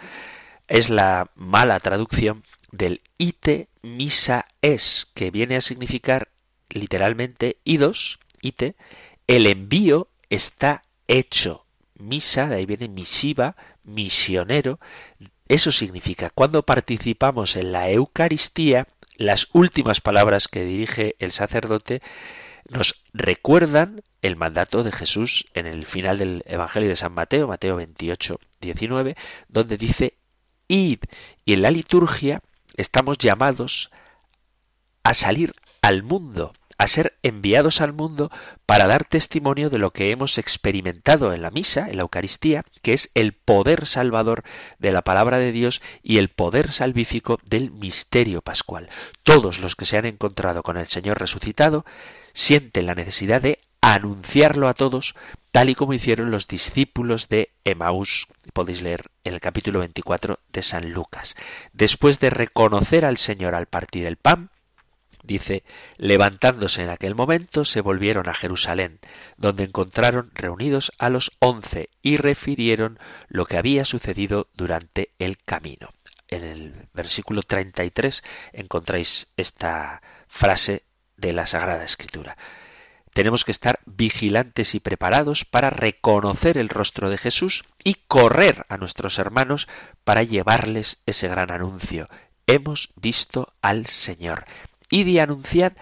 es 0.68 0.90
la 0.90 1.32
mala 1.36 1.80
traducción 1.80 2.44
del 2.72 3.02
ite 3.18 3.70
misa 3.82 4.48
es, 4.62 5.08
que 5.14 5.30
viene 5.30 5.56
a 5.56 5.62
significar 5.62 6.30
literalmente 6.74 7.58
idos, 7.64 8.20
ite, 8.42 8.76
el 9.28 9.48
envío 9.48 10.10
está 10.30 10.84
hecho. 11.08 11.66
Misa, 11.96 12.48
de 12.48 12.56
ahí 12.56 12.66
viene 12.66 12.88
misiva, 12.88 13.56
misionero. 13.84 14.80
Eso 15.48 15.72
significa, 15.72 16.30
cuando 16.30 16.64
participamos 16.64 17.56
en 17.56 17.72
la 17.72 17.90
Eucaristía, 17.90 18.88
las 19.16 19.48
últimas 19.54 20.02
palabras 20.02 20.48
que 20.48 20.66
dirige 20.66 21.16
el 21.20 21.32
sacerdote 21.32 22.02
nos 22.70 23.04
recuerdan 23.14 24.02
el 24.22 24.36
mandato 24.36 24.84
de 24.84 24.92
Jesús 24.92 25.46
en 25.54 25.68
el 25.68 25.86
final 25.86 26.18
del 26.18 26.44
Evangelio 26.46 26.90
de 26.90 26.96
San 26.96 27.14
Mateo, 27.14 27.48
Mateo 27.48 27.76
28, 27.76 28.40
19, 28.62 29.16
donde 29.50 29.78
dice, 29.78 30.18
id. 30.68 31.00
Y 31.46 31.54
en 31.54 31.62
la 31.62 31.72
liturgia 31.72 32.42
estamos 32.76 33.18
llamados 33.18 33.92
a 35.04 35.14
salir 35.14 35.54
al 35.82 36.04
mundo, 36.04 36.54
a 36.78 36.88
ser 36.88 37.18
enviados 37.24 37.82
al 37.82 37.94
mundo 37.94 38.32
para 38.66 38.88
dar 38.88 39.06
testimonio 39.06 39.70
de 39.70 39.78
lo 39.78 39.92
que 39.92 40.12
hemos 40.12 40.38
experimentado 40.38 41.34
en 41.34 41.42
la 41.42 41.52
misa, 41.52 41.88
en 41.90 41.98
la 41.98 42.04
Eucaristía, 42.04 42.64
que 42.82 42.94
es 42.94 43.12
el 43.14 43.34
poder 43.34 43.86
salvador 43.86 44.44
de 44.80 44.92
la 44.92 45.02
palabra 45.02 45.38
de 45.38 45.52
Dios 45.52 45.82
y 46.02 46.18
el 46.18 46.30
poder 46.30 46.72
salvífico 46.72 47.40
del 47.46 47.72
misterio 47.72 48.42
pascual. 48.42 48.90
Todos 49.24 49.60
los 49.60 49.76
que 49.76 49.86
se 49.86 49.98
han 49.98 50.06
encontrado 50.06 50.64
con 50.64 50.78
el 50.78 50.88
Señor 50.88 51.20
resucitado 51.20 51.86
sienten 52.34 52.86
la 52.86 52.96
necesidad 52.96 53.42
de 53.42 53.60
anunciarlo 53.84 54.70
a 54.70 54.74
todos, 54.74 55.14
tal 55.52 55.70
y 55.70 55.76
como 55.76 55.94
hicieron 55.94 56.32
los 56.32 56.48
discípulos 56.48 57.28
de 57.28 57.52
Emaús. 57.66 58.28
Podéis 58.54 58.82
leer 58.82 59.12
en 59.26 59.34
el 59.34 59.42
capítulo 59.42 59.80
24 59.80 60.40
de 60.54 60.62
San 60.62 60.92
Lucas. 60.94 61.36
Después 61.74 62.20
de 62.20 62.30
reconocer 62.30 63.04
al 63.04 63.18
Señor 63.18 63.56
al 63.56 63.66
partir 63.66 64.06
el 64.06 64.16
pan, 64.16 64.52
Dice, 65.24 65.64
levantándose 65.98 66.84
en 66.84 66.90
aquel 66.90 67.16
momento, 67.16 67.64
se 67.64 67.80
volvieron 67.80 68.28
a 68.28 68.34
Jerusalén, 68.34 69.00
donde 69.38 69.64
encontraron 69.64 70.32
reunidos 70.36 70.92
a 71.00 71.10
los 71.10 71.32
once 71.40 71.88
y 72.02 72.18
refirieron 72.18 73.00
lo 73.30 73.46
que 73.46 73.58
había 73.58 73.86
sucedido 73.86 74.50
durante 74.54 75.12
el 75.20 75.38
camino. 75.38 75.90
En 76.28 76.44
el 76.44 76.88
versículo 76.94 77.42
33 77.42 78.22
encontráis 78.52 79.32
esta 79.38 80.02
frase 80.28 80.84
de 81.16 81.32
la 81.32 81.48
Sagrada 81.48 81.86
Escritura. 81.86 82.36
Tenemos 83.14 83.46
que 83.46 83.52
estar 83.52 83.80
vigilantes 83.86 84.76
y 84.76 84.82
preparados 84.82 85.46
para 85.46 85.70
reconocer 85.70 86.58
el 86.58 86.68
rostro 86.68 87.10
de 87.10 87.18
Jesús 87.18 87.64
y 87.84 87.96
correr 88.08 88.66
a 88.68 88.78
nuestros 88.78 89.20
hermanos 89.20 89.70
para 90.04 90.24
llevarles 90.24 91.02
ese 91.06 91.30
gran 91.30 91.52
anuncio. 91.52 92.10
Hemos 92.48 92.90
visto 92.96 93.54
al 93.62 93.86
Señor 93.86 94.46
y 94.90 95.04
de 95.04 95.22
anunciar 95.22 95.76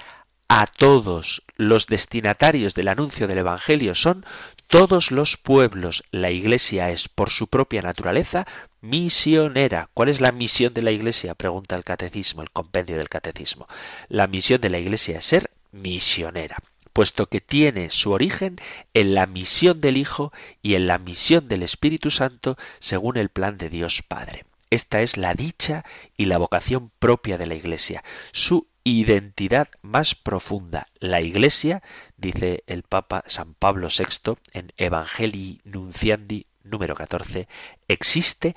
a 0.47 0.67
todos 0.67 1.43
los 1.55 1.87
destinatarios 1.87 2.73
del 2.73 2.89
anuncio 2.89 3.27
del 3.27 3.37
Evangelio 3.37 3.95
son 3.95 4.25
todos 4.67 5.11
los 5.11 5.37
pueblos. 5.37 6.03
La 6.11 6.29
Iglesia 6.29 6.89
es, 6.89 7.07
por 7.07 7.29
su 7.29 7.47
propia 7.47 7.81
naturaleza, 7.81 8.45
misionera. 8.81 9.89
¿Cuál 9.93 10.09
es 10.09 10.19
la 10.19 10.31
misión 10.31 10.73
de 10.73 10.81
la 10.81 10.91
Iglesia? 10.91 11.35
Pregunta 11.35 11.75
el 11.75 11.83
Catecismo, 11.83 12.41
el 12.41 12.51
compendio 12.51 12.97
del 12.97 13.09
Catecismo. 13.09 13.67
La 14.09 14.27
misión 14.27 14.59
de 14.59 14.69
la 14.69 14.79
Iglesia 14.79 15.19
es 15.19 15.25
ser 15.25 15.51
misionera 15.71 16.57
puesto 16.93 17.27
que 17.27 17.41
tiene 17.41 17.89
su 17.89 18.11
origen 18.11 18.59
en 18.93 19.13
la 19.13 19.25
misión 19.25 19.81
del 19.81 19.97
Hijo 19.97 20.33
y 20.61 20.75
en 20.75 20.87
la 20.87 20.97
misión 20.97 21.47
del 21.47 21.63
Espíritu 21.63 22.11
Santo 22.11 22.57
según 22.79 23.17
el 23.17 23.29
plan 23.29 23.57
de 23.57 23.69
Dios 23.69 24.03
Padre. 24.05 24.45
Esta 24.69 25.01
es 25.01 25.17
la 25.17 25.33
dicha 25.33 25.83
y 26.15 26.25
la 26.25 26.37
vocación 26.37 26.91
propia 26.99 27.37
de 27.37 27.45
la 27.45 27.55
Iglesia. 27.55 28.03
Su 28.31 28.67
identidad 28.83 29.69
más 29.81 30.15
profunda. 30.15 30.87
La 30.99 31.21
Iglesia, 31.21 31.83
dice 32.17 32.63
el 32.67 32.83
Papa 32.83 33.23
San 33.27 33.53
Pablo 33.53 33.87
VI 33.89 34.35
en 34.53 34.73
Evangelii 34.77 35.61
Nunciandi 35.63 36.47
número 36.63 36.95
14, 36.95 37.47
existe 37.87 38.55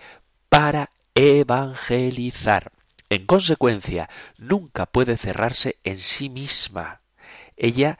para 0.48 0.90
evangelizar. 1.14 2.72
En 3.10 3.26
consecuencia, 3.26 4.08
nunca 4.38 4.86
puede 4.86 5.16
cerrarse 5.16 5.76
en 5.84 5.98
sí 5.98 6.28
misma. 6.28 7.00
Ella 7.56 7.98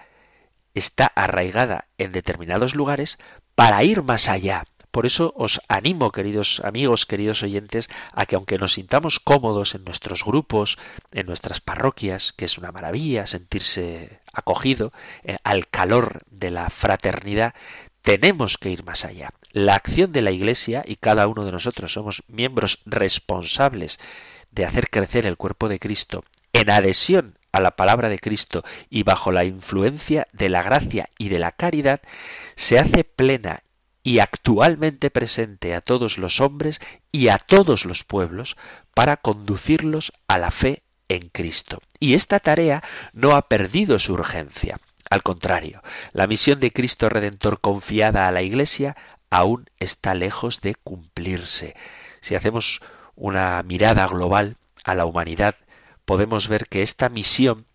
está 0.74 1.06
arraigada 1.14 1.86
en 1.98 2.12
determinados 2.12 2.74
lugares 2.74 3.18
para 3.54 3.84
ir 3.84 4.02
más 4.02 4.28
allá, 4.28 4.64
por 4.94 5.06
eso 5.06 5.34
os 5.36 5.60
animo, 5.66 6.12
queridos 6.12 6.62
amigos, 6.62 7.04
queridos 7.04 7.42
oyentes, 7.42 7.90
a 8.12 8.26
que 8.26 8.36
aunque 8.36 8.58
nos 8.58 8.74
sintamos 8.74 9.18
cómodos 9.18 9.74
en 9.74 9.82
nuestros 9.82 10.24
grupos, 10.24 10.78
en 11.10 11.26
nuestras 11.26 11.58
parroquias, 11.58 12.32
que 12.32 12.44
es 12.44 12.58
una 12.58 12.70
maravilla 12.70 13.26
sentirse 13.26 14.20
acogido 14.32 14.92
eh, 15.24 15.38
al 15.42 15.66
calor 15.66 16.22
de 16.30 16.52
la 16.52 16.70
fraternidad, 16.70 17.54
tenemos 18.02 18.56
que 18.56 18.70
ir 18.70 18.84
más 18.84 19.04
allá. 19.04 19.30
La 19.50 19.74
acción 19.74 20.12
de 20.12 20.22
la 20.22 20.30
Iglesia, 20.30 20.84
y 20.86 20.94
cada 20.94 21.26
uno 21.26 21.44
de 21.44 21.50
nosotros 21.50 21.92
somos 21.92 22.22
miembros 22.28 22.78
responsables 22.86 23.98
de 24.52 24.64
hacer 24.64 24.90
crecer 24.90 25.26
el 25.26 25.36
cuerpo 25.36 25.68
de 25.68 25.80
Cristo, 25.80 26.22
en 26.52 26.70
adhesión 26.70 27.36
a 27.50 27.60
la 27.60 27.72
palabra 27.72 28.08
de 28.08 28.20
Cristo 28.20 28.62
y 28.90 29.02
bajo 29.02 29.32
la 29.32 29.44
influencia 29.44 30.28
de 30.32 30.50
la 30.50 30.62
gracia 30.62 31.08
y 31.18 31.30
de 31.30 31.40
la 31.40 31.50
caridad, 31.50 32.00
se 32.54 32.78
hace 32.78 33.02
plena 33.02 33.64
y 34.04 34.18
actualmente 34.20 35.10
presente 35.10 35.74
a 35.74 35.80
todos 35.80 36.18
los 36.18 36.40
hombres 36.40 36.80
y 37.10 37.28
a 37.28 37.38
todos 37.38 37.86
los 37.86 38.04
pueblos 38.04 38.56
para 38.94 39.16
conducirlos 39.16 40.12
a 40.28 40.38
la 40.38 40.50
fe 40.50 40.82
en 41.08 41.30
Cristo. 41.30 41.80
Y 41.98 42.14
esta 42.14 42.38
tarea 42.38 42.84
no 43.12 43.30
ha 43.30 43.48
perdido 43.48 43.98
su 43.98 44.12
urgencia. 44.12 44.78
Al 45.08 45.22
contrario, 45.22 45.82
la 46.12 46.26
misión 46.26 46.60
de 46.60 46.70
Cristo 46.70 47.08
Redentor 47.08 47.60
confiada 47.60 48.28
a 48.28 48.32
la 48.32 48.42
Iglesia 48.42 48.94
aún 49.30 49.70
está 49.78 50.14
lejos 50.14 50.60
de 50.60 50.74
cumplirse. 50.74 51.74
Si 52.20 52.34
hacemos 52.34 52.82
una 53.16 53.62
mirada 53.62 54.06
global 54.06 54.58
a 54.84 54.94
la 54.94 55.06
humanidad, 55.06 55.56
podemos 56.04 56.48
ver 56.48 56.66
que 56.68 56.82
esta 56.82 57.08
misión 57.08 57.66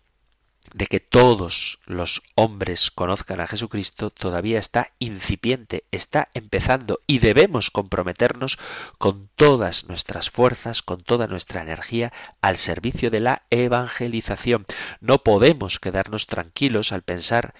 de 0.72 0.86
que 0.86 1.00
todos 1.00 1.80
los 1.84 2.22
hombres 2.34 2.90
conozcan 2.90 3.40
a 3.40 3.46
Jesucristo 3.46 4.10
todavía 4.10 4.58
está 4.58 4.88
incipiente, 4.98 5.84
está 5.90 6.28
empezando 6.34 7.00
y 7.06 7.18
debemos 7.18 7.70
comprometernos 7.70 8.58
con 8.98 9.28
todas 9.36 9.88
nuestras 9.88 10.30
fuerzas, 10.30 10.82
con 10.82 11.02
toda 11.02 11.26
nuestra 11.26 11.62
energía 11.62 12.12
al 12.40 12.56
servicio 12.56 13.10
de 13.10 13.20
la 13.20 13.42
evangelización. 13.50 14.66
No 15.00 15.22
podemos 15.24 15.80
quedarnos 15.80 16.26
tranquilos 16.26 16.92
al 16.92 17.02
pensar 17.02 17.54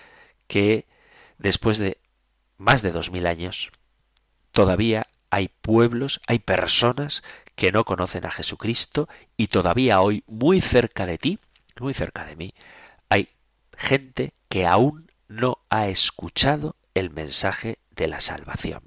que 0.47 0.87
después 1.39 1.79
de 1.79 1.99
más 2.59 2.83
de 2.83 2.93
dos 2.93 3.11
mil 3.11 3.27
años 3.27 3.71
todavía 4.53 5.09
hay 5.31 5.49
pueblos, 5.49 6.21
hay 6.27 6.41
personas 6.41 7.23
que 7.55 7.73
no 7.73 7.85
conocen 7.85 8.27
a 8.27 8.31
Jesucristo 8.31 9.09
y 9.37 9.49
todavía 9.49 10.01
hoy 10.01 10.25
muy 10.27 10.61
cerca 10.61 11.07
de 11.07 11.19
ti, 11.19 11.39
muy 11.79 11.95
cerca 11.95 12.25
de 12.25 12.37
mí, 12.37 12.55
gente 13.81 14.35
que 14.51 14.67
aún 14.67 15.11
no 15.27 15.59
ha 15.71 15.89
escuchado 15.89 16.77
el 16.95 17.11
mensaje 17.11 17.79
de 17.97 18.09
la 18.09 18.21
salvación. 18.21 18.83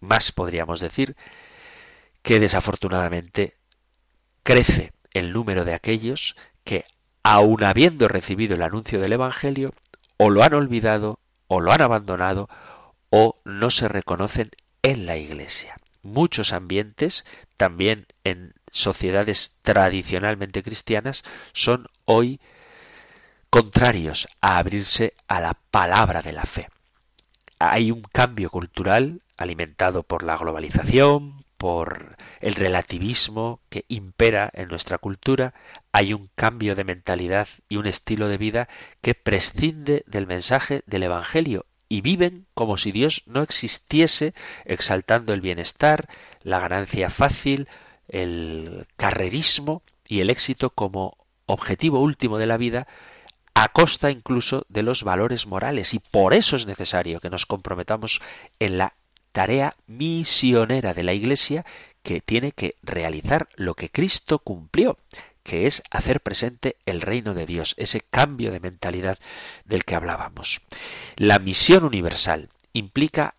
Más 0.00 0.30
podríamos 0.30 0.80
decir 0.80 1.16
que 2.22 2.38
desafortunadamente 2.38 3.56
crece 4.44 4.92
el 5.12 5.32
número 5.32 5.64
de 5.64 5.74
aquellos 5.74 6.36
que, 6.62 6.84
aun 7.24 7.64
habiendo 7.64 8.06
recibido 8.06 8.54
el 8.54 8.62
anuncio 8.62 9.00
del 9.00 9.12
Evangelio, 9.12 9.74
o 10.16 10.30
lo 10.30 10.44
han 10.44 10.54
olvidado, 10.54 11.18
o 11.48 11.60
lo 11.60 11.72
han 11.72 11.82
abandonado, 11.82 12.48
o 13.10 13.40
no 13.44 13.70
se 13.70 13.88
reconocen 13.88 14.50
en 14.82 15.06
la 15.06 15.16
Iglesia. 15.16 15.76
Muchos 16.02 16.52
ambientes, 16.52 17.24
también 17.56 18.06
en 18.22 18.54
sociedades 18.70 19.58
tradicionalmente 19.62 20.62
cristianas, 20.62 21.24
son 21.52 21.88
hoy 22.04 22.40
contrarios 23.54 24.26
a 24.40 24.58
abrirse 24.58 25.14
a 25.28 25.40
la 25.40 25.56
palabra 25.70 26.22
de 26.22 26.32
la 26.32 26.42
fe. 26.42 26.70
Hay 27.60 27.92
un 27.92 28.02
cambio 28.02 28.50
cultural 28.50 29.22
alimentado 29.36 30.02
por 30.02 30.24
la 30.24 30.36
globalización, 30.36 31.44
por 31.56 32.16
el 32.40 32.56
relativismo 32.56 33.60
que 33.68 33.84
impera 33.86 34.50
en 34.54 34.66
nuestra 34.70 34.98
cultura, 34.98 35.54
hay 35.92 36.14
un 36.14 36.30
cambio 36.34 36.74
de 36.74 36.82
mentalidad 36.82 37.46
y 37.68 37.76
un 37.76 37.86
estilo 37.86 38.26
de 38.26 38.38
vida 38.38 38.68
que 39.00 39.14
prescinde 39.14 40.02
del 40.08 40.26
mensaje 40.26 40.82
del 40.86 41.04
Evangelio 41.04 41.64
y 41.88 42.00
viven 42.00 42.46
como 42.54 42.76
si 42.76 42.90
Dios 42.90 43.22
no 43.26 43.40
existiese, 43.40 44.34
exaltando 44.64 45.32
el 45.32 45.40
bienestar, 45.40 46.08
la 46.42 46.58
ganancia 46.58 47.08
fácil, 47.08 47.68
el 48.08 48.88
carrerismo 48.96 49.84
y 50.08 50.22
el 50.22 50.30
éxito 50.30 50.70
como 50.70 51.18
objetivo 51.46 52.00
último 52.00 52.38
de 52.38 52.46
la 52.46 52.56
vida, 52.56 52.88
a 53.54 53.68
costa 53.68 54.10
incluso 54.10 54.66
de 54.68 54.82
los 54.82 55.04
valores 55.04 55.46
morales 55.46 55.94
y 55.94 55.98
por 55.98 56.34
eso 56.34 56.56
es 56.56 56.66
necesario 56.66 57.20
que 57.20 57.30
nos 57.30 57.46
comprometamos 57.46 58.20
en 58.58 58.78
la 58.78 58.94
tarea 59.32 59.74
misionera 59.86 60.94
de 60.94 61.02
la 61.02 61.12
Iglesia 61.12 61.64
que 62.02 62.20
tiene 62.20 62.52
que 62.52 62.76
realizar 62.82 63.48
lo 63.56 63.74
que 63.74 63.90
Cristo 63.90 64.38
cumplió, 64.38 64.98
que 65.42 65.66
es 65.66 65.82
hacer 65.90 66.20
presente 66.20 66.76
el 66.86 67.00
reino 67.00 67.34
de 67.34 67.46
Dios, 67.46 67.74
ese 67.78 68.00
cambio 68.00 68.52
de 68.52 68.60
mentalidad 68.60 69.18
del 69.64 69.84
que 69.84 69.94
hablábamos. 69.94 70.60
La 71.16 71.38
misión 71.38 71.84
universal 71.84 72.50
implica 72.72 73.34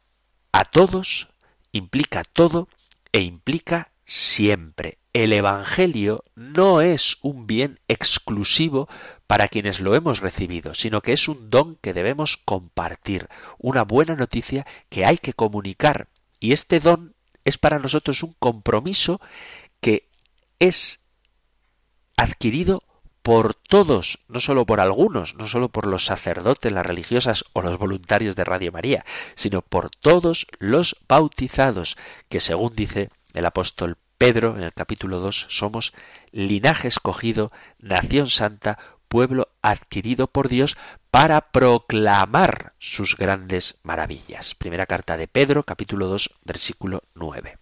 a 0.51 0.66
todos, 0.66 1.28
implica 1.72 2.24
todo 2.24 2.70
e 3.11 3.22
implica 3.22 3.91
siempre. 4.05 4.97
El 5.13 5.32
Evangelio 5.32 6.24
no 6.36 6.82
es 6.82 7.18
un 7.22 7.47
bien 7.47 7.80
exclusivo 7.88 8.89
para 9.28 9.48
quienes 9.48 9.80
lo 9.80 9.96
hemos 9.96 10.20
recibido, 10.22 10.76
sino 10.76 11.02
que 11.02 11.14
es 11.14 11.28
un 11.28 11.50
don 11.50 11.78
que 11.82 11.94
debemos 11.94 12.38
compartir, 12.38 13.28
una 13.58 13.84
buena 13.84 14.16
noticia 14.16 14.66
que 14.90 15.06
hay 15.06 15.18
que 15.18 15.34
comunicar. 15.34 16.08
Y 16.40 16.52
este 16.52 16.80
don 16.80 17.16
es 17.44 17.58
para 17.58 17.80
nosotros 17.80 18.24
un 18.24 18.36
compromiso 18.38 19.20
que 19.80 20.08
es 20.60 21.00
adquirido 22.18 22.84
por 23.26 23.56
todos, 23.56 24.20
no 24.28 24.40
solo 24.40 24.68
por 24.68 24.80
algunos, 24.80 25.34
no 25.34 25.48
solo 25.48 25.70
por 25.70 25.88
los 25.88 26.06
sacerdotes, 26.06 26.72
las 26.72 26.86
religiosas 26.86 27.44
o 27.54 27.64
los 27.64 27.80
voluntarios 27.80 28.36
de 28.36 28.44
Radio 28.44 28.72
María, 28.72 29.04
sino 29.34 29.64
por 29.64 29.90
todos 29.90 30.46
los 30.60 30.98
bautizados, 31.08 31.98
que 32.30 32.40
según 32.40 32.76
dice 32.76 33.10
el 33.34 33.48
apóstol 33.48 33.98
Pedro 34.20 34.56
en 34.56 34.64
el 34.64 34.74
capítulo 34.74 35.20
2, 35.20 35.48
somos 35.50 35.94
linaje 36.32 36.88
escogido, 36.88 37.52
nación 37.80 38.30
santa, 38.30 38.78
pueblo 39.16 39.47
adquirido 39.61 40.28
por 40.28 40.49
Dios 40.49 40.76
para 41.09 41.39
proclamar 41.51 42.74
sus 42.80 43.16
grandes 43.16 43.80
maravillas. 43.82 44.55
Primera 44.55 44.88
carta 44.88 45.16
de 45.16 45.30
Pedro, 45.30 45.63
capítulo 45.63 46.07
2, 46.07 46.32
versículo 46.43 47.01
9. 47.13 47.57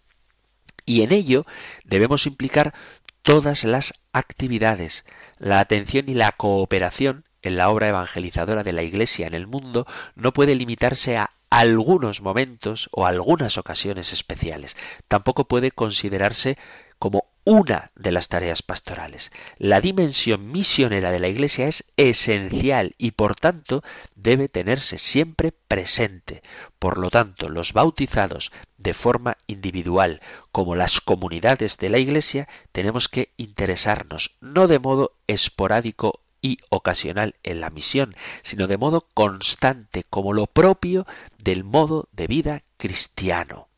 Y 0.87 1.03
en 1.03 1.11
ello 1.11 1.45
debemos 1.85 2.25
implicar 2.25 2.73
todas 3.21 3.65
las 3.65 3.93
actividades, 4.13 5.05
la 5.37 5.59
atención 5.59 6.09
y 6.09 6.15
la 6.15 6.31
cooperación 6.35 7.25
en 7.43 7.57
la 7.57 7.69
obra 7.69 7.87
evangelizadora 7.87 8.63
de 8.63 8.73
la 8.73 8.81
Iglesia 8.81 9.27
en 9.27 9.35
el 9.35 9.45
mundo 9.45 9.85
no 10.15 10.33
puede 10.33 10.55
limitarse 10.55 11.17
a 11.17 11.35
algunos 11.51 12.21
momentos 12.21 12.89
o 12.91 13.05
algunas 13.05 13.59
ocasiones 13.59 14.11
especiales. 14.11 14.75
Tampoco 15.07 15.47
puede 15.47 15.69
considerarse 15.69 16.57
como 16.97 17.27
una 17.45 17.91
de 17.95 18.11
las 18.11 18.29
tareas 18.29 18.61
pastorales. 18.61 19.31
La 19.57 19.81
dimensión 19.81 20.51
misionera 20.51 21.11
de 21.11 21.19
la 21.19 21.27
Iglesia 21.27 21.67
es 21.67 21.85
esencial 21.97 22.95
y 22.97 23.11
por 23.11 23.35
tanto 23.35 23.83
debe 24.15 24.47
tenerse 24.47 24.97
siempre 24.97 25.51
presente. 25.51 26.41
Por 26.79 26.97
lo 26.97 27.09
tanto, 27.09 27.49
los 27.49 27.73
bautizados 27.73 28.51
de 28.77 28.93
forma 28.93 29.37
individual 29.47 30.21
como 30.51 30.75
las 30.75 31.01
comunidades 31.01 31.77
de 31.77 31.89
la 31.89 31.97
Iglesia 31.97 32.47
tenemos 32.71 33.09
que 33.09 33.33
interesarnos 33.37 34.37
no 34.39 34.67
de 34.67 34.79
modo 34.79 35.13
esporádico 35.27 36.21
y 36.41 36.57
ocasional 36.69 37.35
en 37.43 37.61
la 37.61 37.69
misión, 37.69 38.15
sino 38.41 38.67
de 38.67 38.77
modo 38.77 39.07
constante 39.13 40.03
como 40.09 40.33
lo 40.33 40.47
propio 40.47 41.07
del 41.37 41.63
modo 41.63 42.09
de 42.11 42.27
vida 42.27 42.63
cristiano 42.77 43.69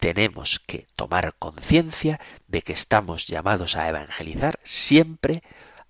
tenemos 0.00 0.60
que 0.60 0.88
tomar 0.96 1.34
conciencia 1.38 2.20
de 2.48 2.62
que 2.62 2.72
estamos 2.72 3.26
llamados 3.26 3.76
a 3.76 3.88
evangelizar 3.88 4.58
siempre 4.64 5.42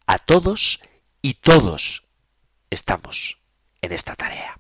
a 0.06 0.18
todos 0.18 0.80
y 1.22 1.34
todos 1.34 2.02
estamos 2.70 3.38
en 3.80 3.92
esta 3.92 4.16
tarea. 4.16 4.58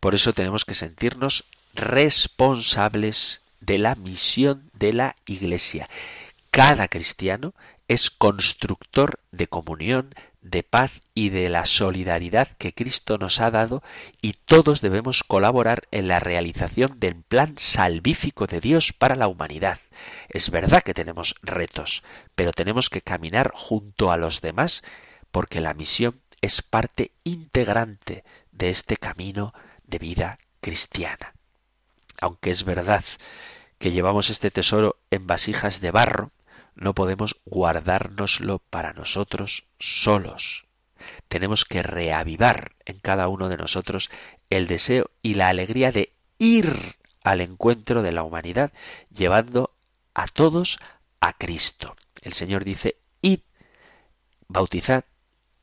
Por 0.00 0.14
eso 0.14 0.32
tenemos 0.32 0.64
que 0.64 0.74
sentirnos 0.74 1.44
responsables 1.74 3.42
de 3.60 3.78
la 3.78 3.96
misión 3.96 4.70
de 4.72 4.92
la 4.92 5.16
Iglesia. 5.26 5.88
Cada 6.52 6.86
cristiano 6.86 7.52
es 7.88 8.10
constructor 8.10 9.18
de 9.32 9.48
comunión, 9.48 10.14
de 10.50 10.62
paz 10.62 11.00
y 11.14 11.30
de 11.30 11.48
la 11.48 11.66
solidaridad 11.66 12.48
que 12.58 12.74
Cristo 12.74 13.18
nos 13.18 13.40
ha 13.40 13.50
dado 13.50 13.82
y 14.20 14.32
todos 14.32 14.80
debemos 14.80 15.24
colaborar 15.24 15.82
en 15.90 16.08
la 16.08 16.20
realización 16.20 16.98
del 16.98 17.16
plan 17.16 17.54
salvífico 17.58 18.46
de 18.46 18.60
Dios 18.60 18.92
para 18.92 19.16
la 19.16 19.28
humanidad. 19.28 19.80
Es 20.28 20.50
verdad 20.50 20.82
que 20.82 20.94
tenemos 20.94 21.34
retos, 21.42 22.02
pero 22.34 22.52
tenemos 22.52 22.90
que 22.90 23.02
caminar 23.02 23.50
junto 23.54 24.12
a 24.12 24.16
los 24.16 24.40
demás 24.40 24.82
porque 25.30 25.60
la 25.60 25.74
misión 25.74 26.20
es 26.40 26.62
parte 26.62 27.12
integrante 27.24 28.24
de 28.52 28.70
este 28.70 28.96
camino 28.96 29.52
de 29.86 29.98
vida 29.98 30.38
cristiana. 30.60 31.34
Aunque 32.20 32.50
es 32.50 32.64
verdad 32.64 33.04
que 33.78 33.92
llevamos 33.92 34.30
este 34.30 34.50
tesoro 34.50 34.96
en 35.10 35.26
vasijas 35.26 35.80
de 35.80 35.90
barro, 35.90 36.32
no 36.78 36.94
podemos 36.94 37.40
guardárnoslo 37.44 38.60
para 38.70 38.92
nosotros 38.92 39.64
solos. 39.78 40.66
Tenemos 41.28 41.64
que 41.64 41.82
reavivar 41.82 42.76
en 42.84 43.00
cada 43.00 43.28
uno 43.28 43.48
de 43.48 43.56
nosotros 43.56 44.10
el 44.48 44.66
deseo 44.66 45.10
y 45.22 45.34
la 45.34 45.48
alegría 45.48 45.92
de 45.92 46.14
ir 46.38 46.96
al 47.24 47.40
encuentro 47.40 48.02
de 48.02 48.12
la 48.12 48.22
humanidad, 48.22 48.72
llevando 49.14 49.74
a 50.14 50.28
todos 50.28 50.78
a 51.20 51.32
Cristo. 51.32 51.96
El 52.22 52.32
Señor 52.32 52.64
dice, 52.64 52.96
id, 53.22 53.40
bautizad 54.46 55.04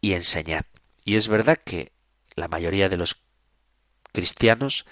y 0.01 0.13
enseñad. 0.13 0.65
Y 1.03 1.15
es 1.15 1.27
verdad 1.27 1.57
que 1.63 1.91
la 2.35 2.47
mayoría 2.47 2.89
de 2.89 2.97
los 2.97 3.21
cristianos 4.11 4.85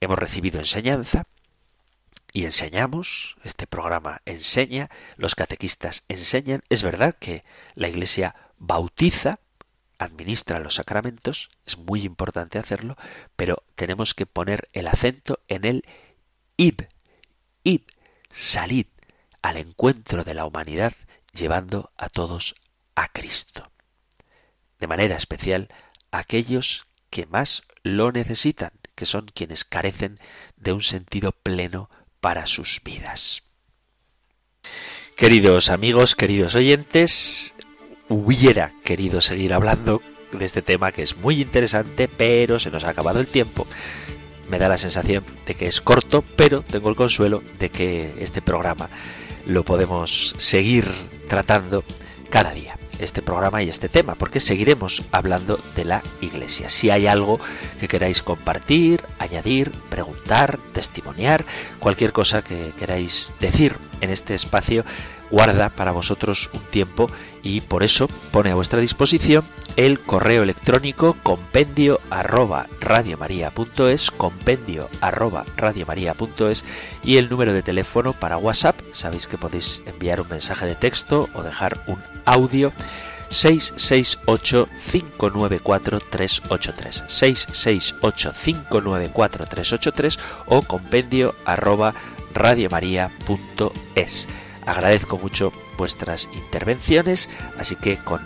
hemos 0.00 0.18
recibido 0.18 0.58
enseñanza, 0.60 1.26
y 2.34 2.46
enseñamos, 2.46 3.36
este 3.44 3.68
programa 3.68 4.20
enseña, 4.26 4.90
los 5.16 5.36
catequistas 5.36 6.02
enseñan, 6.08 6.64
es 6.68 6.82
verdad 6.82 7.14
que 7.14 7.44
la 7.76 7.88
Iglesia 7.88 8.34
bautiza, 8.58 9.38
administra 9.98 10.58
los 10.58 10.74
sacramentos, 10.74 11.48
es 11.64 11.78
muy 11.78 12.02
importante 12.02 12.58
hacerlo, 12.58 12.96
pero 13.36 13.62
tenemos 13.76 14.14
que 14.14 14.26
poner 14.26 14.68
el 14.72 14.88
acento 14.88 15.38
en 15.46 15.64
el 15.64 15.84
id, 16.56 16.80
id, 17.62 17.82
salid 18.32 18.86
al 19.40 19.56
encuentro 19.56 20.24
de 20.24 20.34
la 20.34 20.44
humanidad 20.44 20.92
llevando 21.32 21.92
a 21.96 22.08
todos 22.08 22.56
a 22.96 23.12
Cristo. 23.12 23.70
De 24.80 24.88
manera 24.88 25.16
especial, 25.16 25.68
aquellos 26.10 26.88
que 27.10 27.26
más 27.26 27.62
lo 27.84 28.10
necesitan, 28.10 28.72
que 28.96 29.06
son 29.06 29.26
quienes 29.26 29.64
carecen 29.64 30.18
de 30.56 30.72
un 30.72 30.80
sentido 30.80 31.30
pleno 31.30 31.90
para 32.24 32.46
sus 32.46 32.80
vidas. 32.82 33.42
Queridos 35.14 35.68
amigos, 35.68 36.14
queridos 36.14 36.54
oyentes, 36.54 37.52
hubiera 38.08 38.72
querido 38.82 39.20
seguir 39.20 39.52
hablando 39.52 40.00
de 40.32 40.46
este 40.46 40.62
tema 40.62 40.90
que 40.90 41.02
es 41.02 41.18
muy 41.18 41.42
interesante, 41.42 42.08
pero 42.08 42.58
se 42.58 42.70
nos 42.70 42.84
ha 42.84 42.88
acabado 42.88 43.20
el 43.20 43.26
tiempo. 43.26 43.66
Me 44.48 44.58
da 44.58 44.70
la 44.70 44.78
sensación 44.78 45.22
de 45.44 45.54
que 45.54 45.66
es 45.66 45.82
corto, 45.82 46.24
pero 46.34 46.62
tengo 46.62 46.88
el 46.88 46.96
consuelo 46.96 47.42
de 47.58 47.68
que 47.68 48.14
este 48.18 48.40
programa 48.40 48.88
lo 49.44 49.62
podemos 49.62 50.34
seguir 50.38 50.90
tratando 51.28 51.84
cada 52.30 52.54
día 52.54 52.78
este 52.98 53.22
programa 53.22 53.62
y 53.62 53.68
este 53.68 53.88
tema, 53.88 54.14
porque 54.14 54.40
seguiremos 54.40 55.02
hablando 55.12 55.58
de 55.76 55.84
la 55.84 56.02
Iglesia. 56.20 56.68
Si 56.68 56.90
hay 56.90 57.06
algo 57.06 57.40
que 57.80 57.88
queráis 57.88 58.22
compartir, 58.22 59.02
añadir, 59.18 59.70
preguntar, 59.90 60.58
testimoniar, 60.72 61.44
cualquier 61.78 62.12
cosa 62.12 62.42
que 62.42 62.72
queráis 62.78 63.32
decir 63.40 63.76
en 64.00 64.10
este 64.10 64.34
espacio, 64.34 64.84
guarda 65.34 65.68
para 65.68 65.90
vosotros 65.90 66.48
un 66.52 66.60
tiempo 66.60 67.10
y 67.42 67.60
por 67.60 67.82
eso 67.82 68.06
pone 68.30 68.52
a 68.52 68.54
vuestra 68.54 68.78
disposición 68.78 69.44
el 69.74 69.98
correo 69.98 70.44
electrónico 70.44 71.16
compendio 71.24 72.00
arroba 72.08 72.68
radiomaria.es, 72.80 74.12
compendio 74.12 74.88
arroba 75.00 75.44
radiomaria.es 75.56 76.64
y 77.02 77.16
el 77.16 77.28
número 77.28 77.52
de 77.52 77.62
teléfono 77.62 78.12
para 78.12 78.38
WhatsApp. 78.38 78.80
Sabéis 78.92 79.26
que 79.26 79.36
podéis 79.36 79.82
enviar 79.86 80.20
un 80.20 80.28
mensaje 80.28 80.66
de 80.66 80.76
texto 80.76 81.28
o 81.34 81.42
dejar 81.42 81.82
un 81.88 81.98
audio 82.24 82.72
668 83.30 84.68
594 84.92 85.98
383 85.98 87.04
668 87.08 88.32
594 88.32 89.46
383 89.46 90.18
o 90.46 90.62
compendio 90.62 91.34
arroba 91.44 91.92
radiomaria.es. 92.32 94.28
Agradezco 94.66 95.18
mucho 95.18 95.52
vuestras 95.76 96.28
intervenciones, 96.32 97.28
así 97.58 97.76
que 97.76 97.96
con 97.98 98.20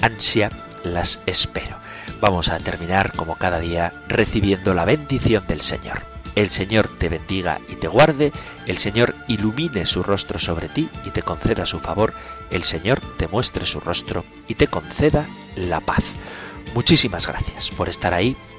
ansia 0.00 0.50
las 0.84 1.20
espero. 1.26 1.76
Vamos 2.20 2.48
a 2.48 2.58
terminar 2.58 3.12
como 3.14 3.36
cada 3.36 3.60
día 3.60 3.92
recibiendo 4.08 4.74
la 4.74 4.84
bendición 4.84 5.46
del 5.46 5.60
Señor. 5.60 6.02
El 6.34 6.50
Señor 6.50 6.88
te 6.98 7.08
bendiga 7.08 7.58
y 7.68 7.74
te 7.74 7.88
guarde, 7.88 8.32
el 8.66 8.78
Señor 8.78 9.14
ilumine 9.26 9.86
su 9.86 10.02
rostro 10.02 10.38
sobre 10.38 10.68
ti 10.68 10.88
y 11.04 11.10
te 11.10 11.22
conceda 11.22 11.66
su 11.66 11.80
favor, 11.80 12.14
el 12.50 12.62
Señor 12.62 13.00
te 13.16 13.26
muestre 13.26 13.66
su 13.66 13.80
rostro 13.80 14.24
y 14.46 14.54
te 14.54 14.68
conceda 14.68 15.26
la 15.56 15.80
paz. 15.80 16.04
Muchísimas 16.74 17.26
gracias 17.26 17.70
por 17.70 17.88
estar 17.88 18.14
ahí 18.14 18.36